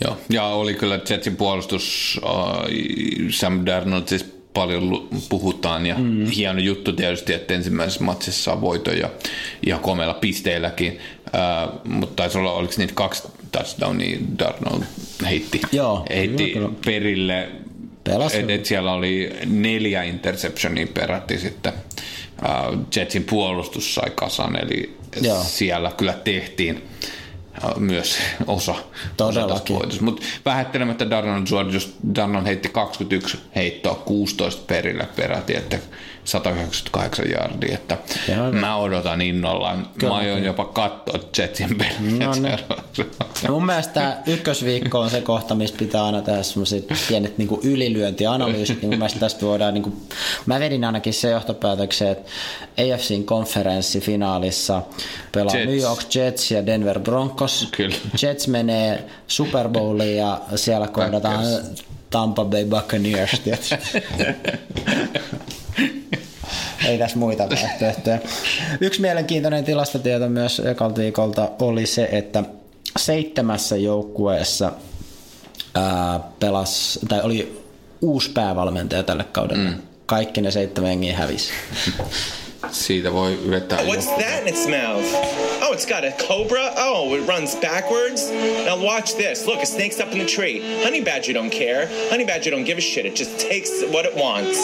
Joo, 0.04 0.16
ja 0.28 0.44
oli 0.44 0.74
kyllä 0.74 1.00
Jetsin 1.10 1.36
puolustus, 1.36 2.20
äh, 2.24 2.64
Sam 3.30 3.66
Darnold 3.66 4.02
siis 4.06 4.42
paljon 4.54 5.08
puhutaan 5.28 5.86
ja 5.86 5.94
mm. 5.98 6.26
hieno 6.26 6.60
juttu 6.60 6.92
tietysti, 6.92 7.32
että 7.32 7.54
ensimmäisessä 7.54 8.04
matsissa 8.04 8.42
saa 8.42 8.60
voiton 8.60 8.98
ja 8.98 9.10
ihan 9.66 9.80
komeilla 9.80 10.14
pisteilläkin, 10.14 10.98
äh, 11.26 11.68
mutta 11.84 12.14
taisi 12.16 12.38
olla, 12.38 12.52
oliko 12.52 12.74
niitä 12.76 12.94
kaksi 12.94 13.22
touchdownia 13.52 14.18
Darnold 14.38 14.82
heitti, 15.24 15.60
Joo, 15.72 16.06
heitti 16.10 16.50
kyllä, 16.50 16.68
kyllä. 16.68 16.80
perille, 16.86 17.48
Pelasi. 18.04 18.38
et, 18.38 18.50
et 18.50 18.66
siellä 18.66 18.92
oli 18.92 19.32
neljä 19.46 20.02
interceptionia 20.02 20.86
peräti 20.94 21.38
sitten 21.38 21.72
äh, 22.48 22.78
Jetsin 22.96 23.24
puolustus 23.24 23.94
sai 23.94 24.10
kasan, 24.14 24.56
eli 24.66 24.96
Joo. 25.20 25.42
siellä 25.42 25.92
kyllä 25.96 26.12
tehtiin 26.12 26.82
äh, 27.64 27.76
myös 27.76 28.18
osa, 28.46 28.74
Todellakin. 29.16 29.76
Mutta 30.00 30.22
vähättelemättä 30.44 31.10
Darnon 31.10 31.46
suoritus, 31.46 31.96
Darnon 32.14 32.46
heitti 32.46 32.68
21 32.68 33.38
heittoa 33.54 33.94
16 33.94 34.62
perille 34.66 35.08
peräti, 35.16 35.56
että 35.56 35.78
198 36.24 37.30
jardia, 37.30 37.74
että 37.74 37.98
Joo. 38.36 38.52
mä 38.52 38.76
odotan 38.76 39.20
innolla. 39.20 39.76
Kyllä, 39.98 40.12
mä 40.12 40.18
aion 40.18 40.44
jopa 40.44 40.64
katsoa 40.64 41.20
Jetsin 41.38 41.78
peliä. 41.78 42.26
No 42.26 42.32
niin. 42.32 42.58
Ja 43.42 43.50
mun 43.50 43.66
mielestä 43.66 43.92
tämä 43.92 44.22
ykkösviikko 44.26 45.00
on 45.00 45.10
se 45.10 45.20
kohta, 45.20 45.54
missä 45.54 45.76
pitää 45.78 46.04
aina 46.04 46.22
tehdä 46.22 46.42
semmoiset 46.42 46.86
pienet 47.08 47.38
niin 47.38 47.48
ylilyöntianalyysit. 47.62 48.82
Niin 48.82 48.90
mun 48.90 48.98
mielestä 48.98 49.20
tästä 49.20 49.46
voidaan, 49.46 49.74
niin 49.74 49.82
kuin, 49.82 49.96
mä 50.46 50.60
vedin 50.60 50.84
ainakin 50.84 51.14
se 51.14 51.30
johtopäätöksen, 51.30 52.08
että 52.08 52.30
AFCin 52.94 53.24
konferenssifinaalissa 53.24 54.82
pelaa 55.32 55.56
Jets. 55.56 55.66
New 55.66 55.78
York 55.78 56.14
Jets 56.14 56.50
ja 56.50 56.66
Denver 56.66 57.00
Broncos. 57.00 57.68
Kyllä. 57.76 57.96
Jets 58.22 58.48
menee 58.48 59.04
Super 59.26 59.68
Bowliin 59.68 60.16
ja 60.16 60.40
siellä 60.56 60.88
kohdataan. 60.88 61.44
Tampa 62.10 62.44
Bay 62.44 62.64
Buccaneers. 62.64 63.42
Ei 66.88 66.98
tässä 66.98 67.18
muita 67.18 67.48
vaihtoehtoja. 67.50 68.18
Yksi 68.80 69.00
mielenkiintoinen 69.00 69.64
tilastotieto 69.64 70.28
myös 70.28 70.60
ekalta 70.64 71.00
viikolta 71.00 71.50
oli 71.60 71.86
se, 71.86 72.08
että 72.12 72.44
seitsemässä 72.98 73.76
joukkueessa 73.76 74.72
ää, 75.74 76.20
pelas, 76.40 76.98
tai 77.08 77.20
oli 77.20 77.64
uusi 78.00 78.30
päävalmentaja 78.30 79.02
tälle 79.02 79.24
kaudelle. 79.24 79.70
Mm. 79.70 79.82
Kaikki 80.06 80.40
ne 80.40 80.50
seitsemän 80.50 80.90
jengiä 80.90 81.16
hävisi. 81.16 81.52
Siitä 82.70 83.12
voi 83.12 83.38
vetää 83.50 83.78
Oh, 83.78 83.86
what's 83.86 84.22
that 84.22 84.42
in 84.42 84.48
its 84.48 84.66
mouth? 84.66 85.14
Oh, 85.62 85.72
it's 85.74 85.86
got 85.86 86.04
a 86.04 86.26
cobra. 86.28 86.62
Oh, 86.76 87.14
it 87.14 87.28
runs 87.28 87.56
backwards. 87.56 88.30
Now 88.66 88.84
watch 88.84 89.14
this. 89.16 89.46
Look, 89.46 89.62
a 89.62 89.66
snake's 89.66 90.00
up 90.00 90.12
in 90.12 90.18
the 90.18 90.34
tree. 90.36 90.82
Honey 90.84 91.02
badger 91.04 91.34
don't 91.34 91.50
care. 91.58 91.88
Honey 92.10 92.24
badger 92.24 92.50
don't 92.50 92.64
give 92.64 92.78
a 92.78 92.80
shit. 92.80 93.06
It 93.06 93.18
just 93.18 93.38
takes 93.48 93.70
what 93.92 94.06
it 94.06 94.16
wants. 94.16 94.58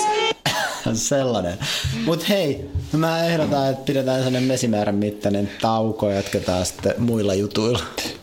Sellainen. 0.95 1.59
Mutta 2.05 2.27
hei, 2.29 2.65
mä 2.93 3.27
ehdotan, 3.27 3.71
että 3.71 3.85
pidetään 3.85 4.17
sellainen 4.17 4.43
mesimäärän 4.49 4.95
mittainen 4.95 5.51
tauko 5.61 6.09
ja 6.09 6.15
jatketaan 6.17 6.67
sitten 6.67 6.95
muilla 6.99 7.35
jutuilla. 7.35 7.81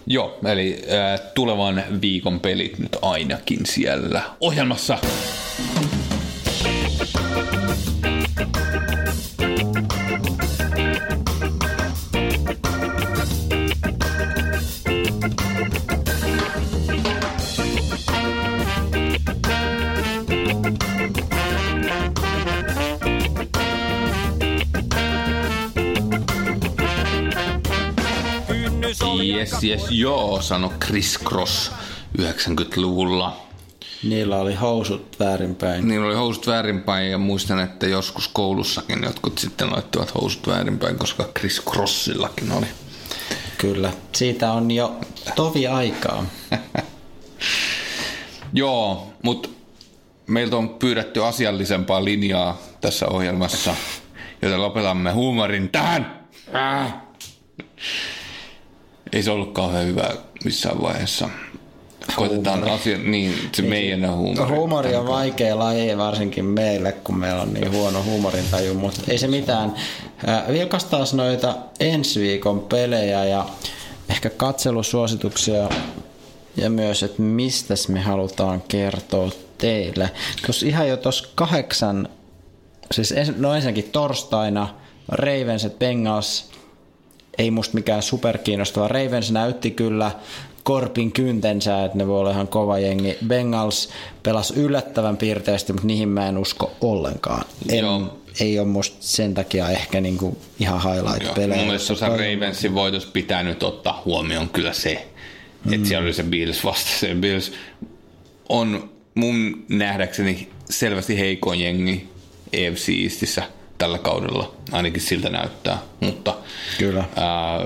Joo, 0.08 0.40
eli 0.52 0.82
äh, 0.94 1.20
tulevan 1.34 1.84
viikon 2.02 2.40
pelit 2.40 2.80
nyt 2.80 2.98
ainakin 3.02 3.66
siellä 3.66 4.22
ohjelmassa. 4.42 4.98
Yes, 29.36 29.64
yes, 29.64 29.86
joo, 29.90 30.42
sano 30.42 30.74
Chris 30.86 31.20
Cross 31.24 31.72
90-luvulla. 32.18 33.38
Niillä 34.04 34.38
oli 34.38 34.56
housut 34.56 35.16
väärinpäin. 35.20 35.88
Niillä 35.88 36.08
oli 36.08 36.16
housut 36.16 36.48
väärinpäin 36.48 37.12
ja 37.12 37.18
muistan, 37.18 37.60
että 37.60 37.88
joskus 37.88 38.28
koulussakin 38.28 39.04
jotkut 39.04 39.38
sitten 39.38 39.72
laittivat 39.72 40.16
housut 40.16 40.48
väärinpäin, 40.48 40.98
koska 40.98 41.30
Chris 41.40 41.62
Crossillakin 41.70 42.52
oli. 42.52 42.66
Kyllä. 43.58 43.94
Siitä 44.16 44.52
on 44.52 44.72
jo 44.72 44.96
tovi 45.36 45.68
aikaa. 45.68 46.26
Joo, 48.54 49.14
mutta 49.24 49.50
meiltä 50.28 50.56
on 50.56 50.70
pyydetty 50.70 51.24
asiallisempaa 51.24 52.06
linjaa 52.06 52.58
tässä 52.82 53.08
ohjelmassa, 53.08 53.76
joten 54.42 54.62
lopetamme 54.62 55.12
huumorin 55.12 55.70
tähän. 55.70 56.20
Äh. 56.56 56.94
Ei 59.16 59.24
se 59.24 59.32
ollut 59.32 59.54
kauhean 59.54 59.86
hyvä 59.86 60.10
missään 60.44 60.82
vaiheessa. 60.82 61.30
Koitetaan 62.16 62.70
asia, 62.70 62.98
niin 62.98 63.50
se 63.56 63.62
meidän 63.62 64.18
huumori. 64.18 64.56
Huumori 64.56 64.96
on 64.96 65.08
vaikea 65.08 65.60
laji 65.60 65.98
varsinkin 65.98 66.46
meille, 66.46 66.92
kun 66.92 67.18
meillä 67.18 67.42
on 67.42 67.54
niin 67.54 67.72
huono 67.72 68.04
huumorintaju, 68.04 68.74
mutta 68.74 69.02
ei 69.08 69.18
se 69.18 69.28
mitään. 69.28 69.76
Äh, 70.28 70.48
Vilkastaas 70.48 71.14
noita 71.14 71.56
ensi 71.80 72.22
viikon 72.22 72.60
pelejä 72.60 73.26
ja 73.26 73.46
ehkä 74.10 74.30
katselusuosituksia 74.30 75.70
ja 76.58 76.70
myös, 76.70 77.04
että 77.04 77.22
mistä 77.22 77.74
me 77.88 78.00
halutaan 78.00 78.62
kertoa 78.68 79.32
teille. 79.58 80.12
Tuossa 80.46 80.66
ihan 80.66 80.88
jo 80.88 80.98
tuossa 80.98 81.28
kahdeksan, 81.36 82.10
siis 82.92 83.12
ens, 83.12 83.38
no 83.38 83.54
ensinnäkin 83.54 83.90
torstaina 83.92 84.68
Ravens 85.08 85.68
Bengals, 85.80 86.50
ei 87.38 87.52
musta 87.52 87.76
mikään 87.76 88.02
superkiinnostava. 88.02 88.88
Ravens 88.88 89.32
näytti 89.32 89.72
kyllä 89.72 90.12
korpin 90.64 91.12
kyntensä, 91.12 91.86
että 91.86 91.98
ne 91.98 92.08
voi 92.08 92.20
olla 92.20 92.32
ihan 92.32 92.48
kova 92.48 92.80
jengi. 92.80 93.18
Bengals 93.28 93.90
pelasi 94.24 94.54
yllättävän 94.54 95.18
piirteisesti, 95.18 95.74
mutta 95.74 95.88
niihin 95.88 96.10
mä 96.10 96.28
en 96.28 96.38
usko 96.38 96.72
ollenkaan. 96.82 97.46
En, 97.70 97.80
Joo. 97.80 98.18
ei 98.40 98.60
ole 98.60 98.68
musta 98.68 98.98
sen 99.00 99.34
takia 99.34 99.70
ehkä 99.70 100.02
niinku 100.02 100.38
ihan 100.60 100.82
highlight-pelejä. 100.82 101.58
mun 101.58 101.66
mielestä 101.66 101.88
tuossa 101.88 102.08
Ravensin 102.08 102.76
voitossa 102.76 103.10
pitää 103.14 103.44
nyt 103.44 103.64
ottaa 103.64 104.02
huomioon 104.06 104.50
kyllä 104.50 104.74
se, 104.74 105.08
että 105.72 105.88
siellä 105.88 106.06
oli 106.06 106.14
se 106.14 106.24
Bills 106.24 106.64
vasta. 106.64 106.90
Se 107.00 107.16
Bills 107.16 107.52
on 108.50 108.90
mun 109.16 109.66
nähdäkseni 109.70 110.50
selvästi 110.70 111.20
heikoin 111.20 111.60
jengi 111.60 112.10
EFC 112.54 112.90
Eastissä 113.04 113.44
tällä 113.78 113.98
kaudella, 113.98 114.52
ainakin 114.72 115.02
siltä 115.02 115.30
näyttää, 115.30 115.78
mutta 116.00 116.36
Kyllä. 116.78 117.04
Ää, 117.16 117.60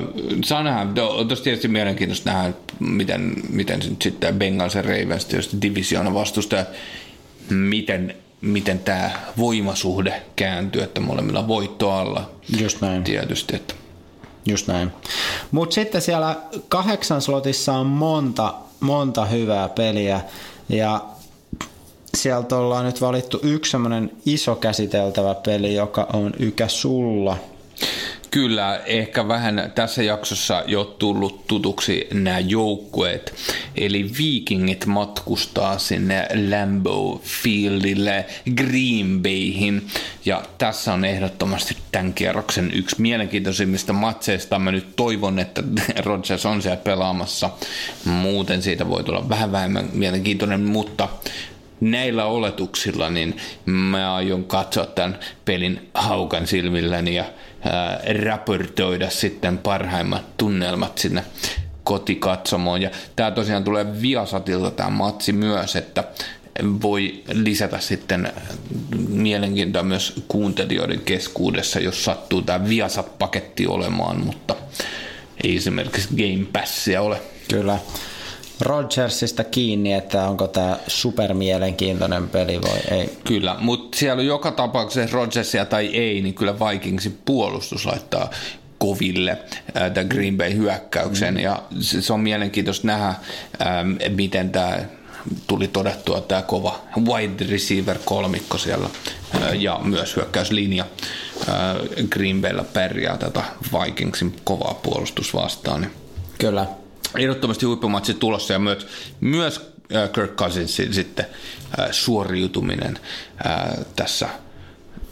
saa 0.46 0.64
nähdä, 0.64 1.06
on 1.06 1.28
tosi 1.28 1.44
tietysti 1.44 1.68
mielenkiintoista 1.68 2.34
nähdä, 2.34 2.54
miten, 2.80 3.34
miten 3.50 3.80
nyt 3.90 4.02
sitten 4.02 4.40
Bengals 4.40 4.76
ja 4.76 4.82
Ravens, 4.82 5.26
tietysti 5.26 5.58
divisioona 5.62 6.14
vastustaja, 6.14 6.66
miten, 7.50 8.16
miten 8.42 8.80
tämä 8.80 9.12
voimasuhde 9.38 10.22
kääntyy, 10.36 10.82
että 10.82 11.02
molemmilla 11.02 11.48
voitto 11.48 11.92
alla 11.92 12.30
Just 12.60 12.82
näin. 12.82 13.04
tietysti, 13.04 13.56
että 13.56 13.74
Just 14.46 14.68
näin. 14.68 14.92
Mutta 15.52 15.74
sitten 15.74 16.02
siellä 16.02 16.36
kahdeksan 16.70 17.22
slotissa 17.22 17.74
on 17.74 17.86
monta, 17.88 18.54
monta 18.80 19.26
hyvää 19.26 19.70
peliä 19.70 20.22
ja 20.70 21.02
sieltä 22.18 22.56
ollaan 22.56 22.86
nyt 22.86 23.02
valittu 23.02 23.40
yksi 23.44 23.72
semmoinen 23.72 24.12
iso 24.26 24.56
käsiteltävä 24.56 25.36
peli, 25.36 25.76
joka 25.76 26.08
on 26.14 26.34
Ykä 26.40 26.68
sulla. 26.68 27.38
Kyllä, 28.32 28.82
ehkä 28.86 29.28
vähän 29.28 29.72
tässä 29.76 30.04
jaksossa 30.04 30.64
jo 30.68 30.84
tullut 30.84 31.48
tutuksi 31.48 32.08
nämä 32.14 32.40
joukkueet. 32.40 33.34
Eli 33.76 34.12
Vikingit 34.18 34.86
matkustaa 34.86 35.78
sinne 35.78 36.28
Lambeau 36.50 37.22
Fieldille 37.44 38.26
Green 38.56 39.22
Bayhin. 39.24 39.88
Ja 40.26 40.44
tässä 40.58 40.94
on 40.94 41.06
ehdottomasti 41.06 41.78
tämän 41.92 42.14
kierroksen 42.14 42.72
yksi 42.74 43.02
mielenkiintoisimmista 43.02 43.94
matseista. 43.94 44.60
Mä 44.60 44.72
nyt 44.72 44.96
toivon, 44.96 45.40
että 45.40 45.64
Rodgers 46.06 46.46
on 46.46 46.62
siellä 46.62 46.78
pelaamassa. 46.78 47.50
Muuten 48.06 48.62
siitä 48.62 48.90
voi 48.90 49.04
tulla 49.04 49.30
vähän 49.30 49.52
vähemmän 49.52 49.90
mielenkiintoinen, 49.94 50.62
mutta 50.62 51.10
näillä 51.82 52.26
oletuksilla, 52.26 53.10
niin 53.10 53.38
mä 53.66 54.16
aion 54.16 54.44
katsoa 54.44 54.86
tämän 54.86 55.20
pelin 55.46 55.90
haukan 55.94 56.48
silmilläni 56.48 57.16
ja 57.16 57.26
ää, 57.62 58.02
raportoida 58.26 59.10
sitten 59.10 59.58
parhaimmat 59.58 60.38
tunnelmat 60.38 60.98
sinne 60.98 61.24
kotikatsomoon. 61.84 62.82
Ja 62.82 62.90
tämä 63.16 63.32
tosiaan 63.32 63.64
tulee 63.64 64.02
Viasatilta 64.02 64.72
tämä 64.72 64.90
matsi 64.90 65.34
myös, 65.34 65.76
että 65.76 66.04
voi 66.82 67.24
lisätä 67.34 67.80
sitten 67.80 68.34
mielenkiintoa 69.08 69.84
myös 69.84 70.24
kuuntelijoiden 70.28 71.02
keskuudessa, 71.02 71.80
jos 71.80 72.06
sattuu 72.06 72.42
tämä 72.42 72.70
Viasat-paketti 72.70 73.68
olemaan, 73.68 74.26
mutta 74.26 74.56
ei 75.44 75.58
esimerkiksi 75.58 76.10
Game 76.10 76.46
Passia 76.54 77.02
ole. 77.02 77.22
Kyllä. 77.50 77.80
Rodgersista 78.62 79.44
kiinni, 79.44 79.94
että 79.94 80.28
onko 80.28 80.48
tämä 80.48 80.78
supermielenkiintoinen 80.88 82.30
peli 82.30 82.62
vai 82.62 82.98
ei. 83.00 83.18
Kyllä, 83.24 83.56
mutta 83.60 83.98
siellä 83.98 84.20
on 84.20 84.26
joka 84.26 84.52
tapauksessa 84.52 85.16
Rodgersia 85.16 85.66
tai 85.66 85.88
ei, 85.88 86.22
niin 86.22 86.34
kyllä 86.34 86.60
Vikingsin 86.60 87.20
puolustus 87.26 87.86
laittaa 87.86 88.30
koville 88.78 89.32
äh, 89.32 89.92
tämän 89.92 90.08
Green 90.08 90.38
Bay 90.38 90.54
hyökkäyksen 90.54 91.34
mm. 91.34 91.40
ja 91.40 91.64
se, 91.80 92.02
se 92.02 92.14
on 92.14 92.20
mielenkiintoista 92.20 92.88
nähdä, 92.88 93.08
ähm, 93.08 94.16
miten 94.16 94.50
tämä 94.50 94.80
tuli 95.48 95.68
todettua 95.68 96.22
tämä 96.22 96.42
kova 96.42 96.80
wide 97.06 97.46
receiver 97.52 97.98
kolmikko 98.06 98.58
siellä 98.58 98.90
äh, 99.36 99.54
ja 99.54 99.80
myös 99.84 100.16
hyökkäyslinja 100.16 100.86
äh, 101.50 101.56
Green 102.10 102.42
Baylla 102.42 102.64
pärjää 102.64 103.18
tätä 103.18 103.44
Vikingsin 103.74 104.36
kovaa 104.44 104.74
puolustus 104.74 105.34
vastaan. 105.34 105.88
Kyllä. 106.38 106.79
Ehdottomasti 107.18 107.66
huippumatsi 107.66 108.14
tulossa 108.14 108.54
ja 108.54 108.60
myös, 108.60 108.88
myös 109.22 109.74
äh, 109.96 110.12
Kirk 110.12 110.36
Cousinsin 110.36 110.94
sitten 110.94 111.26
äh, 111.80 111.88
suoriutuminen 111.92 113.00
äh, 113.46 113.86
tässä, 113.96 114.30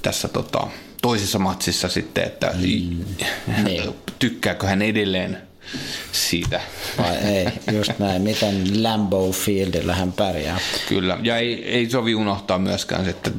tässä 0.01 0.27
tota, 0.27 0.67
toisessa 1.01 1.39
matsissa 1.39 1.89
sitten, 1.89 2.23
että 2.23 2.51
Niin. 3.63 3.95
tykkääkö 4.19 4.67
hän 4.67 4.81
edelleen 4.81 5.46
siitä. 6.11 6.61
Vai 6.97 7.15
ei, 7.15 7.47
just 7.72 7.91
näin. 7.99 8.22
Miten 8.22 8.84
Lambeau 8.84 9.32
Fieldillä 9.32 9.95
hän 9.95 10.11
pärjää. 10.11 10.59
Kyllä, 10.89 11.18
ja 11.24 11.38
ei, 11.38 11.65
ei 11.65 11.89
sovi 11.89 12.15
unohtaa 12.15 12.59
myöskään 12.59 13.05
sitten 13.05 13.34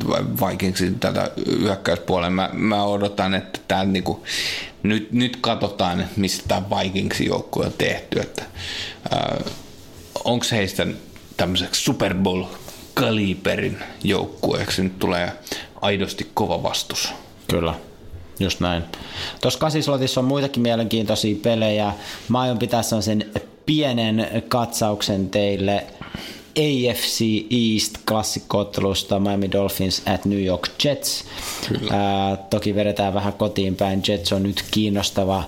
Vikingsin 0.48 0.98
tätä 0.98 1.30
hyökkäyspuolella. 1.60 2.30
Mä, 2.30 2.50
mä 2.52 2.84
odotan, 2.84 3.34
että 3.34 3.60
tää 3.68 3.84
niinku, 3.84 4.24
nyt, 4.82 5.12
nyt 5.12 5.38
katsotaan, 5.40 6.00
että 6.00 6.20
mistä 6.20 6.44
tämä 6.48 6.62
Vikingsin 6.70 7.26
joukkue 7.26 7.66
on 7.66 7.72
tehty. 7.78 8.20
Että, 8.20 8.42
äh, 9.14 9.52
onko 10.24 10.46
heistä 10.52 10.86
tämmöiseksi 11.36 11.82
Super 11.82 12.14
Bowl 12.14 12.44
kaliberin 12.94 13.78
joukkueeksi 14.04 14.82
nyt 14.82 14.98
tulee 14.98 15.32
aidosti 15.80 16.30
kova 16.34 16.62
vastus. 16.62 17.14
Kyllä. 17.50 17.74
Just 18.40 18.60
näin. 18.60 18.84
Tuossa 19.40 19.60
kasislotissa 19.60 20.20
on 20.20 20.24
muitakin 20.24 20.62
mielenkiintoisia 20.62 21.36
pelejä. 21.42 21.92
Mä 22.28 22.40
aion 22.40 22.58
pitää 22.58 22.82
sen 22.82 23.30
pienen 23.66 24.44
katsauksen 24.48 25.30
teille 25.30 25.86
AFC 26.58 27.20
East 27.50 27.94
klassikkoottelusta 28.08 29.20
Miami 29.20 29.52
Dolphins 29.52 30.02
at 30.06 30.24
New 30.24 30.44
York 30.44 30.68
Jets. 30.84 31.24
Ää, 31.90 32.36
toki 32.36 32.74
vedetään 32.74 33.14
vähän 33.14 33.32
kotiin 33.32 33.76
päin. 33.76 34.02
Jets 34.08 34.32
on 34.32 34.42
nyt 34.42 34.64
kiinnostava 34.70 35.44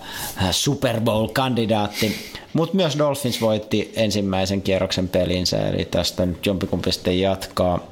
Super 0.50 1.00
Bowl-kandidaatti. 1.00 2.16
Mutta 2.52 2.76
myös 2.76 2.98
Dolphins 2.98 3.40
voitti 3.40 3.92
ensimmäisen 3.96 4.62
kierroksen 4.62 5.08
pelinsä, 5.08 5.68
eli 5.68 5.84
tästä 5.84 6.26
nyt 6.26 6.46
jompikumpi 6.46 6.92
sitten 6.92 7.20
jatkaa. 7.20 7.86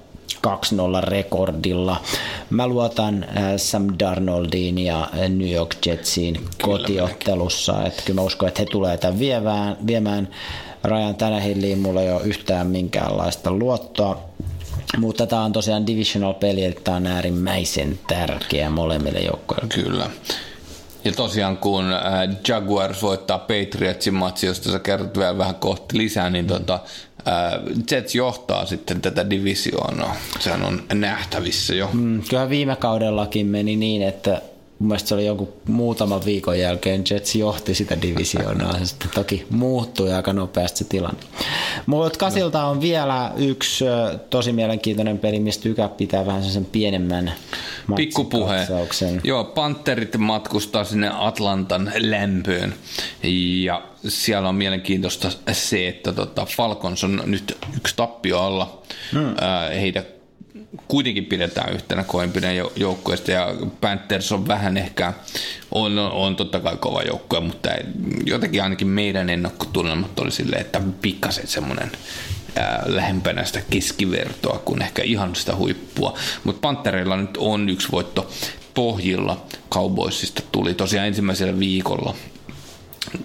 2-0 0.47 0.51
rekordilla. 1.03 2.01
Mä 2.51 2.67
luotan 2.67 3.25
äh, 3.25 3.45
Sam 3.57 3.87
Darnoldiin 3.99 4.79
ja 4.79 5.09
New 5.29 5.51
York 5.51 5.87
Jetsiin 5.87 6.41
kotiottelussa. 6.63 7.85
Että 7.87 8.03
kyllä 8.07 8.21
mä 8.21 8.27
uskon, 8.27 8.49
että 8.49 8.63
he 8.63 8.67
tulee 8.67 8.99
tämän 8.99 9.19
viemään, 9.19 9.77
viemään 9.87 10.29
Rajan 10.83 11.15
Tänähilliin. 11.15 11.79
Mulla 11.79 12.03
ei 12.03 12.13
ole 12.13 12.23
yhtään 12.23 12.67
minkäänlaista 12.67 13.51
luottoa. 13.51 14.29
Mutta 14.97 15.27
tämä 15.27 15.45
on 15.45 15.53
tosiaan 15.53 15.87
divisional 15.87 16.35
peli, 16.35 16.65
että 16.65 16.81
tämä 16.85 16.97
on 16.97 17.07
äärimmäisen 17.07 17.99
tärkeä 18.07 18.71
molemmille 18.71 19.19
joukkoille. 19.19 19.67
Kyllä. 19.75 20.11
Ja 21.05 21.13
tosiaan 21.13 21.57
kun 21.57 21.93
äh, 21.93 22.03
Jaguars 22.49 23.03
voittaa 23.03 23.39
Patriotsin 23.39 24.15
matsi, 24.15 24.47
josta 24.47 24.73
sä 24.73 24.79
kerrot 24.79 25.19
vielä 25.19 25.39
vähän 25.39 25.55
kohti 25.55 25.99
lisää, 25.99 26.31
niin 26.31 26.47
tota, 26.47 26.75
äh, 26.75 26.81
Jets 27.91 28.15
johtaa 28.15 28.67
sitten 28.67 29.01
tätä 29.01 29.31
divisioonaa. 29.31 30.17
Sehän 30.41 30.65
on 30.65 30.83
nähtävissä 30.95 31.75
jo. 31.75 31.91
Mm, 31.93 32.23
Kyllä 32.31 32.49
viime 32.51 32.77
kaudellakin 32.77 33.47
meni 33.47 33.77
niin, 33.77 34.03
että 34.03 34.43
mun 34.79 34.89
mielestä 34.89 35.09
se 35.09 35.15
oli 35.15 35.27
joku 35.27 35.55
muutaman 35.69 36.25
viikon 36.25 36.59
jälkeen 36.59 37.05
Jets 37.11 37.35
johti 37.35 37.75
sitä 37.75 38.03
divisioonaa. 38.03 38.79
Se 38.79 38.87
sitten 38.87 39.11
toki 39.15 39.47
muuttui 39.51 40.13
aika 40.13 40.33
nopeasti 40.33 40.79
se 40.79 40.85
tilanne. 40.85 41.21
Mutta 41.87 42.19
Kasilta 42.19 42.65
on 42.65 42.81
vielä 42.81 43.33
yksi 43.37 43.85
tosi 44.31 44.53
mielenkiintoinen 44.53 45.19
peli, 45.19 45.41
mistä 45.41 45.63
Tykä 45.63 45.89
pitää 45.89 46.27
vähän 46.27 46.45
sen 46.45 46.65
pienemmän 46.65 47.33
Pikkupuhe. 47.97 48.67
Joo, 49.25 49.45
Panterit 49.45 50.17
matkustaa 50.19 50.85
sinne 50.85 51.11
Atlantan 51.15 51.93
lämpöön. 51.97 52.75
Ja 53.63 53.83
siellä 54.09 54.49
on 54.49 54.55
mielenkiintoista 54.55 55.31
se, 55.53 55.89
että 55.89 56.13
tota 56.13 56.47
Falcons 56.57 57.05
on 57.05 57.23
nyt 57.27 57.59
yksi 57.77 57.97
tappio 57.97 58.41
alla. 58.41 58.83
Hmm. 59.13 59.35
Heitä 59.81 60.05
kuitenkin 60.89 61.27
pidetään 61.27 61.75
yhtenä 61.75 62.05
koimpinen 62.05 62.57
joukkueesta 62.77 63.31
ja 63.31 63.55
Panthers 63.81 64.33
on 64.33 64.49
vähän 64.49 64.77
ehkä, 64.77 65.13
on, 65.71 65.99
on, 65.99 66.37
totta 66.37 66.61
kai 66.61 66.77
kova 66.77 67.03
joukkue, 67.03 67.41
mutta 67.41 67.69
jotenkin 68.27 68.63
ainakin 68.63 68.89
meidän 68.89 69.31
ennakkotunnelmat 69.31 70.19
oli 70.19 70.31
silleen, 70.31 70.61
että 70.61 70.81
pikkasen 71.03 71.47
semmoinen 71.47 71.93
lähempänä 72.87 73.45
sitä 73.45 73.63
keskivertoa 73.71 74.59
kuin 74.65 74.83
ehkä 74.83 75.03
ihan 75.03 75.37
sitä 75.37 75.57
huippua. 75.57 76.19
Mutta 76.45 76.61
Pantereilla 76.61 77.17
nyt 77.17 77.37
on 77.37 77.69
yksi 77.69 77.89
voitto 77.93 78.31
pohjilla. 78.75 79.47
Cowboysista 79.71 80.43
tuli 80.53 80.75
tosiaan 80.75 81.07
ensimmäisellä 81.07 81.59
viikolla 81.59 82.15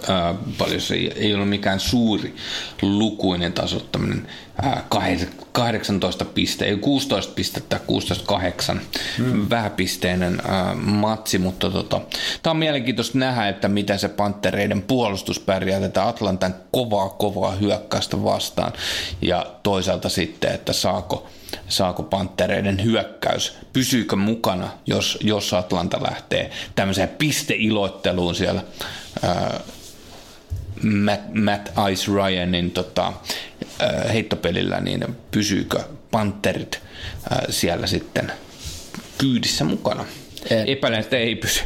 ää, 0.09 0.35
paljon 0.57 0.81
se 0.81 0.95
ei, 0.95 1.11
ei 1.15 1.35
ole 1.35 1.45
mikään 1.45 1.79
suuri 1.79 2.35
lukuinen 2.81 3.53
tasottaminen. 3.53 4.27
Ää, 4.61 4.83
kahdek- 4.89 5.45
18 5.51 6.25
pistettä, 6.25 6.65
ei 6.65 6.77
16 6.77 7.33
pistettä, 7.35 7.79
16-8, 8.75 8.79
hmm. 9.17 9.49
vähäpisteinen 9.49 10.41
ää, 10.47 10.75
matsi, 10.75 11.37
mutta 11.37 11.69
tota, 11.69 12.01
tämä 12.43 12.51
on 12.51 12.57
mielenkiintoista 12.57 13.17
nähdä, 13.17 13.47
että 13.47 13.67
miten 13.67 13.99
se 13.99 14.09
Pantereiden 14.09 14.81
puolustus 14.81 15.39
pärjää 15.39 15.79
tätä 15.79 16.07
Atlantan 16.07 16.55
kovaa, 16.71 17.09
kovaa 17.09 17.51
hyökkäystä 17.51 18.23
vastaan 18.23 18.73
ja 19.21 19.45
toisaalta 19.63 20.09
sitten, 20.09 20.51
että 20.51 20.73
saako, 20.73 21.27
saako 21.67 22.03
Pantereiden 22.03 22.83
hyökkäys, 22.83 23.57
pysyykö 23.73 24.15
mukana, 24.15 24.69
jos, 24.85 25.17
jos 25.21 25.53
Atlanta 25.53 26.03
lähtee 26.03 26.51
tämmöiseen 26.75 27.09
pisteiloitteluun 27.09 28.35
siellä 28.35 28.63
ää, 29.23 29.59
Matt, 30.83 31.23
Matt 31.33 31.69
Ice 31.91 32.11
Ryanin 32.11 32.71
tota, 32.71 33.07
äh, 33.07 33.13
heittopelillä, 34.13 34.79
niin 34.79 35.15
pysyykö 35.31 35.79
Panterit 36.11 36.81
äh, 37.31 37.37
siellä 37.49 37.87
sitten 37.87 38.31
kyydissä 39.17 39.63
mukana? 39.63 40.05
Et- 40.49 40.69
Epäilen, 40.69 40.99
että 40.99 41.17
ei 41.17 41.35
pysy. 41.35 41.61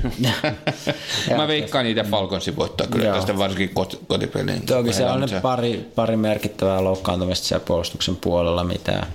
Mä 1.37 1.47
veikkaan 1.47 1.85
niitä 1.85 2.03
Falconsin 2.03 2.55
voittaa 2.55 2.87
kyllä 2.87 3.05
Joo. 3.05 3.15
tästä 3.15 3.37
varsinkin 3.37 3.69
kot- 3.69 3.99
kotipeliin. 4.07 4.65
Toki 4.65 4.93
se 4.93 5.05
on 5.05 5.19
ne 5.21 5.41
pari, 5.41 5.91
pari 5.95 6.17
merkittävää 6.17 6.83
loukkaantumista 6.83 7.47
siellä 7.47 7.65
puolustuksen 7.65 8.15
puolella, 8.15 8.63
mitä 8.63 9.07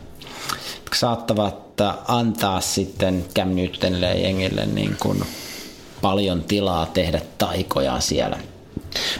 saattavat 0.95 1.63
antaa 2.09 2.61
sitten 2.61 3.25
Cam 3.35 3.49
Newtonille 3.49 4.07
ja 4.07 4.15
jengille 4.21 4.67
niin 4.67 4.97
kuin 5.01 5.25
paljon 6.03 6.43
tilaa 6.45 6.87
tehdä 6.87 7.21
taikoja 7.39 8.01
siellä. 8.01 8.39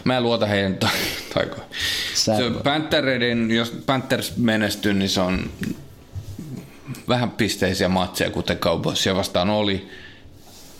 Mä 0.05 0.17
en 0.17 0.23
luota 0.23 0.47
heidän 0.47 0.77
ta- 0.77 0.89
taikoihin. 1.35 1.65
Se 2.15 2.33
Panthereiden, 2.65 3.51
jos 3.51 3.71
Panthers 3.87 4.37
menestyy, 4.37 4.95
niin 4.95 5.09
se 5.09 5.21
on 5.21 5.51
vähän 7.09 7.31
pisteisiä 7.31 7.89
matseja, 7.89 8.31
kuten 8.31 8.59
Cowboysia 8.59 9.17
vastaan 9.17 9.51
oli 9.51 9.89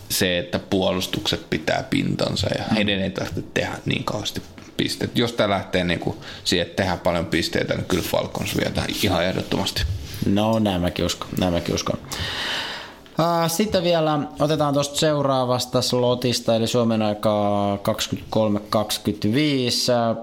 se, 0.09 0.39
että 0.39 0.59
puolustukset 0.59 1.49
pitää 1.49 1.83
pintansa 1.89 2.47
ja 2.57 2.63
heidän 2.75 2.99
ei 2.99 3.09
tarvitse 3.09 3.41
tehdä 3.53 3.77
niin 3.85 4.03
kauheasti 4.03 4.41
pisteet. 4.77 5.17
Jos 5.17 5.33
tämä 5.33 5.49
lähtee 5.49 5.83
niin 5.83 5.99
kuin 5.99 6.17
siihen, 6.43 6.67
että 6.67 6.75
tehdään 6.75 6.99
paljon 6.99 7.25
pisteitä, 7.25 7.73
niin 7.73 7.85
kyllä 7.85 8.03
Falcons 8.03 8.57
vie 8.57 8.71
ihan 9.03 9.25
ehdottomasti. 9.25 9.83
No, 10.25 10.59
näin 10.59 10.81
mäkin 10.81 11.05
uskon. 11.05 11.29
Näin 11.39 11.53
mäkin 11.53 11.75
uskon. 11.75 11.99
Sitten 13.47 13.83
vielä 13.83 14.19
otetaan 14.39 14.73
tuosta 14.73 14.95
seuraavasta 14.99 15.81
slotista, 15.81 16.55
eli 16.55 16.67
Suomen 16.67 17.01
aikaa 17.01 17.75
23.25. 17.75 17.81
Äh, 19.91 20.17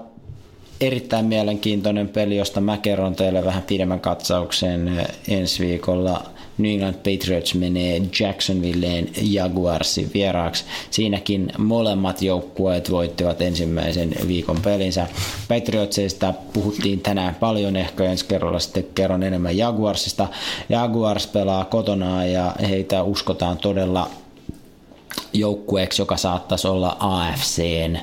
Erittäin 0.81 1.25
mielenkiintoinen 1.25 2.09
peli, 2.09 2.37
josta 2.37 2.61
mä 2.61 2.77
kerron 2.77 3.15
teille 3.15 3.45
vähän 3.45 3.63
pidemmän 3.63 3.99
katsauksen 3.99 5.07
ensi 5.27 5.63
viikolla. 5.67 6.23
New 6.61 6.71
England 6.71 6.95
Patriots 6.95 7.55
menee 7.55 8.01
Jacksonvilleen 8.19 9.09
Jaguarsin 9.21 10.11
vieraaksi. 10.13 10.63
Siinäkin 10.89 11.51
molemmat 11.57 12.21
joukkueet 12.21 12.91
voittivat 12.91 13.41
ensimmäisen 13.41 14.15
viikon 14.27 14.61
pelinsä. 14.61 15.07
Patriotsista 15.47 16.33
puhuttiin 16.53 16.99
tänään 16.99 17.35
paljon, 17.35 17.75
ehkä 17.75 18.03
ensi 18.03 18.25
kerralla 18.25 18.59
sitten 18.59 18.85
kerron 18.95 19.23
enemmän 19.23 19.57
Jaguarsista. 19.57 20.27
Jaguars 20.69 21.27
pelaa 21.27 21.65
kotona 21.65 22.25
ja 22.25 22.55
heitä 22.69 23.03
uskotaan 23.03 23.57
todella 23.57 24.09
joukkueeksi, 25.33 26.01
joka 26.01 26.17
saattaisi 26.17 26.67
olla 26.67 26.97
AFCn 26.99 27.97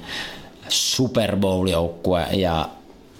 Super 0.68 1.36
Bowl-joukkue 1.36 2.26
ja 2.32 2.68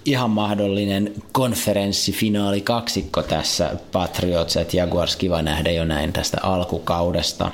ihan 0.05 0.29
mahdollinen 0.29 1.13
konferenssifinaali 1.31 2.61
kaksikko 2.61 3.23
tässä 3.23 3.71
Patriots 3.91 4.57
et 4.57 4.73
Jaguars 4.73 5.15
kiva 5.15 5.41
nähdä 5.41 5.71
jo 5.71 5.85
näin 5.85 6.13
tästä 6.13 6.37
alkukaudesta. 6.41 7.51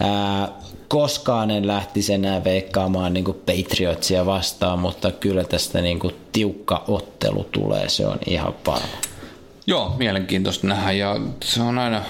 Ää, 0.00 0.48
koskaan 0.88 1.50
en 1.50 1.66
lähtisi 1.66 2.12
enää 2.12 2.44
veikkaamaan 2.44 3.12
niin 3.14 3.24
Patriotsia 3.24 4.26
vastaan, 4.26 4.78
mutta 4.78 5.10
kyllä 5.10 5.44
tästä 5.44 5.80
niin 5.80 6.00
tiukka 6.32 6.84
ottelu 6.88 7.44
tulee, 7.44 7.88
se 7.88 8.06
on 8.06 8.18
ihan 8.26 8.54
varma. 8.66 8.98
Joo, 9.66 9.94
mielenkiintoista 9.98 10.66
nähdä 10.66 10.92
ja 10.92 11.16
se 11.44 11.62
on 11.62 11.78
aina, 11.78 12.02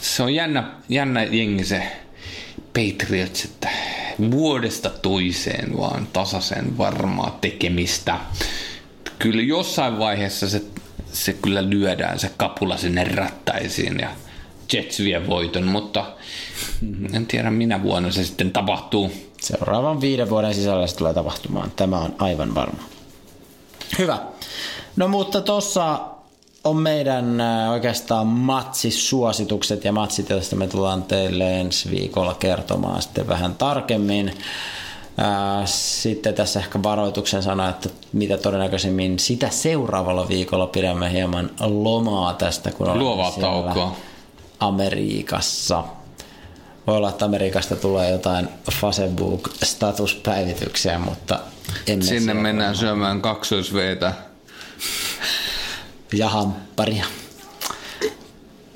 se 0.00 0.22
on 0.22 0.34
jännä, 0.34 0.64
jännä 0.88 1.22
jengi 1.22 1.64
se 1.64 1.82
Patriots, 2.74 3.44
että 3.44 3.68
vuodesta 4.30 4.90
toiseen 4.90 5.76
vaan 5.78 6.08
tasaisen 6.12 6.78
varmaa 6.78 7.38
tekemistä. 7.40 8.20
Kyllä 9.18 9.42
jossain 9.42 9.98
vaiheessa 9.98 10.48
se, 10.48 10.62
se 11.12 11.32
kyllä 11.32 11.70
lyödään 11.70 12.18
se 12.18 12.30
kapula 12.36 12.76
sinne 12.76 13.04
rattaisiin 13.04 13.98
ja 14.00 14.10
Jets 14.72 14.98
vie 14.98 15.26
voiton, 15.26 15.66
mutta 15.66 16.12
en 17.12 17.26
tiedä 17.26 17.50
minä 17.50 17.82
vuonna 17.82 18.10
se 18.10 18.24
sitten 18.24 18.50
tapahtuu. 18.50 19.12
Seuraavan 19.40 20.00
viiden 20.00 20.30
vuoden 20.30 20.54
sisällä 20.54 20.86
se 20.86 20.96
tulee 20.96 21.14
tapahtumaan. 21.14 21.70
Tämä 21.70 21.98
on 21.98 22.14
aivan 22.18 22.54
varma. 22.54 22.82
Hyvä. 23.98 24.18
No 24.96 25.08
mutta 25.08 25.40
tuossa 25.40 26.00
on 26.64 26.76
meidän 26.76 27.38
oikeastaan 27.70 28.26
matsisuositukset 28.26 29.84
ja 29.84 29.92
matsit, 29.92 30.30
joista 30.30 30.56
me 30.56 30.66
tullaan 30.66 31.02
teille 31.02 31.60
ensi 31.60 31.90
viikolla 31.90 32.34
kertomaan 32.34 33.02
sitten 33.02 33.28
vähän 33.28 33.54
tarkemmin. 33.54 34.38
Sitten 35.64 36.34
tässä 36.34 36.60
ehkä 36.60 36.82
varoituksen 36.82 37.42
sana, 37.42 37.68
että 37.68 37.88
mitä 38.12 38.38
todennäköisemmin 38.38 39.18
sitä 39.18 39.50
seuraavalla 39.50 40.28
viikolla 40.28 40.66
pidämme 40.66 41.12
hieman 41.12 41.50
lomaa 41.60 42.34
tästä, 42.34 42.70
kun 42.70 42.98
Luovaa 42.98 43.30
siellä 43.30 43.48
taukoa. 43.48 43.96
Amerikassa. 44.60 45.84
Voi 46.86 46.96
olla, 46.96 47.08
että 47.08 47.24
Amerikasta 47.24 47.76
tulee 47.76 48.10
jotain 48.10 48.48
Facebook-statuspäivityksiä, 48.70 50.98
mutta 50.98 51.40
emme 51.86 52.04
Sinne 52.04 52.34
mennään 52.34 52.76
syömään 52.76 53.22
kaksoisveetä. 53.22 54.12
Ja 56.12 56.28
hampparia. 56.28 57.04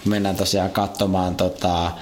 Mennään 0.04 0.36
tosiaan 0.36 0.70
katsomaan 0.70 1.36
tota, 1.36 1.92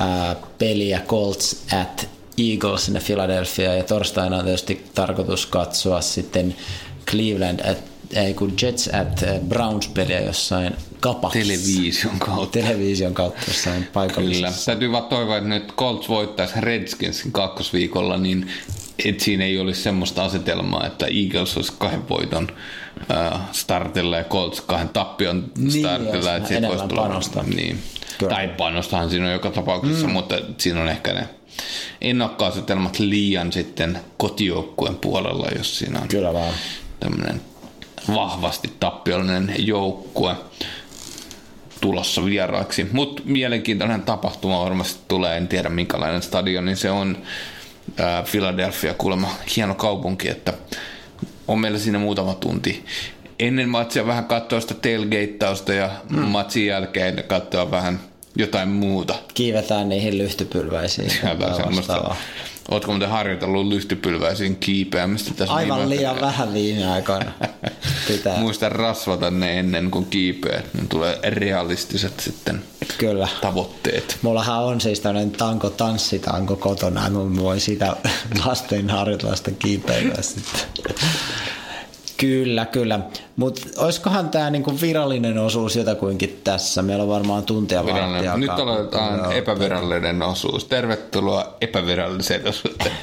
ää, 0.00 0.36
peliä 0.58 1.00
Colts 1.06 1.64
at 1.80 2.08
Eagles 2.38 2.84
sinne 2.84 3.00
Philadelphia 3.00 3.74
ja 3.74 3.84
torstaina 3.84 4.36
on 4.36 4.44
tietysti 4.44 4.86
tarkoitus 4.94 5.46
katsoa 5.46 6.00
sitten 6.00 6.56
Cleveland 7.06 7.70
at, 7.70 7.78
ei 8.14 8.34
kun 8.34 8.54
Jets 8.62 8.88
at 8.88 9.24
Browns 9.48 9.88
peliä 9.88 10.20
jossain 10.20 10.76
kapassa. 11.00 11.38
Television 11.38 12.18
kautta. 12.18 12.58
Television 12.60 13.14
kautta 13.14 13.40
jossain 13.48 13.76
Kyllä. 13.76 13.92
paikallisessa. 13.92 14.66
Täytyy 14.66 14.92
vaan 14.92 15.04
toivoa, 15.04 15.36
että 15.36 15.48
nyt 15.48 15.72
Colts 15.76 16.08
voittaisi 16.08 16.60
Redskinsin 16.60 17.32
kakkosviikolla, 17.32 18.16
niin 18.16 18.50
et 19.04 19.20
siinä 19.20 19.44
ei 19.44 19.58
olisi 19.58 19.82
semmoista 19.82 20.24
asetelmaa, 20.24 20.86
että 20.86 21.06
Eagles 21.06 21.56
olisi 21.56 21.72
kahden 21.78 22.08
voiton 22.08 22.48
äh, 23.10 23.40
startilla 23.52 24.16
ja 24.16 24.24
Colts 24.24 24.60
kahden 24.60 24.88
tappion 24.88 25.52
Niin, 25.58 25.70
startilla. 25.72 26.14
jos 26.16 26.26
että 26.26 26.48
siitä 26.48 26.68
voisi 26.68 26.84
tulla- 26.84 27.02
panosta. 27.02 27.42
Niin. 27.42 27.78
Kyllä. 28.18 28.34
Tai 28.34 28.48
panostahan 28.48 29.10
siinä 29.10 29.26
on 29.26 29.32
joka 29.32 29.50
tapauksessa, 29.50 30.06
mm. 30.06 30.12
mutta 30.12 30.34
siinä 30.58 30.80
on 30.82 30.88
ehkä 30.88 31.12
ne 31.12 31.28
ennakkoasetelmat 32.00 32.98
liian 32.98 33.52
sitten 33.52 33.98
kotijoukkueen 34.16 34.96
puolella, 34.96 35.46
jos 35.58 35.78
siinä 35.78 36.00
on 36.00 36.08
Kyllä 36.08 36.32
vaan. 36.32 36.54
tämmöinen 37.00 37.40
vahvasti 38.14 38.72
tappiollinen 38.80 39.54
joukkue 39.58 40.34
tulossa 41.80 42.24
vieraaksi. 42.24 42.86
Mutta 42.92 43.22
mielenkiintoinen 43.24 44.02
tapahtuma 44.02 44.60
varmasti 44.64 45.00
tulee, 45.08 45.36
en 45.36 45.48
tiedä 45.48 45.68
minkälainen 45.68 46.22
stadion, 46.22 46.64
niin 46.64 46.76
se 46.76 46.90
on 46.90 47.18
ää, 47.98 48.22
Philadelphia 48.30 48.94
kuulemma 48.94 49.28
hieno 49.56 49.74
kaupunki, 49.74 50.28
että 50.28 50.52
on 51.48 51.58
meillä 51.58 51.78
siinä 51.78 51.98
muutama 51.98 52.34
tunti 52.34 52.84
ennen 53.40 53.68
matsia 53.68 54.06
vähän 54.06 54.24
katsoa 54.24 54.60
sitä 54.60 54.74
tailgateausta 54.74 55.72
ja 55.72 55.90
mm. 56.10 56.18
matsin 56.18 56.66
jälkeen 56.66 57.24
katsoa 57.26 57.70
vähän 57.70 58.00
jotain 58.36 58.68
muuta. 58.68 59.14
Kiivetään 59.34 59.88
niihin 59.88 60.18
lyhtypylväisiin. 60.18 61.12
Jotain 61.22 61.38
Tai 61.38 61.54
semmoista. 61.56 61.92
vastaavaa. 61.92 62.16
Ootko 62.70 62.92
muuten 62.92 63.08
harjoitellut 63.08 63.66
lyhtypylväisiin 63.66 64.56
kiipeämistä 64.56 65.34
tässä 65.34 65.54
Aivan 65.54 65.78
viime- 65.78 65.90
liian 65.96 66.20
vähän 66.20 66.52
viime 66.54 66.86
aikoina. 66.92 67.32
Pitää. 68.08 68.36
Muista 68.38 68.68
rasvata 68.68 69.30
ne 69.30 69.58
ennen 69.58 69.90
kuin 69.90 70.04
kiipeät, 70.06 70.74
niin 70.74 70.88
tulee 70.88 71.18
realistiset 71.22 72.20
sitten 72.20 72.62
Kyllä. 72.98 73.28
tavoitteet. 73.40 74.18
Mullahan 74.22 74.64
on 74.64 74.80
siis 74.80 75.00
tämmöinen 75.00 75.30
tanko 75.30 75.70
tanssitanko 75.70 76.56
kotona, 76.56 77.10
mä 77.10 77.42
voin 77.42 77.60
sitä 77.60 77.96
vasten 78.46 78.90
harjoitella 78.90 79.36
sitä 79.36 79.50
kiipeilyä 79.50 80.22
sitten. 80.22 80.60
Kyllä, 82.20 82.66
kyllä. 82.66 83.00
Mutta 83.36 83.60
olisikohan 83.76 84.28
tämä 84.28 84.50
niinku 84.50 84.80
virallinen 84.80 85.38
osuus 85.38 85.76
jotakuinkin 85.76 86.40
tässä? 86.44 86.82
Meillä 86.82 87.02
on 87.02 87.08
varmaan 87.08 87.44
tuntia 87.44 87.86
Virallinen. 87.86 88.40
Nyt 88.40 88.50
aloitetaan 88.50 89.32
epävirallinen 89.32 90.22
osuus. 90.22 90.64
Tervetuloa 90.64 91.56
epäviralliseen 91.60 92.48
osuuteen. 92.48 92.96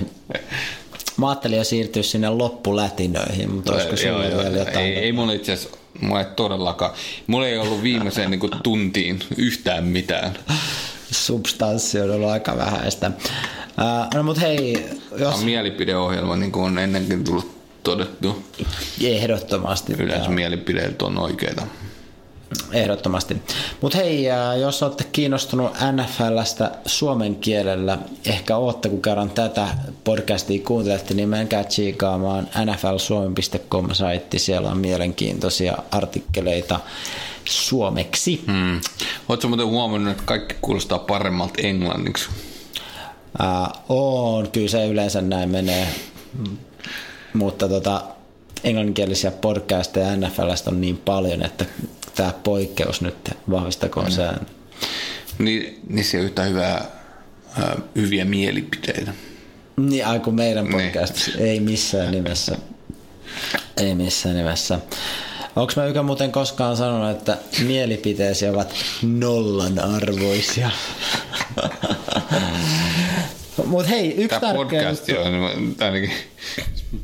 Mä 1.17 1.29
ajattelin 1.29 1.57
jo 1.57 1.63
siirtyä 1.63 2.03
sinne 2.03 2.29
loppulätinöihin, 2.29 3.51
mutta 3.51 3.73
olisiko 3.73 3.97
sulla 3.97 4.19
vielä 4.19 4.57
jotain? 4.57 4.77
Ei, 4.77 4.95
ei 4.95 5.11
mulla 5.11 5.33
itse 5.33 5.53
asiassa, 5.53 5.77
mulla 6.01 6.19
ei 6.19 6.25
todellakaan. 6.35 6.91
Mulla 7.27 7.47
ei 7.47 7.57
ollut 7.57 7.83
viimeiseen 7.83 8.31
niin 8.31 8.51
tuntiin 8.63 9.19
yhtään 9.37 9.83
mitään. 9.83 10.37
Substanssi 11.11 11.99
on 11.99 12.11
ollut 12.11 12.29
aika 12.29 12.57
vähäistä. 12.57 13.11
Uh, 13.17 14.15
no 14.15 14.23
mut 14.23 14.41
hei, 14.41 14.89
jos 15.17 15.33
Tämä 15.33 15.45
mielipideohjelma, 15.45 16.35
niin 16.35 16.51
kuin 16.51 16.65
on 16.65 16.77
ennenkin 16.77 17.23
tullut 17.23 17.56
todettu. 17.87 18.43
ehdottomasti. 19.03 19.93
Yleensä 19.93 20.29
mielipideet 20.29 21.01
on 21.01 21.19
oikeita. 21.19 21.67
Ehdottomasti. 22.71 23.37
Mutta 23.81 23.97
hei, 23.97 24.25
jos 24.61 24.83
olette 24.83 25.03
kiinnostunut 25.03 25.71
NFLstä 25.91 26.71
suomen 26.85 27.35
kielellä, 27.35 27.97
ehkä 28.25 28.57
ootte 28.57 28.89
kun 28.89 29.01
kerran 29.01 29.29
tätä 29.29 29.67
podcastia 30.03 30.63
kuuntelette, 30.65 31.13
niin 31.13 31.29
menkää 31.29 31.63
tsiikaamaan 31.63 32.47
nflsuomi.com-saitti. 32.65 34.39
Siellä 34.39 34.69
on 34.69 34.77
mielenkiintoisia 34.77 35.77
artikkeleita 35.91 36.79
suomeksi. 37.45 38.43
Hmm. 38.47 38.81
Oletko 39.29 39.47
muuten 39.47 39.67
huomannut, 39.67 40.11
että 40.11 40.23
kaikki 40.25 40.55
kuulostaa 40.61 40.99
paremmalta 40.99 41.61
englanniksi? 41.63 42.29
Äh, 43.41 43.69
on, 43.89 44.51
kyllä 44.51 44.67
se 44.67 44.87
yleensä 44.87 45.21
näin 45.21 45.49
menee. 45.49 45.87
Mm. 47.37 47.39
Mutta 47.39 47.69
tota, 47.69 48.03
englanninkielisiä 48.63 49.31
podcasteja 49.31 50.15
NFLstä 50.15 50.69
on 50.69 50.81
niin 50.81 50.97
paljon, 50.97 51.43
että 51.45 51.65
tämä 52.15 52.33
poikkeus 52.43 53.01
nyt 53.01 53.29
vahvistakoon 53.49 54.11
sään. 54.11 54.45
Niin, 55.39 55.79
niissä 55.89 56.17
ei 56.17 56.21
ole 56.21 56.25
yhtään 56.27 56.49
hyvää, 56.49 56.85
äh, 57.59 57.75
hyviä 57.95 58.25
mielipiteitä. 58.25 59.13
Niin, 59.77 60.05
ai 60.07 60.19
kun 60.19 60.35
meidän 60.35 60.65
Niin. 60.65 60.83
podcast. 60.91 61.15
Ei 61.37 61.59
missään 61.59 62.11
nimessä. 62.11 62.57
Ei 63.77 63.95
missään 63.95 64.35
nimessä. 64.35 64.79
Onko 65.55 65.73
mä 65.75 65.85
Ykä 65.85 66.03
muuten 66.03 66.31
koskaan 66.31 66.77
sanonut, 66.77 67.17
että 67.17 67.37
mielipiteesi 67.67 68.49
ovat 68.49 68.73
nollan 69.01 69.79
arvoisia? 69.79 70.69
Mut 73.65 73.89
hei, 73.89 74.07
yksi 74.11 74.39
Tämä 74.39 74.53
tärkeä 74.53 74.83
podcast 74.83 75.07
juttu. 75.07 75.23
on 75.23 75.75
ainakin 75.79 76.11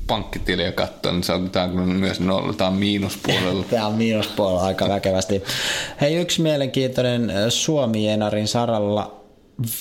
pankkitiliä 0.08 0.72
katsoo, 0.72 1.12
niin 1.12 1.24
se 1.24 1.34
on, 1.34 1.50
tämä 1.50 1.66
on 1.66 1.90
myös 1.90 2.20
nolla, 2.20 2.54
tämä 2.54 2.68
on 2.70 2.76
miinuspuolella. 2.76 3.64
Tämä 3.70 3.88
on 3.88 3.94
miinuspuolella 3.94 4.64
aika 4.64 4.90
väkevästi. 4.90 5.44
Hei, 6.02 6.16
yksi 6.16 6.42
mielenkiintoinen 6.42 7.30
äh, 7.30 7.36
Suomi-Enarin 7.50 8.48
saralla 8.48 9.22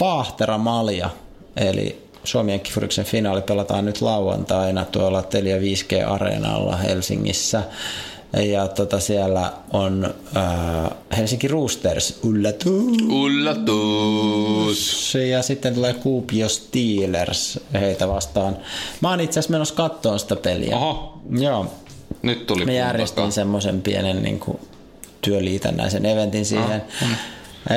Vaahtera 0.01 0.59
Malja, 0.59 1.11
eli 1.57 2.03
Suomen 2.25 2.61
kifuriksen 2.61 3.05
finaali 3.05 3.43
pelataan 3.43 3.85
nyt 3.85 4.01
lauantaina 4.01 4.85
tuolla 4.85 5.23
Telia 5.23 5.57
5G-areenalla 5.59 6.77
Helsingissä. 6.77 7.63
Ja 8.33 8.69
tota 8.69 9.01
siellä 9.01 9.53
on 9.73 10.15
äh, 10.37 10.91
Helsinki 11.17 11.49
Roosters 11.49 12.21
yllätys. 12.25 12.73
Ullatus! 14.03 15.15
Ja 15.31 15.43
sitten 15.43 15.75
tulee 15.75 15.93
Kuopio 15.95 16.49
Steelers 16.49 17.61
heitä 17.73 18.09
vastaan. 18.09 18.57
Mä 19.01 19.11
oon 19.11 19.21
itse 19.21 19.41
asiassa 19.41 19.53
menossa 19.53 19.75
kattoon 19.75 20.19
sitä 20.19 20.37
peliä. 20.37 20.77
Oho, 20.77 21.19
Joo, 21.31 21.67
nyt 22.23 22.47
tuli 22.47 22.65
me 22.65 22.75
järjestin 22.75 23.33
semmoisen 23.33 23.83
pienen 23.83 24.23
niin 24.23 24.41
kuin, 24.41 24.59
työliitännäisen 25.21 26.07
eventin 26.07 26.45
siihen. 26.47 26.83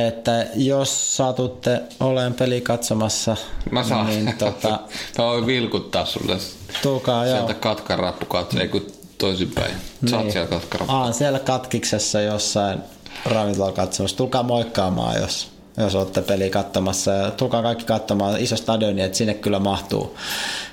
Että 0.07 0.45
jos 0.55 1.17
satutte 1.17 1.81
olemaan 1.99 2.33
peli 2.33 2.61
katsomassa, 2.61 3.37
Mä 3.71 3.83
saan. 3.83 4.07
niin 4.07 4.35
tota, 4.37 4.69
Mä 5.17 5.25
voin 5.25 5.45
vilkuttaa 5.45 6.05
sulle 6.05 6.37
tulkaa 6.81 7.25
joo. 7.25 7.35
sieltä 7.37 7.53
katkarappukat, 7.53 8.53
ei 8.53 8.67
kun 8.67 8.85
toisinpäin. 9.17 9.71
Sä 10.09 10.17
Niin. 10.17 10.31
siellä 10.31 10.47
katkara. 10.49 10.85
Aa, 10.87 11.11
siellä 11.11 11.39
katkiksessa 11.39 12.21
jossain 12.21 12.79
ravintola 13.25 13.71
katsomassa. 13.71 14.17
Tulkaa 14.17 14.43
moikkaamaan, 14.43 15.21
jos, 15.21 15.47
jos 15.77 15.95
olette 15.95 16.21
peli 16.21 16.49
katsomassa. 16.49 17.11
Ja 17.11 17.31
tulkaa 17.31 17.61
kaikki 17.61 17.85
katsomaan 17.85 18.39
iso 18.39 18.55
stadioni, 18.57 19.01
että 19.01 19.17
sinne 19.17 19.33
kyllä 19.33 19.59
mahtuu, 19.59 20.17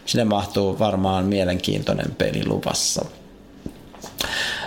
sinne 0.06 0.24
mahtuu 0.24 0.78
varmaan 0.78 1.24
mielenkiintoinen 1.24 2.14
peli 2.18 2.46
luvassa. 2.46 3.04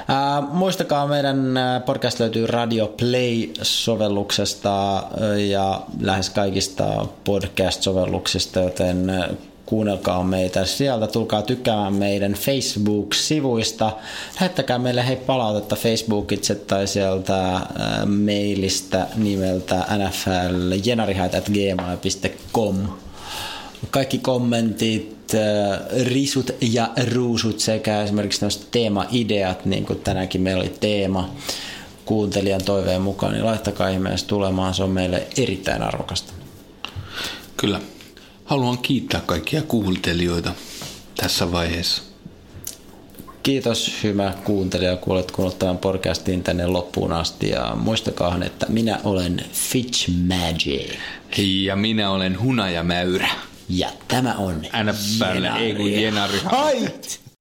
Ää, 0.07 0.41
muistakaa, 0.41 1.07
meidän 1.07 1.53
podcast 1.85 2.19
löytyy 2.19 2.47
Radio 2.47 2.87
Play-sovelluksesta 2.87 5.03
ja 5.49 5.81
lähes 6.01 6.29
kaikista 6.29 7.05
podcast-sovelluksista, 7.23 8.59
joten 8.59 9.11
kuunnelkaa 9.65 10.23
meitä 10.23 10.65
sieltä, 10.65 11.07
tulkaa 11.07 11.41
tykkäämään 11.41 11.93
meidän 11.93 12.33
Facebook-sivuista, 12.33 13.91
lähettäkää 14.39 14.79
meille 14.79 15.07
hei 15.07 15.15
palautetta 15.15 15.75
Facebookitse 15.75 16.55
tai 16.55 16.87
sieltä 16.87 17.35
ää, 17.35 17.61
mailista 18.05 19.07
nimeltä 19.15 19.85
nfljenarihait.gmail.com 19.97 22.87
kaikki 23.89 24.17
kommentit, 24.17 25.15
äh, 25.33 25.79
risut 26.05 26.51
ja 26.61 26.89
ruusut 27.13 27.59
sekä 27.59 28.01
esimerkiksi 28.01 28.39
tämmöiset 28.39 28.71
teemaideat, 28.71 29.65
niin 29.65 29.85
kuin 29.85 29.99
tänäänkin 29.99 30.41
meillä 30.41 30.61
oli 30.61 30.73
teema 30.79 31.35
kuuntelijan 32.05 32.63
toiveen 32.63 33.01
mukaan, 33.01 33.33
niin 33.33 33.45
laittakaa 33.45 33.89
ihmeessä 33.89 34.27
tulemaan, 34.27 34.73
se 34.73 34.83
on 34.83 34.89
meille 34.89 35.27
erittäin 35.37 35.81
arvokasta. 35.81 36.33
Kyllä. 37.57 37.79
Haluan 38.45 38.77
kiittää 38.77 39.21
kaikkia 39.25 39.61
kuuntelijoita 39.61 40.53
tässä 41.15 41.51
vaiheessa. 41.51 42.03
Kiitos 43.43 44.03
hyvä 44.03 44.33
kuuntelija, 44.43 44.95
kun 44.97 45.13
olet 45.13 45.31
kuunnellut 45.31 45.59
tämän 45.59 45.77
podcastin 45.77 46.43
tänne 46.43 46.67
loppuun 46.67 47.13
asti 47.13 47.49
ja 47.49 47.75
muistakaa, 47.75 48.37
että 48.45 48.65
minä 48.69 48.99
olen 49.03 49.45
Fitch 49.53 50.09
Magic 50.09 50.93
Ja 51.37 51.75
minä 51.75 52.09
olen 52.09 52.41
Hunajamäyrä. 52.41 53.29
ja 53.69 53.89
tämä 54.07 54.33
on 54.33 54.61
NFL, 54.61 55.59
ei 55.59 55.75
kun 55.75 55.91
Jenari. 55.91 56.39
Hait! 56.43 57.24